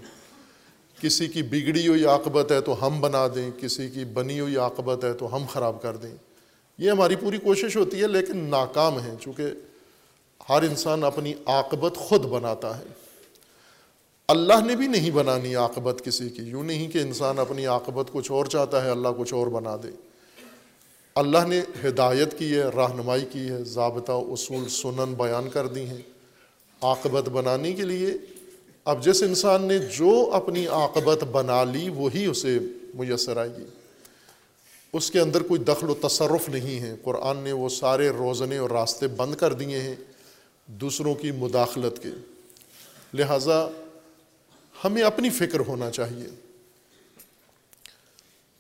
کسی 1.01 1.29
کی 1.29 1.43
بگڑی 1.43 1.89
ہوئی 1.89 2.05
عاقبت 2.05 2.53
ہے 2.53 2.61
تو 2.61 2.87
ہم 2.87 3.01
بنا 3.01 3.27
دیں، 3.35 3.51
کسی 3.59 3.89
کی 3.89 4.05
بنی 4.05 4.41
ہوئی 4.41 4.57
عاقبت 4.57 5.05
ہے 5.05 5.13
تو 5.13 5.37
ہم 5.37 5.45
خراب 5.53 5.83
کر 5.83 5.97
دیں۔ 5.97 6.15
یہ 6.79 6.91
ہماری 6.91 7.17
پوری 7.17 7.39
کوشش 7.39 7.77
ہوتی 7.77 8.03
ہے 8.03 8.07
لیکن 8.07 8.37
ناکام 8.37 9.01
ہے 9.01 9.15
چونکہ 9.21 9.45
ہر 10.49 10.63
انسان 10.63 11.05
اپنی 11.05 11.35
عاقبت 11.47 11.97
خود 11.97 12.25
بناتا 12.25 12.79
ہے۔ 12.79 12.85
اللہ 14.29 14.67
نے 14.67 14.77
بھی 14.77 14.87
نہیں 14.87 15.11
بنانی 15.11 15.55
عاقبت 15.55 16.03
کسی 16.05 16.29
کی۔ 16.29 16.43
یوں 16.43 16.63
نہیں 16.63 16.89
کہ 16.89 16.99
انسان 16.99 17.39
اپنی 17.39 17.67
عاقبت 17.67 18.13
کچھ 18.13 18.33
اور 18.33 18.47
چاہتا 18.47 18.85
ہے، 18.85 18.91
اللہ 18.91 19.09
کچھ 19.19 19.35
اور 19.35 19.47
بنا 19.47 19.77
دے۔ 19.83 19.89
اللہ 21.15 21.47
نے 21.49 21.61
ہدایت 21.85 22.39
کی 22.39 22.55
ہے، 22.55 22.63
رہنمائی 22.63 23.25
کی 23.33 23.49
ہے، 23.49 23.65
ضابطہ، 23.65 24.13
اصول، 24.13 24.69
سنن 24.69 25.15
بیان 25.17 25.51
کر 25.51 25.67
دی 25.67 25.81
ہیں۔ 25.81 26.03
عاقبت 26.83 27.29
بنانے 27.29 27.73
کے 27.73 27.83
لیے 27.83 28.11
اب 28.85 29.05
جس 29.05 29.23
انسان 29.23 29.63
نے 29.63 29.79
جو 29.79 30.31
اپنی 30.33 30.67
عاقبت 30.67 31.25
بنا 31.25 31.65
لی، 31.65 31.89
وہی 31.89 32.27
اسے 32.27 32.59
میسر 32.95 33.37
آئے 33.37 33.51
گی۔ 33.59 33.65
اس 34.93 35.11
کے 35.11 35.21
اندر 35.21 35.43
کوئی 35.43 35.61
دخل 35.61 35.91
و 35.91 35.95
تصرف 35.95 36.49
نہیں 36.49 36.81
ہے۔ 36.81 36.95
قرآن 37.03 37.37
نے 37.37 37.53
وہ 37.53 37.69
سارے 37.69 38.09
روزنے 38.09 38.59
اور 38.59 38.71
راستے 38.71 39.09
بند 39.09 39.35
کر 39.35 39.53
دیے 39.53 39.81
ہیں 39.81 39.97
دوسروں 40.67 41.15
کی 41.15 41.31
مداخلت 41.31 42.03
کے۔ 42.03 42.09
لہٰذا 43.15 43.69
ہمیں 44.85 45.03
اپنی 45.03 45.31
فکر 45.31 45.61
ہونا 45.61 45.91
چاہیے 45.91 46.27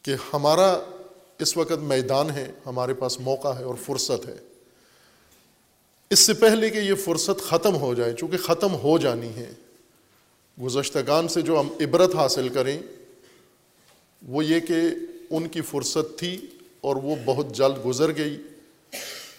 کہ 0.02 0.14
ہمارا 0.32 0.80
اس 1.38 1.56
وقت 1.56 1.72
میدان 1.72 2.30
ہے، 2.30 2.52
ہمارے 2.66 2.94
پاس 2.94 3.20
موقع 3.20 3.48
ہے 3.48 3.64
اور 3.64 3.74
فرصت 3.86 4.26
ہے۔ 4.26 4.36
اس 6.10 6.18
سے 6.18 6.34
پہلے 6.34 6.70
کہ 6.70 6.78
یہ 6.78 6.94
فرصت 6.94 7.42
ختم 7.42 7.76
ہو 7.76 7.94
جائے، 7.94 8.12
چونکہ 8.12 8.36
ختم 8.36 8.74
ہو 8.74 8.98
جانی 8.98 9.34
ہے، 9.36 9.52
گزشتگان 10.62 11.28
سے 11.28 11.42
جو 11.42 11.60
ہم 11.60 11.68
عبرت 11.80 12.14
حاصل 12.14 12.48
کریں، 12.48 12.78
وہ 14.26 14.44
یہ 14.44 14.60
کہ 14.60 14.80
ان 15.30 15.48
کی 15.48 15.60
فرصت 15.60 16.18
تھی 16.18 16.46
اور 16.80 16.96
وہ 16.96 17.16
بہت 17.24 17.48
جلد 17.48 17.86
گزر 17.86 18.16
گئی۔ 18.16 18.42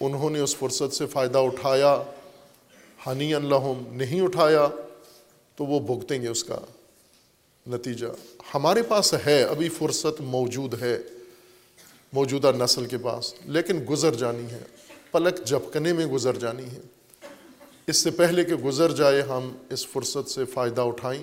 انہوں 0.00 0.30
نے 0.30 0.40
اس 0.40 0.56
فرصت 0.56 0.94
سے 0.94 1.06
فائدہ 1.06 1.38
اٹھایا۔ 1.38 2.02
ہنی 3.06 3.34
اللہ 3.34 3.72
نہیں 3.88 4.20
اٹھایا۔ 4.20 4.68
تو 5.58 5.66
وہ 5.66 5.80
بھگتیں 5.80 6.22
گے 6.22 6.28
اس 6.28 6.44
کا 6.44 6.58
نتیجہ۔ 7.66 8.06
ہمارے 8.54 8.82
پاس 8.82 9.14
ہے، 9.26 9.42
ابھی 9.42 9.68
فرصت 9.68 10.20
موجود 10.20 10.82
ہے، 10.82 10.98
موجودہ 12.12 12.52
نسل 12.58 12.86
کے 12.86 12.98
پاس، 12.98 13.34
لیکن 13.44 13.84
گزر 13.90 14.14
جانی 14.14 14.44
ہے۔ 14.50 14.62
پلک 15.12 15.46
جھپکنے 15.46 15.92
میں 15.92 16.06
گزر 16.06 16.36
جانی 16.36 16.64
ہے۔ 16.64 16.80
اس 17.86 17.96
سے 17.96 18.10
پہلے 18.10 18.44
کہ 18.44 18.54
گزر 18.54 18.92
جائے، 18.92 19.22
ہم 19.22 19.56
اس 19.70 19.86
فرصت 19.86 20.30
سے 20.30 20.44
فائدہ 20.44 20.80
اٹھائیں 20.80 21.22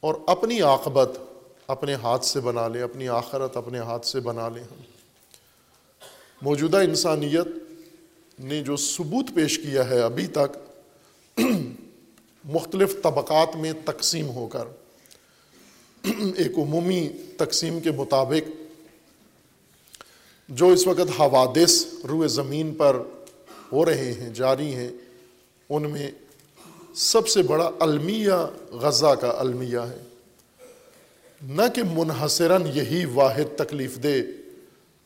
اور 0.00 0.14
اپنی 0.26 0.60
عاقبت 0.60 1.18
اپنے 1.66 1.94
ہاتھ 1.94 2.24
سے 2.24 2.40
بنا 2.40 2.68
لیں، 2.68 2.82
اپنی 2.82 3.08
آخرت 3.08 3.56
اپنے 3.56 3.78
ہاتھ 3.78 4.06
سے 4.06 4.20
بنا 4.20 4.48
لیں 4.48 4.62
ہم۔ 4.62 4.80
موجودہ 6.42 6.76
انسانیت 6.76 7.46
نے 8.40 8.62
جو 8.62 8.76
ثبوت 8.76 9.26
پیش 9.34 9.58
کیا 9.58 9.90
ہے 9.90 10.00
ابھی 10.00 10.26
تک 10.26 10.58
مختلف 12.48 13.02
طبقات 13.02 13.56
میں 13.56 13.72
تقسیم 13.84 14.28
ہو 14.28 14.46
کر، 14.46 14.64
ایک 16.36 16.58
عمومی 16.58 17.08
تقسیم 17.36 17.80
کے 17.80 17.90
مطابق، 17.90 18.50
جو 20.48 20.68
اس 20.68 20.86
وقت 20.86 21.20
حوادث 21.20 21.86
روئے 22.08 22.28
زمین 22.28 22.74
پر 22.74 23.02
ہو 23.72 23.84
رہے 23.84 24.12
ہیں، 24.12 24.30
جاری 24.30 24.74
ہیں، 24.74 24.88
ان 25.70 25.90
میں 25.90 26.10
سب 26.94 27.28
سے 27.28 27.42
بڑا 27.42 27.70
المیہ 27.80 28.46
غزہ 28.70 29.14
کا 29.20 29.34
المیہ 29.38 29.78
ہے۔ 29.78 30.02
نہ 31.42 31.62
کہ 31.74 31.82
منحصراً 31.92 32.66
یہی 32.74 33.04
واحد 33.04 33.56
تکلیف 33.56 34.02
دہ 34.02 34.16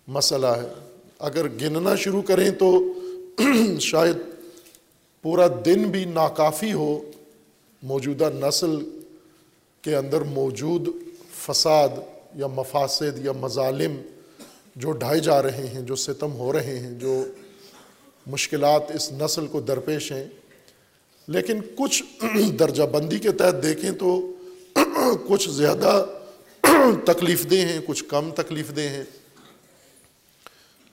مسئلہ 0.09 0.47
ہے۔ 0.47 0.88
اگر 1.18 1.49
گننا 1.49 1.97
شروع 1.97 2.22
کریں 2.22 2.51
تو 2.51 2.93
شاید 3.80 4.16
پورا 5.22 5.47
دن 5.64 5.82
بھی 5.82 6.05
ناکافی 6.05 6.72
ہو۔ 6.72 7.11
موجودہ 7.83 8.30
نسل 8.35 9.01
کے 9.83 9.97
اندر 9.97 10.20
موجود 10.20 10.89
فساد 11.39 11.89
یا 12.35 12.47
مفاسد 12.47 13.24
یا 13.24 13.33
مظالم 13.33 14.03
جو 14.76 14.93
ڈھائے 14.93 15.20
جا 15.20 15.43
رہے 15.43 15.66
ہیں، 15.66 15.80
جو 15.80 15.97
ستم 15.97 16.33
ہو 16.33 16.53
رہے 16.53 16.78
ہیں، 16.78 16.93
جو 16.93 17.24
مشکلات 18.26 18.91
اس 18.95 19.12
نسل 19.12 19.47
کو 19.47 19.61
درپیش 19.61 20.12
ہیں۔ 20.12 20.24
لیکن 21.28 21.61
کچھ 21.76 22.03
درجہ 22.59 22.83
بندی 22.83 23.18
کے 23.18 23.33
تحت 23.33 23.62
دیکھیں 23.62 23.91
تو 23.91 24.37
کچھ 25.28 25.51
زیادہ 25.51 26.07
تکلیف 27.05 27.51
دہ 27.51 27.57
ہیں، 27.57 27.80
کچھ 27.87 28.05
کم 28.09 28.30
تکلیف 28.30 28.76
دہ 28.76 28.80
ہیں۔ 28.80 29.05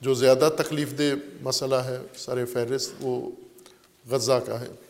جو 0.00 0.14
زیادہ 0.14 0.48
تکلیف 0.58 0.98
دہ 0.98 1.14
مسئلہ 1.42 1.74
ہے، 1.74 1.98
سر 2.16 2.44
فہرست 2.44 2.92
وہ 3.00 3.30
غزہ 4.10 4.40
کا 4.46 4.60
ہے۔ 4.60 4.89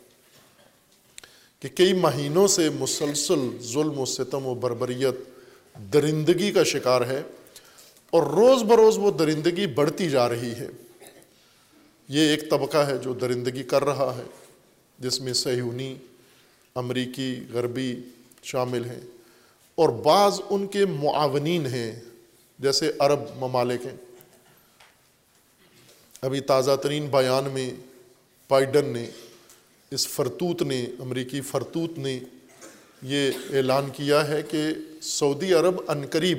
کہ 1.60 1.68
کئی 1.68 1.92
مہینوں 1.92 2.48
سے 2.48 2.70
مسلسل 2.70 3.58
ظلم 3.60 3.98
و 3.98 4.04
ستم 4.04 4.46
و 4.46 4.54
بربریت 4.54 5.14
درندگی 5.92 6.52
کا 6.52 6.64
شکار 6.64 7.00
ہے 7.00 7.22
اور 8.10 8.22
روز 8.22 8.62
بروز 8.62 8.98
وہ 8.98 9.10
درندگی 9.10 9.66
بڑھتی 9.66 10.10
جا 10.10 10.28
رہی 10.28 10.52
ہے۔ 10.52 10.68
یہ 12.08 12.20
ایک 12.20 12.50
طبقہ 12.50 12.78
ہے 12.78 12.98
جو 12.98 13.14
درندگی 13.14 13.62
کر 13.62 13.84
رہا 13.84 14.14
ہے، 14.16 14.22
جس 14.98 15.20
میں 15.20 15.32
سہیونی 15.32 15.94
امریکی، 16.74 17.40
غربی 17.52 18.00
شامل 18.42 18.84
ہیں 18.84 19.00
اور 19.74 19.88
بعض 19.88 20.40
ان 20.50 20.66
کے 20.66 20.86
معاونین 20.86 21.66
ہیں، 21.66 22.00
جیسے 22.58 22.92
عرب 22.98 23.20
ممالک 23.36 23.86
ہیں۔ 23.86 23.96
ابھی 26.22 26.40
تازہ 26.40 26.76
ترین 26.76 27.06
بیان 27.06 27.44
میں 27.52 27.70
بائیڈن 28.48 28.84
نے 28.84 29.10
اس 29.90 30.08
فرتوت 30.08 30.62
نے، 30.62 30.86
امریکی 30.98 31.40
فرتوت 31.40 31.98
نے 31.98 32.18
یہ 33.02 33.30
اعلان 33.50 33.88
کیا 33.92 34.28
ہے 34.28 34.42
کہ 34.42 34.62
سعودی 35.02 35.54
عرب 35.54 35.80
عنقریب 35.88 36.38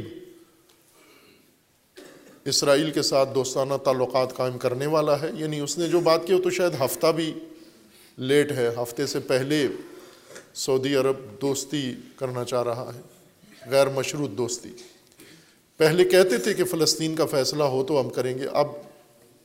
اسرائیل 2.45 2.91
کے 2.91 3.01
ساتھ 3.01 3.29
دوستانہ 3.35 3.73
تعلقات 3.85 4.35
قائم 4.35 4.57
کرنے 4.57 4.85
والا 4.85 5.21
ہے۔ 5.21 5.31
یعنی 5.33 5.59
اس 5.59 5.77
نے 5.77 5.87
جو 5.87 5.99
بات 5.99 6.27
کی 6.27 6.33
وہ 6.33 6.41
تو 6.41 6.49
شاید 6.49 6.71
ہفتہ 6.85 7.07
بھی 7.07 7.33
لیٹ 8.17 8.51
ہے، 8.51 8.69
ہفتے 8.81 9.05
سے 9.05 9.19
پہلے 9.19 9.67
سعودی 10.53 10.95
عرب 10.95 11.15
دوستی 11.41 11.95
کرنا 12.15 12.45
چاہ 12.45 12.63
رہا 12.63 12.91
ہے، 12.95 13.01
غیر 13.69 13.89
مشروط 13.89 14.31
دوستی۔ 14.31 14.69
پہلے 15.77 16.03
کہتے 16.03 16.37
تھے 16.37 16.53
کہ 16.53 16.63
فلسطین 16.63 17.15
کا 17.15 17.25
فیصلہ 17.25 17.63
ہو 17.63 17.83
تو 17.83 18.01
ہم 18.01 18.09
کریں 18.09 18.37
گے، 18.37 18.47
اب 18.51 18.67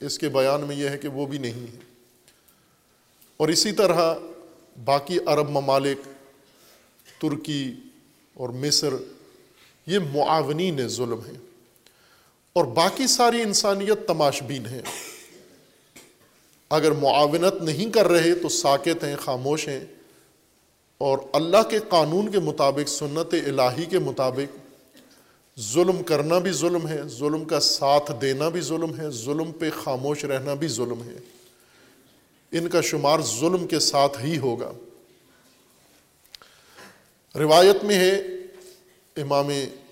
اس 0.01 0.19
کے 0.19 0.29
بیان 0.29 0.61
میں 0.61 0.77
یہ 0.77 0.89
ہے 0.89 0.99
کہ 0.99 1.09
وہ 1.09 1.27
بھی 1.27 1.39
نہیں 1.39 1.63
ہے۔ 1.63 1.96
اور 3.37 3.49
اسی 3.49 3.73
طرح 3.73 4.15
باقی 4.85 5.19
عرب 5.27 5.51
ممالک، 5.51 5.99
ترکی 7.21 7.75
اور 8.35 8.49
مصر، 8.49 8.95
یہ 9.87 9.99
معاونین 10.13 10.89
ظلم 10.89 11.21
ہیں 11.27 11.39
اور 12.53 12.65
باقی 12.65 13.07
ساری 13.07 13.43
انسانیت 13.43 14.07
تماش 14.07 14.43
بین 14.43 14.67
ہے 14.67 14.81
اگر 16.71 16.91
معاونت 16.91 17.63
نہیں 17.63 17.91
کر 17.91 18.09
رہے 18.09 18.35
تو 18.35 18.49
ساکت 18.49 19.05
ہیں، 19.05 19.17
خاموش 19.17 19.69
ہیں 19.69 19.85
اور 20.99 21.19
اللہ 21.33 21.69
کے 21.71 21.79
قانون 21.89 22.31
کے 22.31 22.39
مطابق، 22.39 22.89
سنت 22.89 23.35
الہی 23.47 23.85
کے 23.85 23.99
مطابق 23.99 24.57
ظلم 25.61 26.03
کرنا 26.03 26.39
بھی 26.39 26.53
ظلم 26.53 26.89
ہے، 26.89 27.03
ظلم 27.09 27.45
کا 27.45 27.61
ساتھ 27.61 28.13
دینا 28.21 28.49
بھی 28.49 28.61
ظلم 28.61 29.01
ہے، 29.01 29.11
ظلم 29.11 29.53
پہ 29.53 29.71
خاموش 29.85 30.25
رہنا 30.25 30.55
بھی 30.55 30.69
ظلم 30.69 31.03
ہے۔ 31.03 31.36
ان 32.59 32.69
کا 32.69 32.81
شمار 32.81 33.21
ظلم 33.21 33.67
کے 33.67 33.79
ساتھ 33.79 34.25
ہی 34.25 34.39
ہوگا۔ 34.39 34.73
روایت 37.39 37.85
میں 37.85 37.95
ہے، 37.95 38.17
امام 39.17 39.51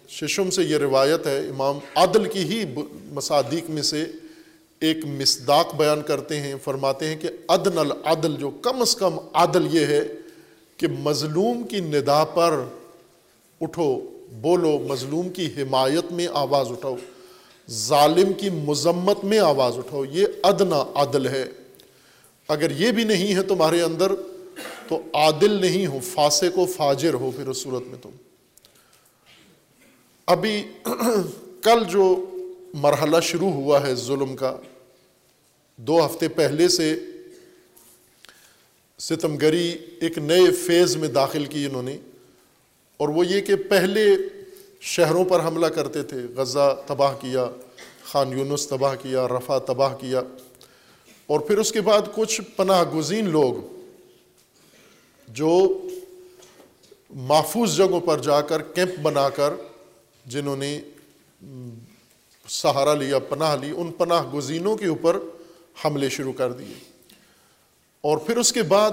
ششم 0.08 0.50
سے 0.50 0.62
یہ 0.62 0.76
روایت 0.76 1.26
ہے، 1.26 1.38
امام 1.38 1.78
عادل 1.94 2.28
کی 2.28 2.40
ہی 2.40 2.64
مصادیق 3.04 3.70
میں 3.70 3.82
سے 3.82 4.04
ایک 4.80 5.04
مصداق 5.04 5.74
بیان 5.74 6.02
کرتے 6.02 6.40
ہیں، 6.40 6.54
فرماتے 6.64 7.06
ہیں 7.06 7.16
کہ 7.16 7.28
عدن 7.48 7.78
العدل، 7.78 8.36
جو 8.36 8.50
کم 8.50 8.80
از 8.80 8.96
کم 8.96 9.18
عدل 9.32 9.66
یہ 9.70 9.86
ہے 9.86 10.00
کہ 10.76 10.86
مظلوم 10.88 11.62
کی 11.62 11.80
ندا 11.80 12.24
پر 12.24 12.64
اٹھو، 13.60 14.00
بولو، 14.32 14.78
مظلوم 14.78 15.28
کی 15.28 15.46
حمایت 15.46 16.12
میں 16.12 16.28
آواز 16.32 16.70
اٹھاؤ، 16.70 16.96
ظالم 17.70 18.32
کی 18.32 18.50
مذمت 18.50 19.24
میں 19.24 19.38
آواز 19.38 19.78
اٹھاؤ، 19.78 20.04
یہ 20.04 20.26
ادنا 20.42 20.84
عدل 20.94 21.28
ہے۔ 21.28 21.44
اگر 22.48 22.70
یہ 22.70 22.90
بھی 22.92 23.04
نہیں 23.04 23.34
ہے 23.34 23.42
تمہارے 23.42 23.82
اندر، 23.82 24.12
تو 24.88 25.02
عادل 25.14 25.50
نہیں 25.50 25.86
ہو، 25.86 25.98
فاسق 26.12 26.58
و 26.58 26.66
فاجر 26.66 27.14
ہو 27.14 27.30
پھر 27.36 27.48
اس 27.48 27.56
صورت 27.56 27.86
میں 27.86 27.98
تم۔ 28.02 28.10
ابھی 30.26 30.68
کل 31.62 31.84
جو 31.84 32.24
مرحلہ 32.74 33.20
شروع 33.22 33.50
ہوا 33.50 33.86
ہے 33.86 33.94
ظلم 33.94 34.36
کا، 34.36 34.56
دو 35.76 36.06
ہفتے 36.06 36.28
پہلے 36.28 36.68
سے 36.68 36.94
ستم 38.98 39.36
گری 39.36 39.76
ایک 40.00 40.18
نئے 40.18 40.50
فیز 40.50 40.96
میں 40.96 41.08
داخل 41.08 41.44
کی 41.44 41.66
انہوں 41.66 41.82
نے، 41.82 41.98
اور 42.96 43.08
وہ 43.08 43.26
یہ 43.26 43.40
کہ 43.40 43.56
پہلے 43.56 44.06
شہروں 44.80 45.24
پر 45.24 45.44
حملہ 45.44 45.66
کرتے 45.66 46.02
تھے، 46.02 46.20
غزہ 46.36 46.74
تباہ 46.86 47.14
کیا، 47.20 47.46
خان 48.04 48.38
یونس 48.38 48.66
تباہ 48.68 48.94
کیا، 49.02 49.28
رفع 49.28 49.58
تباہ 49.58 49.96
کیا۔ 49.96 50.22
اور 51.26 51.40
پھر 51.40 51.58
اس 51.58 51.72
کے 51.72 51.80
بعد 51.80 52.02
کچھ 52.14 52.40
پناہ 52.56 52.84
گزین 52.94 53.28
لوگ 53.30 53.54
جو 55.28 55.82
محفوظ 57.10 57.76
جگہوں 57.76 58.00
پر 58.00 58.18
جا 58.18 58.40
کر 58.40 58.62
کیمپ 58.62 58.98
بنا 59.02 59.28
کر 59.28 59.54
جنہوں 60.26 60.56
نے 60.56 60.80
سہارا 62.48 62.94
لیا، 62.94 63.18
پناہ 63.18 63.56
لی، 63.56 63.72
ان 63.76 63.92
پناہ 63.92 64.34
گزینوں 64.34 64.76
کے 64.76 64.86
اوپر 64.86 65.18
حملے 65.84 66.08
شروع 66.08 66.32
کر 66.32 66.52
دیے۔ 66.52 66.74
اور 68.00 68.18
پھر 68.18 68.36
اس 68.36 68.52
کے 68.52 68.62
بعد 68.62 68.90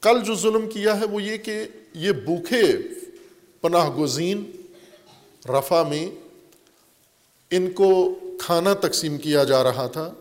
کل 0.00 0.20
جو 0.24 0.34
ظلم 0.34 0.70
کیا 0.70 1.00
ہے 1.00 1.04
وہ 1.04 1.22
یہ 1.22 1.36
کہ 1.36 1.64
یہ 1.94 2.12
بھوکھے 2.12 2.62
پناہ 3.60 3.90
گزین 3.90 4.50
رفع 5.48 5.82
میں 5.82 6.10
ان 7.50 7.70
کو 7.70 8.18
کھانا 8.40 8.74
تقسیم 8.74 9.18
کیا 9.18 9.44
جا 9.44 9.62
رہا 9.62 9.86
تھا۔ 9.86 10.14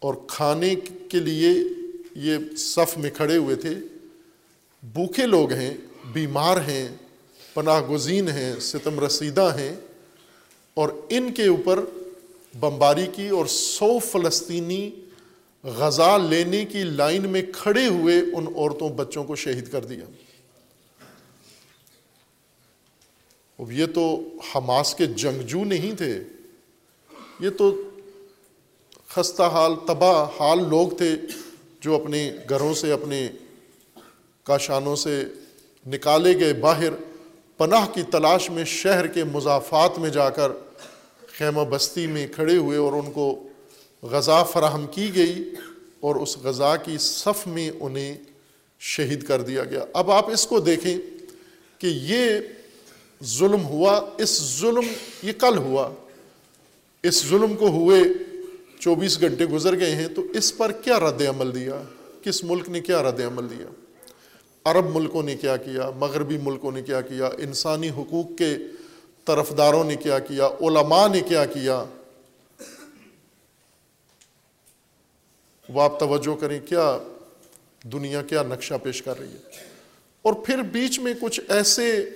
اور 0.00 0.14
کھانے 0.28 0.74
کے 1.08 1.18
لیے 1.18 1.50
یہ 2.14 2.38
صف 2.56 2.98
میں 2.98 3.10
کھڑے 3.10 3.36
ہوئے 3.36 3.56
تھے۔ 3.56 3.74
بھوکے 4.82 5.26
لوگ 5.26 5.52
ہیں، 5.52 5.74
بیمار 6.12 6.56
ہیں 6.56 6.88
پناہ 7.54 7.80
گزین 7.80 8.28
ہیں، 8.28 8.60
ستم 8.60 9.00
رسیدہ 9.00 9.56
ہیں۔ 9.58 9.76
اور 10.74 10.88
ان 11.08 11.32
کے 11.32 11.46
اوپر 11.46 11.80
بمباری 12.60 13.06
کی 13.12 13.28
اور 13.28 13.46
سو 13.46 13.98
فلسطینی 13.98 14.90
غزہ 15.64 16.18
لینے 16.30 16.64
کی 16.64 16.82
لائن 16.82 17.28
میں 17.28 17.42
کھڑے 17.54 17.86
ہوئے 17.86 18.18
ان 18.18 18.46
عورتوں، 18.56 18.88
بچوں 18.88 19.24
کو 19.24 19.36
شہید 19.36 19.72
کر 19.72 19.84
دیا۔ 19.84 20.04
اب 23.58 23.72
یہ 23.72 23.86
تو 23.86 24.34
حماس 24.54 24.94
کے 24.94 25.06
جنگجو 25.06 25.64
نہیں 25.64 25.96
تھے، 25.96 26.22
یہ 27.40 27.50
تو 27.50 27.89
خستہ 29.14 29.42
حال، 29.42 29.72
تباہ 29.86 30.40
حال 30.40 30.68
لوگ 30.68 30.88
تھے 30.88 31.16
جو 31.80 31.94
اپنے 31.94 32.36
گھروں 32.48 32.74
سے 32.74 32.92
اپنے 32.92 33.28
کاشانوں 34.42 34.96
سے 34.96 35.24
نکالے 35.86 36.40
گئے 36.40 36.52
باہر، 36.52 36.90
پناہ 37.58 37.86
کی 37.94 38.02
تلاش 38.02 38.50
میں 38.50 38.64
شہر 38.64 39.06
کے 39.06 39.24
مضافات 39.24 39.98
میں 39.98 40.10
جا 40.10 40.30
کر 40.30 40.52
خیمہ 41.26 41.60
بستی 41.60 42.06
میں 42.06 42.26
کھڑے 42.34 42.56
ہوئے 42.56 42.78
اور 42.78 42.92
ان 42.92 43.12
کو 43.12 43.48
غذا 44.02 44.42
فراہم 44.42 44.86
کی 44.86 45.14
گئی 45.14 45.50
اور 46.00 46.16
اس 46.16 46.38
غذا 46.38 46.76
کی 46.76 46.98
صف 46.98 47.46
میں 47.46 47.70
انہیں 47.80 48.14
شہید 48.80 49.22
کر 49.22 49.42
دیا 49.42 49.64
گیا۔ 49.64 49.84
اب 49.92 50.10
آپ 50.10 50.30
اس 50.30 50.46
کو 50.46 50.60
دیکھیں 50.60 50.98
کہ 51.78 51.86
یہ 51.86 52.30
ظلم 53.24 53.64
ہوا، 53.64 54.00
اس 54.18 54.58
ظلم، 54.60 54.86
یہ 55.22 55.32
کل 55.32 55.58
ہوا۔ 55.58 55.90
اس 57.02 57.26
ظلم 57.26 57.56
کو 57.56 57.68
ہوئے 57.68 58.00
چوبیس 58.80 59.20
گھنٹے 59.20 59.46
گزر 59.46 59.78
گئے 59.78 59.94
ہیں، 59.94 60.08
تو 60.08 60.22
اس 60.34 60.56
پر 60.56 60.72
کیا 60.72 61.00
رد 61.00 61.22
عمل 61.28 61.54
دیا؟ 61.54 61.82
کس 62.22 62.44
ملک 62.44 62.68
نے 62.68 62.80
کیا 62.80 63.02
رد 63.02 63.20
عمل 63.20 63.50
دیا؟ 63.50 63.66
عرب 64.64 64.96
ملکوں 64.96 65.22
نے 65.22 65.34
کیا 65.36 65.56
کیا، 65.56 65.90
مغربی 65.90 66.38
ملکوں 66.38 66.72
نے 66.72 66.82
کیا 66.82 67.00
کیا، 67.00 67.26
انسانی 67.38 67.90
حقوق 67.90 68.38
کے 68.38 68.58
طرفداروں 69.24 69.84
نے 69.84 69.96
کیا 69.96 70.18
کیا، 70.18 70.46
علماء 70.60 71.08
نے 71.08 71.20
کیا 71.20 71.44
کیا؟ 71.44 71.84
وہ 75.68 75.82
آپ 75.82 76.00
توجہ 76.00 76.34
کریں، 76.40 76.60
کیا 76.60 76.98
دنیا 77.82 78.22
کیا 78.22 78.42
نقشہ 78.42 78.74
پیش 78.82 79.02
کر 79.02 79.18
رہی 79.18 79.32
ہے؟ 79.32 79.68
اور 80.22 80.32
پھر 80.32 80.62
بیچ 80.62 80.98
میں 80.98 81.14
کچھ 81.20 81.40
ایسے 81.48 82.10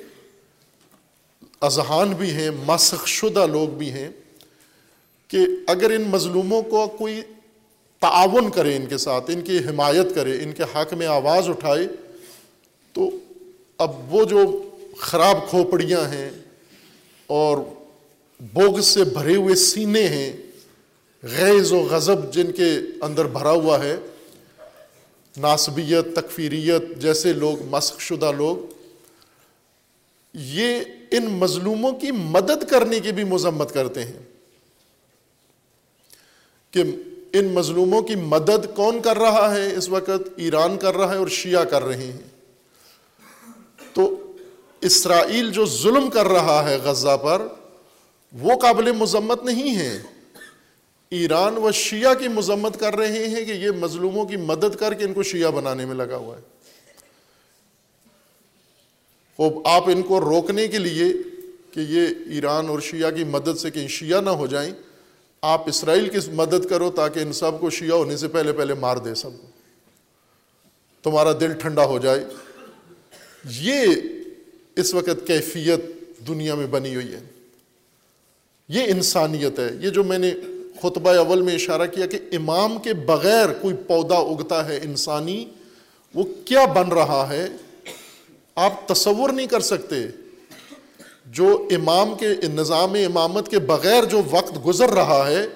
اذہان 1.60 2.12
بھی 2.12 2.30
ہیں، 2.30 2.50
مسخ 2.50 3.06
شدہ 3.08 3.46
لوگ 3.46 3.68
بھی 3.68 3.90
ہیں 3.92 4.08
کہ 5.28 5.38
اگر 5.66 5.90
ان 5.90 6.02
مظلوموں 6.02 6.62
کو 6.62 6.86
کوئی 6.86 7.22
تعاون 8.00 8.50
کرے 8.50 8.76
ان 8.76 8.86
کے 8.86 8.98
ساتھ، 8.98 9.30
ان 9.34 9.40
کی 9.42 9.58
حمایت 9.58 10.14
کرے، 10.14 10.42
ان 10.42 10.52
کے 10.52 10.62
حق 10.62 10.94
میں 10.94 11.06
آواز 11.06 11.48
اٹھائے، 11.48 11.86
تو 12.92 13.10
اب 13.78 14.14
وہ 14.14 14.24
جو 14.24 14.68
خراب 14.96 15.36
کھوپڑیاں 15.48 16.00
ہیں 16.00 16.30
اور 17.26 17.58
بوگ 18.40 18.80
سے 18.80 19.04
بھرے 19.04 19.36
ہوئے 19.36 19.54
سینے 19.54 20.08
ہیں، 20.08 20.32
غیظ 21.22 21.72
و 21.72 21.80
غضب 21.80 22.32
جن 22.32 22.52
کے 22.52 22.78
اندر 23.00 23.24
بھرا 23.24 23.50
ہوا 23.50 23.84
ہے، 23.84 23.96
ناسبیت، 25.36 26.16
تکفیریت 26.16 26.82
جیسے 26.96 27.32
لوگ، 27.32 27.56
مسخ 27.70 28.00
شدہ 28.00 28.32
لوگ، 28.32 28.56
یہ 30.34 30.80
ان 31.10 31.24
مظلوموں 31.24 31.92
کی 31.92 32.10
مدد 32.10 32.70
کرنے 32.70 33.00
کی 33.00 33.12
بھی 33.12 33.24
مذمت 33.24 33.74
کرتے 33.74 34.04
ہیں۔ 34.04 34.33
کہ 36.74 36.82
ان 37.32 37.44
مظلوموں 37.44 38.02
کی 38.02 38.14
مدد 38.14 38.76
کون 38.76 39.02
کر 39.02 39.18
رہا 39.18 39.54
ہے 39.54 39.76
اس 39.76 39.88
وقت؟ 39.88 40.10
ایران 40.36 40.78
کر 40.78 40.96
رہا 40.96 41.12
ہے 41.12 41.18
اور 41.18 41.28
شیعہ 41.28 41.64
کر 41.64 41.82
رہے 41.82 41.96
ہیں۔ 41.96 42.18
تو 43.92 44.32
اسرائیل 44.80 45.50
جو 45.50 45.66
ظلم 45.66 46.10
کر 46.10 46.26
رہا 46.26 46.68
ہے 46.68 46.76
غزہ 46.76 47.16
پر، 47.16 47.46
وہ 48.32 48.58
قابل 48.62 48.92
مذمت 48.92 49.44
نہیں 49.44 49.76
ہے۔ 49.76 50.02
ایران 51.10 51.56
و 51.56 51.70
شیعہ 51.72 52.14
کی 52.14 52.28
مذمت 52.28 52.80
کر 52.80 52.96
رہے 52.96 53.28
ہیں 53.28 53.44
کہ 53.44 53.52
یہ 53.52 53.70
مظلوموں 53.70 54.24
کی 54.24 54.36
مدد 54.36 54.76
کر 54.76 54.94
کے 54.94 55.04
ان 55.04 55.14
کو 55.14 55.22
شیعہ 55.22 55.50
بنانے 55.50 55.86
میں 55.86 55.94
لگا 55.94 56.16
ہوا 56.16 56.36
ہے۔ 56.36 56.54
آپ 59.64 59.82
ان 59.86 60.02
کو 60.02 60.20
روکنے 60.20 60.68
کے 60.68 60.78
لیے 60.78 61.04
کہ 61.70 61.80
یہ 61.80 62.06
ایران 62.30 62.68
اور 62.68 62.80
شیعہ 62.80 63.10
کی 63.10 63.24
مدد 63.24 63.58
سے 63.58 63.70
کہیں 63.70 63.88
شیعہ 63.88 64.20
نہ 64.20 64.30
ہو 64.30 64.46
جائیں 64.46 64.74
آپ 65.44 65.68
اسرائیل 65.68 66.08
کی 66.08 66.30
مدد 66.32 66.66
کرو 66.66 66.90
تاکہ 66.90 67.20
ان 67.20 67.32
سب 67.32 67.60
کو 67.60 67.70
شیعہ 67.70 67.96
ہونے 67.96 68.16
سے 68.16 68.28
پہلے 68.28 68.52
پہلے 68.52 68.74
مار 68.74 68.96
دے 68.96 69.14
سب 69.14 69.30
کو۔ 69.32 69.46
تمہارا 71.02 71.32
دل 71.40 71.52
ٹھنڈا 71.52 71.84
ہو 71.84 71.98
جائے۔ 71.98 72.24
یہ 73.60 73.86
اس 74.76 74.94
وقت 74.94 75.26
کیفیت 75.26 75.80
دنیا 76.28 76.54
میں 76.54 76.66
بنی 76.66 76.94
ہوئی 76.94 77.12
ہے۔ 77.12 77.20
یہ 78.68 78.82
انسانیت 78.86 79.58
ہے۔ 79.58 79.70
یہ 79.80 79.90
جو 79.90 80.04
میں 80.04 80.18
نے 80.18 80.34
خطبہ 80.82 81.10
اول 81.10 81.42
میں 81.42 81.54
اشارہ 81.54 81.86
کیا 81.86 82.06
کہ 82.06 82.18
امام 82.32 82.78
کے 82.78 82.94
بغیر 82.94 83.52
کوئی 83.60 83.74
پودا 83.86 84.16
اگتا 84.16 84.68
ہے 84.68 84.80
انسانی، 84.82 85.50
وہ 86.14 86.24
کیا 86.44 86.64
بن 86.64 86.88
رہا 86.92 87.28
ہے؟ 87.28 87.48
آپ 88.54 88.88
تصور 88.88 89.30
نہیں 89.30 89.46
کر 89.46 89.60
سکتے۔ 89.60 90.23
جو 91.26 91.68
امام 91.70 92.14
کے 92.14 92.28
نظام 92.54 92.92
امامت 92.92 93.48
کے 93.48 93.58
بغیر 93.58 94.04
جو 94.04 94.22
وقت 94.30 94.66
گزر 94.66 94.90
رہا 94.90 95.24
ہے، 95.28 95.46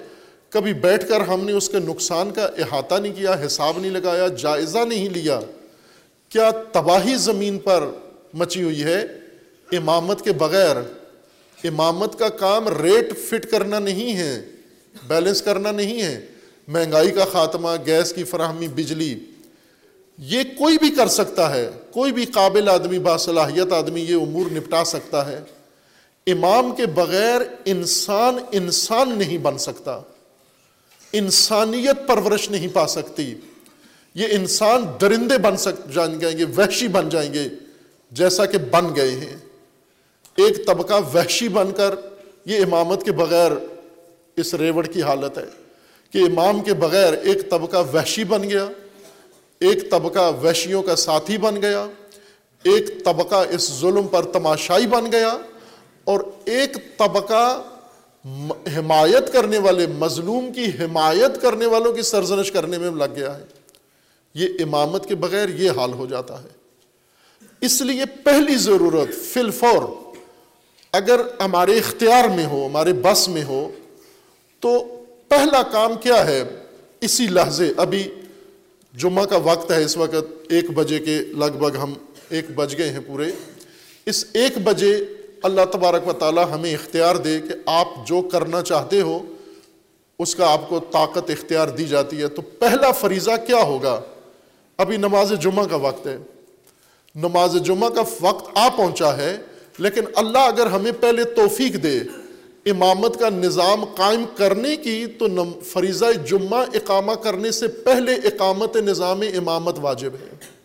کبھی 0.49 0.73
بیٹھ 0.73 1.09
کر 1.09 1.21
ہم 1.21 1.45
نے 1.45 1.51
اس 1.51 1.69
کے 1.69 1.79
نقصان 1.79 2.31
کا 2.31 2.45
احاطہ 2.45 2.95
نہیں 2.95 3.13
کیا، 3.15 3.35
حساب 3.45 3.79
نہیں 3.79 3.91
لگایا، 3.91 4.27
جائزہ 4.27 4.77
نہیں 4.77 5.09
لیا، 5.09 5.39
کیا 6.29 6.51
تباہی 6.71 7.15
زمین 7.15 7.59
پر 7.59 7.83
مچی 8.33 8.63
ہوئی 8.63 8.83
ہے؟ 8.83 9.05
امامت 9.71 10.21
کے 10.21 10.31
بغیر۔ 10.31 10.75
امامت 11.63 12.19
کا 12.19 12.29
کام 12.29 12.81
ریٹ 12.81 13.17
فٹ 13.17 13.45
کرنا 13.51 13.79
نہیں 13.79 14.17
ہے، 14.17 14.45
بیلنس 15.07 15.41
کرنا 15.41 15.71
نہیں 15.71 16.01
ہے۔ 16.01 16.25
مہنگائی 16.67 17.11
کا 17.11 17.25
خاتمہ، 17.25 17.69
گیس 17.85 18.13
کی 18.13 18.23
فراہمی، 18.23 18.67
بجلی۔ 18.67 19.19
یہ 20.17 20.43
کوئی 20.57 20.77
بھی 20.77 20.89
کر 20.89 21.07
سکتا 21.07 21.55
ہے، 21.55 21.69
کوئی 21.91 22.11
بھی 22.11 22.25
قابل 22.25 22.69
آدمی، 22.69 22.99
باصلاحیت 22.99 23.73
آدمی 23.73 24.01
یہ 24.01 24.15
امور 24.15 24.45
نپٹا 24.51 24.83
سکتا 24.83 25.31
ہے۔ 25.31 25.39
امام 26.31 26.75
کے 26.75 26.85
بغیر 26.85 27.41
انسان 27.65 28.37
انسان 28.51 29.17
نہیں 29.17 29.37
بن 29.37 29.57
سکتا۔ 29.57 30.01
انسانیت 31.13 32.07
پرورش 32.07 32.49
نہیں 32.49 32.67
پا 32.73 32.87
سکتی۔ 32.87 33.35
یہ 34.15 34.27
انسان 34.31 34.85
درندے 35.01 35.37
بن 35.37 35.57
سک، 35.57 35.93
جان 35.93 36.19
جائیں 36.19 36.37
گے 36.37 36.45
وحشی 36.57 36.87
بن 36.87 37.09
جائیں 37.09 37.33
گے، 37.33 37.47
جیسا 38.11 38.45
کہ 38.45 38.57
بن 38.57 38.95
گئے 38.95 39.11
ہیں۔ 39.11 39.37
ایک 40.35 40.67
طبقہ 40.67 40.93
وحشی 41.13 41.47
بن 41.47 41.71
کر 41.71 41.95
یہ 42.45 42.63
امامت 42.63 43.03
کے 43.03 43.11
بغیر 43.11 43.51
اس 44.35 44.53
ریوڑ 44.53 44.85
کی 44.85 45.01
حالت 45.01 45.37
ہے 45.37 45.45
کہ 46.11 46.17
امام 46.17 46.61
کے 46.61 46.73
بغیر 46.73 47.13
ایک 47.13 47.49
طبقہ 47.49 47.77
وحشی 47.93 48.23
بن 48.23 48.49
گیا، 48.49 48.67
ایک 49.59 49.91
طبقہ 49.91 50.31
وحشیوں 50.43 50.83
کا 50.83 50.95
ساتھی 50.95 51.37
بن 51.37 51.61
گیا، 51.61 51.87
ایک 52.63 53.05
طبقہ 53.05 53.45
اس 53.49 53.79
ظلم 53.79 54.07
پر 54.07 54.23
تماشائی 54.23 54.87
بن 54.87 55.11
گیا 55.11 55.37
اور 56.09 56.19
ایک 56.45 56.97
طبقہ 56.97 57.63
حمایت 58.77 59.33
کرنے 59.33 59.57
والے، 59.57 59.87
مظلوم 59.87 60.53
کی 60.53 60.65
حمایت 60.65 61.41
کرنے 61.41 61.65
والوں 61.65 61.93
کی 61.93 62.01
سرزنش 62.01 62.51
کرنے 62.51 62.77
میں 62.77 62.91
لگ 62.91 63.15
گیا 63.15 63.37
ہے۔ 63.37 63.43
یہ 64.33 64.47
امامت 64.59 65.05
کے 65.05 65.15
بغیر 65.15 65.49
یہ 65.49 65.71
حال 65.71 65.93
ہو 65.93 66.05
جاتا 66.05 66.43
ہے۔ 66.43 66.47
اس 67.61 67.81
لیے 67.81 68.03
پہلی 68.23 68.55
ضرورت 68.55 69.25
فل 69.33 69.51
فور، 69.51 70.13
اگر 70.91 71.21
ہمارے 71.39 71.77
اختیار 71.77 72.25
میں 72.35 72.45
ہو، 72.45 72.67
ہمارے 72.67 72.93
بس 72.93 73.29
میں 73.29 73.43
ہو، 73.43 73.71
تو 74.59 75.03
پہلا 75.27 75.63
کام 75.63 75.93
کیا 75.95 76.27
ہے؟ 76.27 76.43
اسی 77.01 77.27
لحظے، 77.27 77.73
ابھی 77.77 78.09
جمعہ 78.97 79.25
کا 79.25 79.37
وقت 79.37 79.71
ہے، 79.71 79.83
اس 79.83 79.97
وقت 79.97 80.15
ایک 80.49 80.71
بجے 80.71 80.99
کے 80.99 81.19
لگ 81.19 81.57
بھگ 81.57 81.77
ہم 81.77 81.93
ایک 82.29 82.51
بج 82.55 82.77
گئے 82.77 82.89
ہیں 82.89 82.99
پورے۔ 83.07 83.31
اس 84.05 84.25
ایک 84.33 84.57
بجے 84.57 85.05
اللہ 85.43 85.61
تبارک 85.71 86.07
و 86.07 86.13
تعالیٰ 86.13 86.45
ہمیں 86.51 86.73
اختیار 86.73 87.15
دے 87.15 87.39
کہ 87.39 87.53
آپ 87.65 87.87
جو 88.05 88.21
کرنا 88.21 88.61
چاہتے 88.61 89.01
ہو، 89.01 89.19
اس 90.19 90.35
کا 90.35 90.51
آپ 90.51 90.69
کو 90.69 90.79
طاقت 90.79 91.29
اختیار 91.29 91.67
دی 91.67 91.85
جاتی 91.85 92.21
ہے۔ 92.21 92.27
تو 92.27 92.41
پہلا 92.41 92.91
فریضہ 92.91 93.31
کیا 93.47 93.57
ہوگا؟ 93.57 94.01
ابھی 94.77 94.97
نماز 94.97 95.33
جمعہ 95.41 95.65
کا 95.65 95.75
وقت 95.75 96.07
ہے۔ 96.07 96.17
نماز 97.15 97.55
جمعہ 97.63 97.89
کا 97.89 98.01
وقت 98.21 98.57
آ 98.57 98.69
پہنچا 98.69 99.17
ہے، 99.17 99.37
لیکن 99.77 100.01
اللہ 100.15 100.37
اگر 100.37 100.65
ہمیں 100.65 100.91
پہلے 100.99 101.23
توفیق 101.23 101.73
دے 101.83 101.99
امامت 102.65 103.19
کا 103.19 103.29
نظام 103.29 103.85
قائم 103.85 104.25
کرنے 104.35 104.75
کی، 104.75 105.05
تو 105.05 105.25
فریضہ 105.65 106.05
جمعہ 106.27 106.65
اقامہ 106.73 107.11
کرنے 107.11 107.51
سے 107.51 107.67
پہلے 107.67 108.13
اقامت 108.13 108.75
نظام 108.75 109.21
امامت 109.21 109.75
واجب 109.81 110.11
ہے۔ 110.13 110.58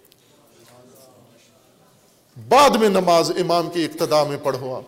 بعد 2.49 2.71
میں 2.71 2.89
نماز 2.89 3.31
امام 3.31 3.71
کی 3.71 3.85
اقتدا 3.85 4.25
میں 4.25 4.37
پڑھو 4.43 4.75
آپ۔ 4.75 4.83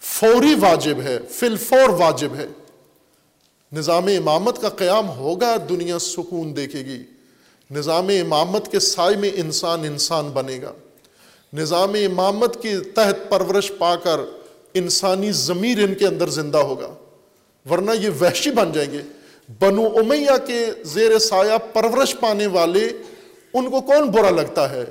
فوری 0.00 0.54
واجب 0.60 1.00
ہے، 1.04 1.18
فل 1.30 1.56
فور 1.56 1.88
واجب 1.88 2.28
ہے۔ 2.36 2.46
نظام 3.72 4.06
امامت 4.06 4.62
کا 4.62 4.68
قیام 4.68 5.08
ہوگا، 5.08 5.56
دنیا 5.68 5.98
سکون 5.98 6.56
دیکھے 6.56 6.84
گی۔ 6.84 7.02
نظام 7.70 8.08
امامت 8.08 8.72
کے 8.72 8.78
سائے 8.78 9.16
میں 9.16 9.30
انسان 9.34 9.80
انسان 9.80 10.28
بنے 10.28 10.62
گا۔ 10.62 10.72
نظام 11.52 11.92
امامت 11.92 12.62
کی 12.62 12.78
تحت 12.94 13.30
پرورش 13.30 13.72
پا 13.78 13.96
کر 13.96 14.20
انسانی 14.74 15.32
ضمیر 15.32 15.78
ان 15.78 15.94
کے 15.94 16.06
اندر 16.06 16.28
زندہ 16.28 16.58
ہوگا۔ 16.58 16.94
ورنہ 17.70 17.90
یہ 18.00 18.10
وحشی 18.20 18.50
بن 18.50 18.72
جائیں 18.72 18.92
گے۔ 18.92 19.02
بنو 19.58 19.86
امیہ 19.86 20.46
کے 20.46 20.66
زیر 20.82 21.18
سایہ 21.18 21.58
پرورش 21.72 22.16
پانے 22.20 22.46
والے، 22.46 22.88
ان 23.54 23.70
کو 23.70 23.80
کون 23.80 24.10
برا 24.10 24.30
لگتا 24.30 24.70
ہے؟ 24.70 24.84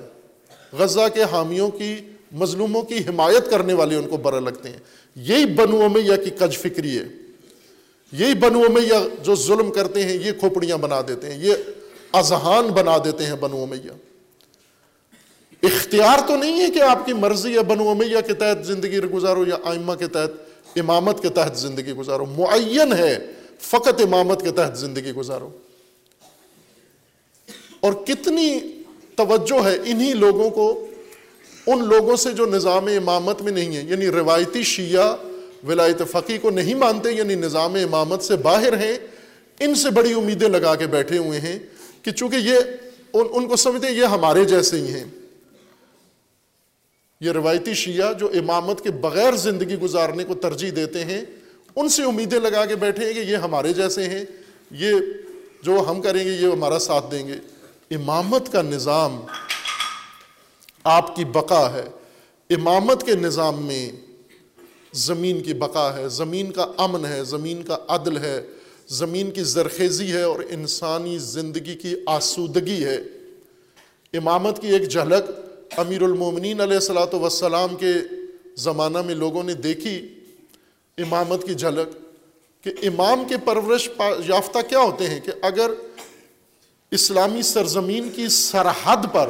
غزہ 0.74 1.08
کے 1.14 1.24
حامیوں 1.24 1.70
کی 1.70 2.02
مظلوموں 2.32 2.82
کی 2.82 2.98
حمایت 2.98 3.50
کرنے 3.50 3.74
والے 3.74 3.96
ان 3.96 4.10
کو 4.10 4.18
برا 4.18 4.40
لگتے 4.40 4.70
ہیں۔ 4.70 4.80
یہی 5.16 5.46
بنو 5.46 5.82
امیہ 5.82 6.16
کی 6.24 6.30
کج 6.30 6.58
فکری 6.58 6.98
ہے۔ 6.98 7.06
یہی 8.12 8.34
بنو 8.34 8.62
امیہ 8.62 9.24
جو 9.24 9.36
ظلم 9.36 9.72
کرتے 9.72 10.04
ہیں، 10.04 10.14
یہ 10.14 10.32
کھوپڑیاں 10.40 10.78
بنا 10.78 11.02
دیتے 11.08 11.34
ہیں۔ 11.34 11.44
یہ 11.44 11.54
اذہان 12.14 12.68
بنا 12.68 12.98
دیتے 12.98 13.26
ہیں 13.26 13.36
بنو 13.36 13.64
امیہ 13.64 13.92
اختیار 15.64 16.28
تو 16.28 16.36
نہیں 16.36 16.62
ہے 16.62 16.72
کہ 16.72 16.82
آپ 16.82 17.06
کی 17.06 17.14
مرضی 17.14 17.54
یا 17.54 17.62
بنو 17.62 17.90
امیہ 17.90 18.18
کے 18.28 18.34
تحت 18.34 18.66
زندگی 18.66 19.00
گزارو 19.00 19.48
یا 19.48 19.56
آئمہ 19.64 19.94
کے 19.94 20.08
تحت 20.08 20.30
امامت 20.76 21.22
کے 21.22 21.30
تحت 21.30 21.58
زندگی 21.58 21.92
گزارو۔ 21.92 22.26
معین 22.26 22.94
ہے، 22.94 23.20
فقط 23.60 24.02
امامت 24.02 24.42
کے 24.42 24.52
تحت 24.52 24.78
زندگی 24.78 25.12
گزارو۔ 25.12 25.50
اور 27.80 27.94
کتنی 27.94 28.60
توجہ 29.18 29.64
ہے 29.66 29.78
انہی 29.86 30.14
لوگوں 30.14 30.50
کو، 30.50 30.88
ان 31.68 31.84
لوگوں 31.84 32.16
سے 32.16 32.32
جو 32.32 32.46
نظام 32.46 32.86
امامت 32.86 33.42
میں 33.42 33.52
نہیں 33.52 33.76
ہے 33.76 33.82
یعنی 33.82 34.08
روایتی 34.08 34.64
شیعہ، 34.64 35.16
ولایت 35.68 36.02
فقی 36.12 36.38
کو 36.38 36.50
نہیں 36.50 36.76
مانتے 36.76 37.12
یعنی 37.12 37.36
نظام 37.36 37.76
امامت 37.76 38.24
سے 38.24 38.36
باہر 38.36 38.78
ہیں، 38.78 38.98
ان 39.60 39.76
سے 39.76 39.90
بڑی 39.90 40.14
امیدیں 40.14 40.50
لگا 40.50 40.76
کے 40.76 40.88
بیٹھے 40.88 41.18
ہوئے 41.18 41.40
ہیں 41.40 41.60
کہ 42.02 42.12
چونکہ 42.12 42.36
یہ، 42.36 42.56
ان 43.14 43.28
ان 43.34 43.48
کو 43.48 43.56
سمجھتے 43.56 43.92
یہ 43.92 44.04
ہمارے 44.04 44.46
جیسے 44.46 44.78
ہی 44.78 44.94
ہیں۔ 44.94 45.04
یہ 47.22 47.32
روایتی 47.32 47.74
شیعہ 47.74 48.14
جو 48.14 48.28
امامت 48.28 48.82
کے 48.84 48.92
بغیر 48.92 49.36
زندگی 49.36 49.76
گزارنے 49.76 50.24
کو 50.24 50.36
ترجیح 50.36 50.72
دیتے 50.76 51.06
ہیں، 51.06 51.26
ان 51.76 51.90
سے 51.90 52.04
امیدیں 52.04 52.40
لگا 52.40 52.66
کے 52.66 52.76
بیٹھے 52.76 53.06
ہیں 53.06 53.14
کہ 53.14 53.20
یہ 53.20 53.36
ہمارے 53.36 53.74
جیسے 53.74 54.04
ہیں، 54.04 54.26
یہ 54.72 54.94
جو 55.62 55.86
ہم 55.90 56.02
کریں 56.02 56.26
گے، 56.26 56.32
یہ 56.32 56.48
ہمارا 56.48 56.80
ساتھ 56.80 57.12
دیں 57.12 57.28
گے۔ 57.28 57.36
امامت 57.92 58.52
کا 58.52 58.62
نظام 58.62 59.22
آپ 60.84 61.16
کی 61.16 61.26
بقا 61.26 61.74
ہے۔ 61.74 61.84
امامت 62.50 63.06
کے 63.06 63.16
نظام 63.16 63.66
میں 63.66 63.92
زمین 64.94 65.44
کی 65.44 65.54
بقا 65.54 65.98
ہے۔ 65.98 66.10
زمین 66.10 66.52
کا 66.52 66.66
امن 66.78 67.06
ہے۔ 67.06 67.24
زمین 67.24 67.64
کا 67.64 67.78
عدل 67.88 68.18
ہے۔ 68.18 68.48
زمین 68.88 69.32
کی 69.32 69.44
زرخیزی 69.44 70.12
ہے 70.12 70.22
اور 70.22 70.40
انسانی 70.50 71.18
زندگی 71.18 71.76
کی 71.76 71.96
آسودگی 72.06 72.86
ہے۔ 72.86 72.98
امامت 74.14 74.62
کی 74.62 74.68
ایک 74.68 74.90
جھلک 74.90 75.32
امیر 75.80 76.02
المومنین 76.02 76.62
علیہ 76.62 76.76
السلاۃ 76.76 77.14
وسلام 77.14 77.76
کے 77.76 77.94
زمانہ 78.56 79.02
میں 79.02 79.16
لوگوں 79.16 79.44
نے 79.44 79.54
دیکھی۔ 79.54 80.08
امامت 80.98 81.48
کی 81.48 81.54
جھلک 81.54 81.98
کہ 82.64 82.74
امام 82.82 83.24
کے 83.30 83.38
پرورش 83.38 83.90
یافتہ 84.28 84.60
کیا 84.70 84.80
ہوتے 84.80 85.08
ہیں 85.08 85.20
کہ 85.20 85.32
اگر 85.42 85.72
اسلامی 86.92 87.42
سرزمین 87.42 88.10
کی 88.10 88.28
سرحد 88.28 88.98
پر، 89.14 89.30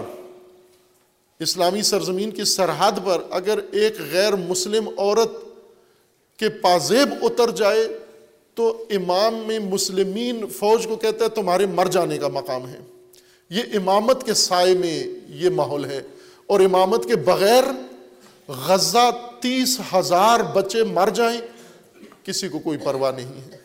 اسلامی 1.39 1.81
سرزمین 1.81 2.31
کی 2.31 2.43
سرحد 2.43 2.91
پر 3.05 3.21
اگر 3.29 3.59
ایک 3.71 3.93
غیر 4.11 4.35
مسلم 4.35 4.89
عورت 4.97 5.31
کے 6.39 6.49
پازیب 6.49 7.15
اتر 7.21 7.51
جائے 7.51 7.99
تو 8.55 8.85
امام 8.89 9.35
میں 9.47 9.59
مسلمین 9.59 10.47
فوج 10.47 10.87
کو 10.87 10.95
کہتا 10.95 11.25
ہے 11.25 11.29
تمہارے 11.29 11.65
مر 11.65 11.85
جانے 11.85 12.17
کا 12.17 12.27
مقام 12.27 12.67
ہے۔ 12.67 12.77
یہ 13.49 13.63
امامت 13.73 14.25
کے 14.25 14.33
سائے 14.33 14.73
میں 14.73 15.03
یہ 15.27 15.49
ماحول 15.49 15.85
ہے۔ 15.85 16.01
اور 16.45 16.59
امامت 16.59 17.05
کے 17.05 17.15
بغیر 17.15 17.63
غزہ 18.47 19.11
تیس 19.39 19.79
ہزار 19.93 20.39
بچے 20.39 20.83
مر 20.83 21.09
جائیں، 21.09 21.41
کسی 22.23 22.47
کو 22.47 22.59
کوئی 22.59 22.77
پرواہ 22.77 23.11
نہیں 23.11 23.51
ہے۔ 23.51 23.56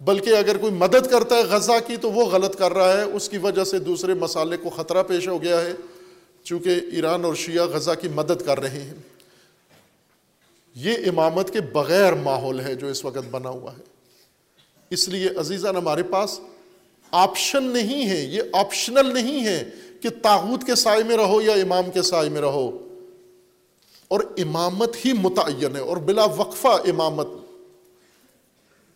بلکہ 0.00 0.30
اگر 0.30 0.56
کوئی 0.56 0.72
مدد 0.72 1.10
کرتا 1.10 1.36
ہے 1.36 1.40
غزہ 1.40 1.72
کی 1.86 1.96
تو 1.96 2.12
وہ 2.12 2.24
غلط 2.24 2.56
کر 2.56 2.72
رہا 2.72 2.92
ہے، 2.92 3.02
اس 3.02 3.28
کی 3.28 3.38
وجہ 3.38 3.64
سے 3.64 3.78
دوسرے 3.78 4.14
مسالے 4.14 4.56
کو 4.56 4.70
خطرہ 4.70 5.02
پیش 5.02 5.28
ہو 5.28 5.42
گیا 5.42 5.60
ہے، 5.60 5.72
چونکہ 6.44 6.80
ایران 6.92 7.24
اور 7.24 7.34
شیعہ 7.34 7.64
غزہ 7.64 7.90
کی 8.00 8.08
مدد 8.08 8.46
کر 8.46 8.60
رہے 8.60 8.82
ہیں۔ 8.82 8.94
یہ 10.74 10.92
امامت 11.06 11.52
کے 11.52 11.60
بغیر 11.60 12.12
ماحول 12.12 12.60
ہے 12.60 12.74
جو 12.74 12.86
اس 12.86 13.04
وقت 13.04 13.28
بنا 13.30 13.48
ہوا 13.48 13.72
ہے۔ 13.72 13.82
اس 14.90 15.08
لیے 15.08 15.28
عزیزان، 15.36 15.76
ہمارے 15.76 16.02
پاس 16.02 16.40
آپشن 17.10 17.62
نہیں 17.62 18.10
ہے، 18.10 18.20
یہ 18.20 18.42
آپشنل 18.52 19.14
نہیں 19.14 19.44
ہے 19.44 19.70
کہ 20.02 20.08
تاغوت 20.22 20.64
کے 20.64 20.74
سائے 20.74 21.02
میں 21.02 21.16
رہو 21.16 21.40
یا 21.42 21.52
امام 21.52 21.90
کے 21.90 22.02
سائے 22.02 22.28
میں 22.28 22.40
رہو۔ 22.40 22.88
اور 24.08 24.20
امامت 24.20 24.96
ہی 25.04 25.12
متعین 25.12 25.76
ہے 25.76 25.80
اور 25.80 25.96
بلا 25.96 26.24
وقفہ 26.24 26.68
امامت۔ 26.68 27.26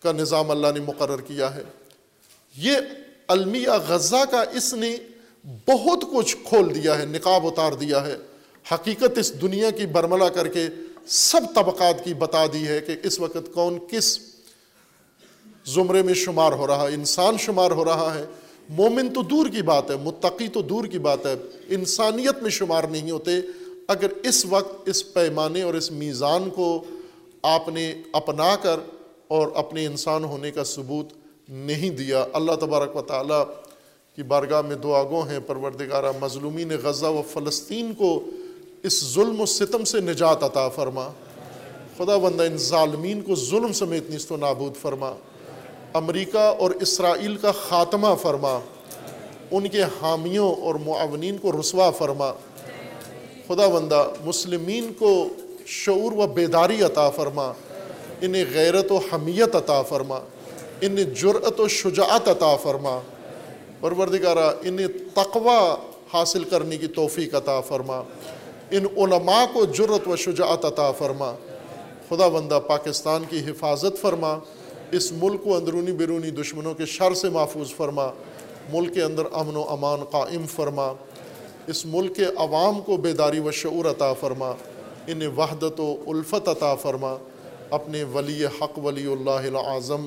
کا 0.03 0.13
نظام 0.13 0.51
اللہ 0.51 0.67
نے 0.75 0.81
مقرر 0.81 1.21
کیا 1.21 1.55
ہے۔ 1.55 1.63
یہ 2.57 2.77
المیہ 3.29 3.71
غزہ 3.89 4.25
کا 4.31 4.45
اس 4.53 4.75
نے 4.75 4.97
بہت 5.45 6.05
کچھ 6.13 6.37
کھول 6.45 6.75
دیا 6.75 6.99
ہے، 6.99 7.05
نقاب 7.05 7.47
اتار 7.47 7.73
دیا 7.73 8.07
ہے۔ 8.07 8.17
حقیقت 8.75 9.19
اس 9.19 9.43
دنیا 9.43 9.71
کی 9.71 9.87
برملا 9.87 10.29
کر 10.29 10.49
کے 10.49 10.67
سب 11.07 11.41
طبقات 11.55 12.05
کی 12.05 12.15
بتا 12.15 12.47
دی 12.47 12.69
ہے 12.69 12.81
کہ 12.81 12.97
اس 13.03 13.21
وقت 13.21 13.55
کون 13.55 13.79
کس 13.91 14.19
زمرے 15.65 16.03
میں 16.03 16.15
شمار 16.15 16.53
ہو 16.53 16.67
رہا 16.67 16.83
ہے 16.83 16.95
انسان 16.95 17.39
شمار 17.39 17.71
ہو 17.71 17.85
رہا 17.85 18.15
ہے۔ 18.15 18.25
مومن 18.69 19.09
تو 19.09 19.23
دور 19.23 19.47
کی 19.47 19.63
بات 19.63 19.91
ہے، 19.91 19.97
متقی 19.97 20.49
تو 20.49 20.63
دور 20.63 20.85
کی 20.85 20.99
بات 20.99 21.27
ہے۔ 21.27 21.35
انسانیت 21.69 22.43
میں 22.43 22.51
شمار 22.51 22.85
نہیں 22.85 23.11
ہوتے۔ 23.11 23.31
اگر 23.89 24.07
اس 24.23 24.47
وقت 24.47 24.89
اس 24.89 25.15
پیمانے 25.15 25.63
اور 25.63 25.75
اس 25.75 25.91
میزان 25.91 26.51
کو 26.51 26.85
آپ 27.43 27.69
نے 27.69 27.95
اپنا 28.13 28.57
کر 28.63 28.81
اور 29.31 29.49
اپنے 29.55 29.87
انسان 29.87 30.25
ہونے 30.25 30.51
کا 30.51 30.65
ثبوت 30.65 31.07
نہیں 31.49 31.91
دیا۔ 31.91 32.25
اللہ 32.33 32.53
تبارک 32.53 32.97
و 32.97 33.03
تعالیٰ 33.03 33.45
کی 34.17 34.23
بارگاہ 34.23 34.63
میں 34.63 34.77
دعا 34.77 35.03
گو 35.03 35.21
ہیں۔ 35.21 35.39
پروردگارہ، 35.47 36.13
مظلومین 36.21 36.71
غزہ 36.83 37.07
و 37.07 37.23
فلسطین 37.33 37.95
کو 37.95 38.25
اس 38.83 39.15
ظلم 39.15 39.41
و 39.41 39.47
ستم 39.47 39.85
سے 39.85 40.01
نجات 40.01 40.43
عطا 40.43 40.69
فرما۔ 40.69 41.09
خدا 41.97 42.17
بندہ، 42.17 42.43
ان 42.43 42.57
ظالمین 42.57 43.21
کو 43.21 43.35
ظلم 43.35 43.73
سمیت 43.73 44.11
نیست 44.11 44.33
و 44.33 44.37
نابود 44.37 44.77
فرما۔ 44.77 45.13
امریکہ 45.95 46.39
اور 46.39 46.71
اسرائیل 46.71 47.37
کا 47.37 47.53
خاتمہ 47.53 48.15
فرما۔ 48.23 48.59
ان 49.51 49.69
کے 49.69 49.83
حامیوں 49.83 50.55
اور 50.55 50.75
معاونین 50.75 51.39
کو 51.39 51.61
رسوا 51.61 51.91
فرما۔ 51.91 52.33
خدا 53.49 53.69
بندہ، 53.69 54.11
مسلمین 54.25 54.93
کو 54.99 55.29
شعور 55.67 56.13
و 56.13 56.27
بیداری 56.27 56.83
عطا 56.83 57.11
فرما۔ 57.11 57.53
انہیں 58.21 58.45
غیرت 58.55 58.93
و 58.93 58.99
حمیت 58.99 59.57
عطا 59.57 59.83
فرما، 59.83 60.19
انہیں 60.81 61.05
جرأت 61.05 61.61
و 61.61 61.69
شجاعت 61.69 62.29
عطا 62.29 62.57
فرما۔ 62.57 63.01
پروردگارہ، 63.81 64.53
انہیں 64.63 64.87
تقوی 65.15 65.75
حاصل 66.13 66.45
کرنے 66.45 66.77
کی 66.77 66.87
توفیق 66.87 67.35
عطا 67.35 67.61
فرما۔ 67.61 68.03
ان 68.71 68.87
علماء 68.97 69.45
کو 69.53 69.65
جرت 69.65 70.09
و 70.09 70.17
شجاعت 70.17 70.65
عطا 70.65 70.93
فرما۔ 70.93 71.35
خدا 72.09 72.29
بندہ، 72.29 72.61
پاکستان 72.67 73.25
کی 73.31 73.39
حفاظت 73.39 73.99
فرما۔ 74.01 74.39
اس 74.91 75.13
ملک 75.13 75.45
کو 75.45 75.57
اندرونی 75.57 75.93
بیرونی 75.93 76.31
دشمنوں 76.31 76.75
کے 76.75 76.87
شر 76.87 77.15
سے 77.15 77.29
محفوظ 77.29 77.75
فرما۔ 77.75 78.11
ملک 78.73 78.95
کے 78.95 79.03
اندر 79.03 79.23
امن 79.33 79.57
و 79.57 79.65
امان 79.69 80.05
قائم 80.05 80.47
فرما۔ 80.47 80.93
اس 81.67 81.87
ملک 81.87 82.17
کے 82.17 82.25
عوام 82.25 82.81
کو 82.81 82.97
بیداری 82.97 83.39
و 83.39 83.51
شعور 83.51 83.85
عطا 83.85 84.13
فرما۔ 84.13 84.53
انہیں 85.07 85.29
وحدت 85.29 85.81
و 85.81 85.97
الفت 86.07 86.49
عطا 86.49 86.75
فرما۔ 86.75 87.17
اپنے 87.71 88.05
ولی 88.05 88.47
حق 88.47 88.79
ولی 88.79 89.13
اللہ 89.13 89.59
العظم 89.59 90.07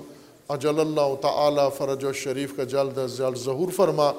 اجل 0.49 0.79
اللہ 0.79 1.15
تعالی 1.21 1.61
فرج 1.77 2.05
و 2.05 2.13
شریف 2.13 2.57
کا 2.57 2.63
جلد 2.63 2.97
از 2.97 3.17
جلد 3.17 3.37
ظہور 3.37 3.71
فرما۔ 3.71 4.11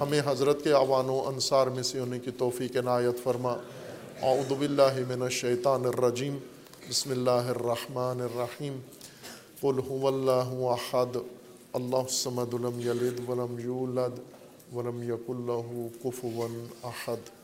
ہمیں 0.00 0.20
حضرت 0.24 0.64
کے 0.64 0.70
عوان 0.70 1.08
و 1.08 1.22
انصار 1.26 1.66
میں 1.66 1.82
سے 1.82 2.00
ہونے 2.00 2.18
کی 2.18 2.30
توفیق 2.30 2.76
عنایت 2.76 3.22
فرما۔ 3.22 3.52
اعوذ 4.22 4.52
باللہ 4.52 5.14
من 5.14 5.22
الشیطان 5.22 5.84
الرجیم۔ 5.84 6.38
بسم 6.90 7.10
اللہ 7.10 7.30
الرحمن 7.30 8.20
الرحیم۔ 8.20 8.80
قل 9.60 9.80
هو 9.88 10.08
الله 10.08 10.66
احد۔ 10.70 11.16
الله 11.72 12.00
الصمد 12.00 12.54
لم 12.54 12.80
يلد 12.80 13.28
ولم 13.28 13.56
يولد 13.64 14.18
ولم 14.74 15.02
يكن 15.02 15.46
له 15.46 15.86
كفوا 16.04 16.88
احد۔ 16.88 17.35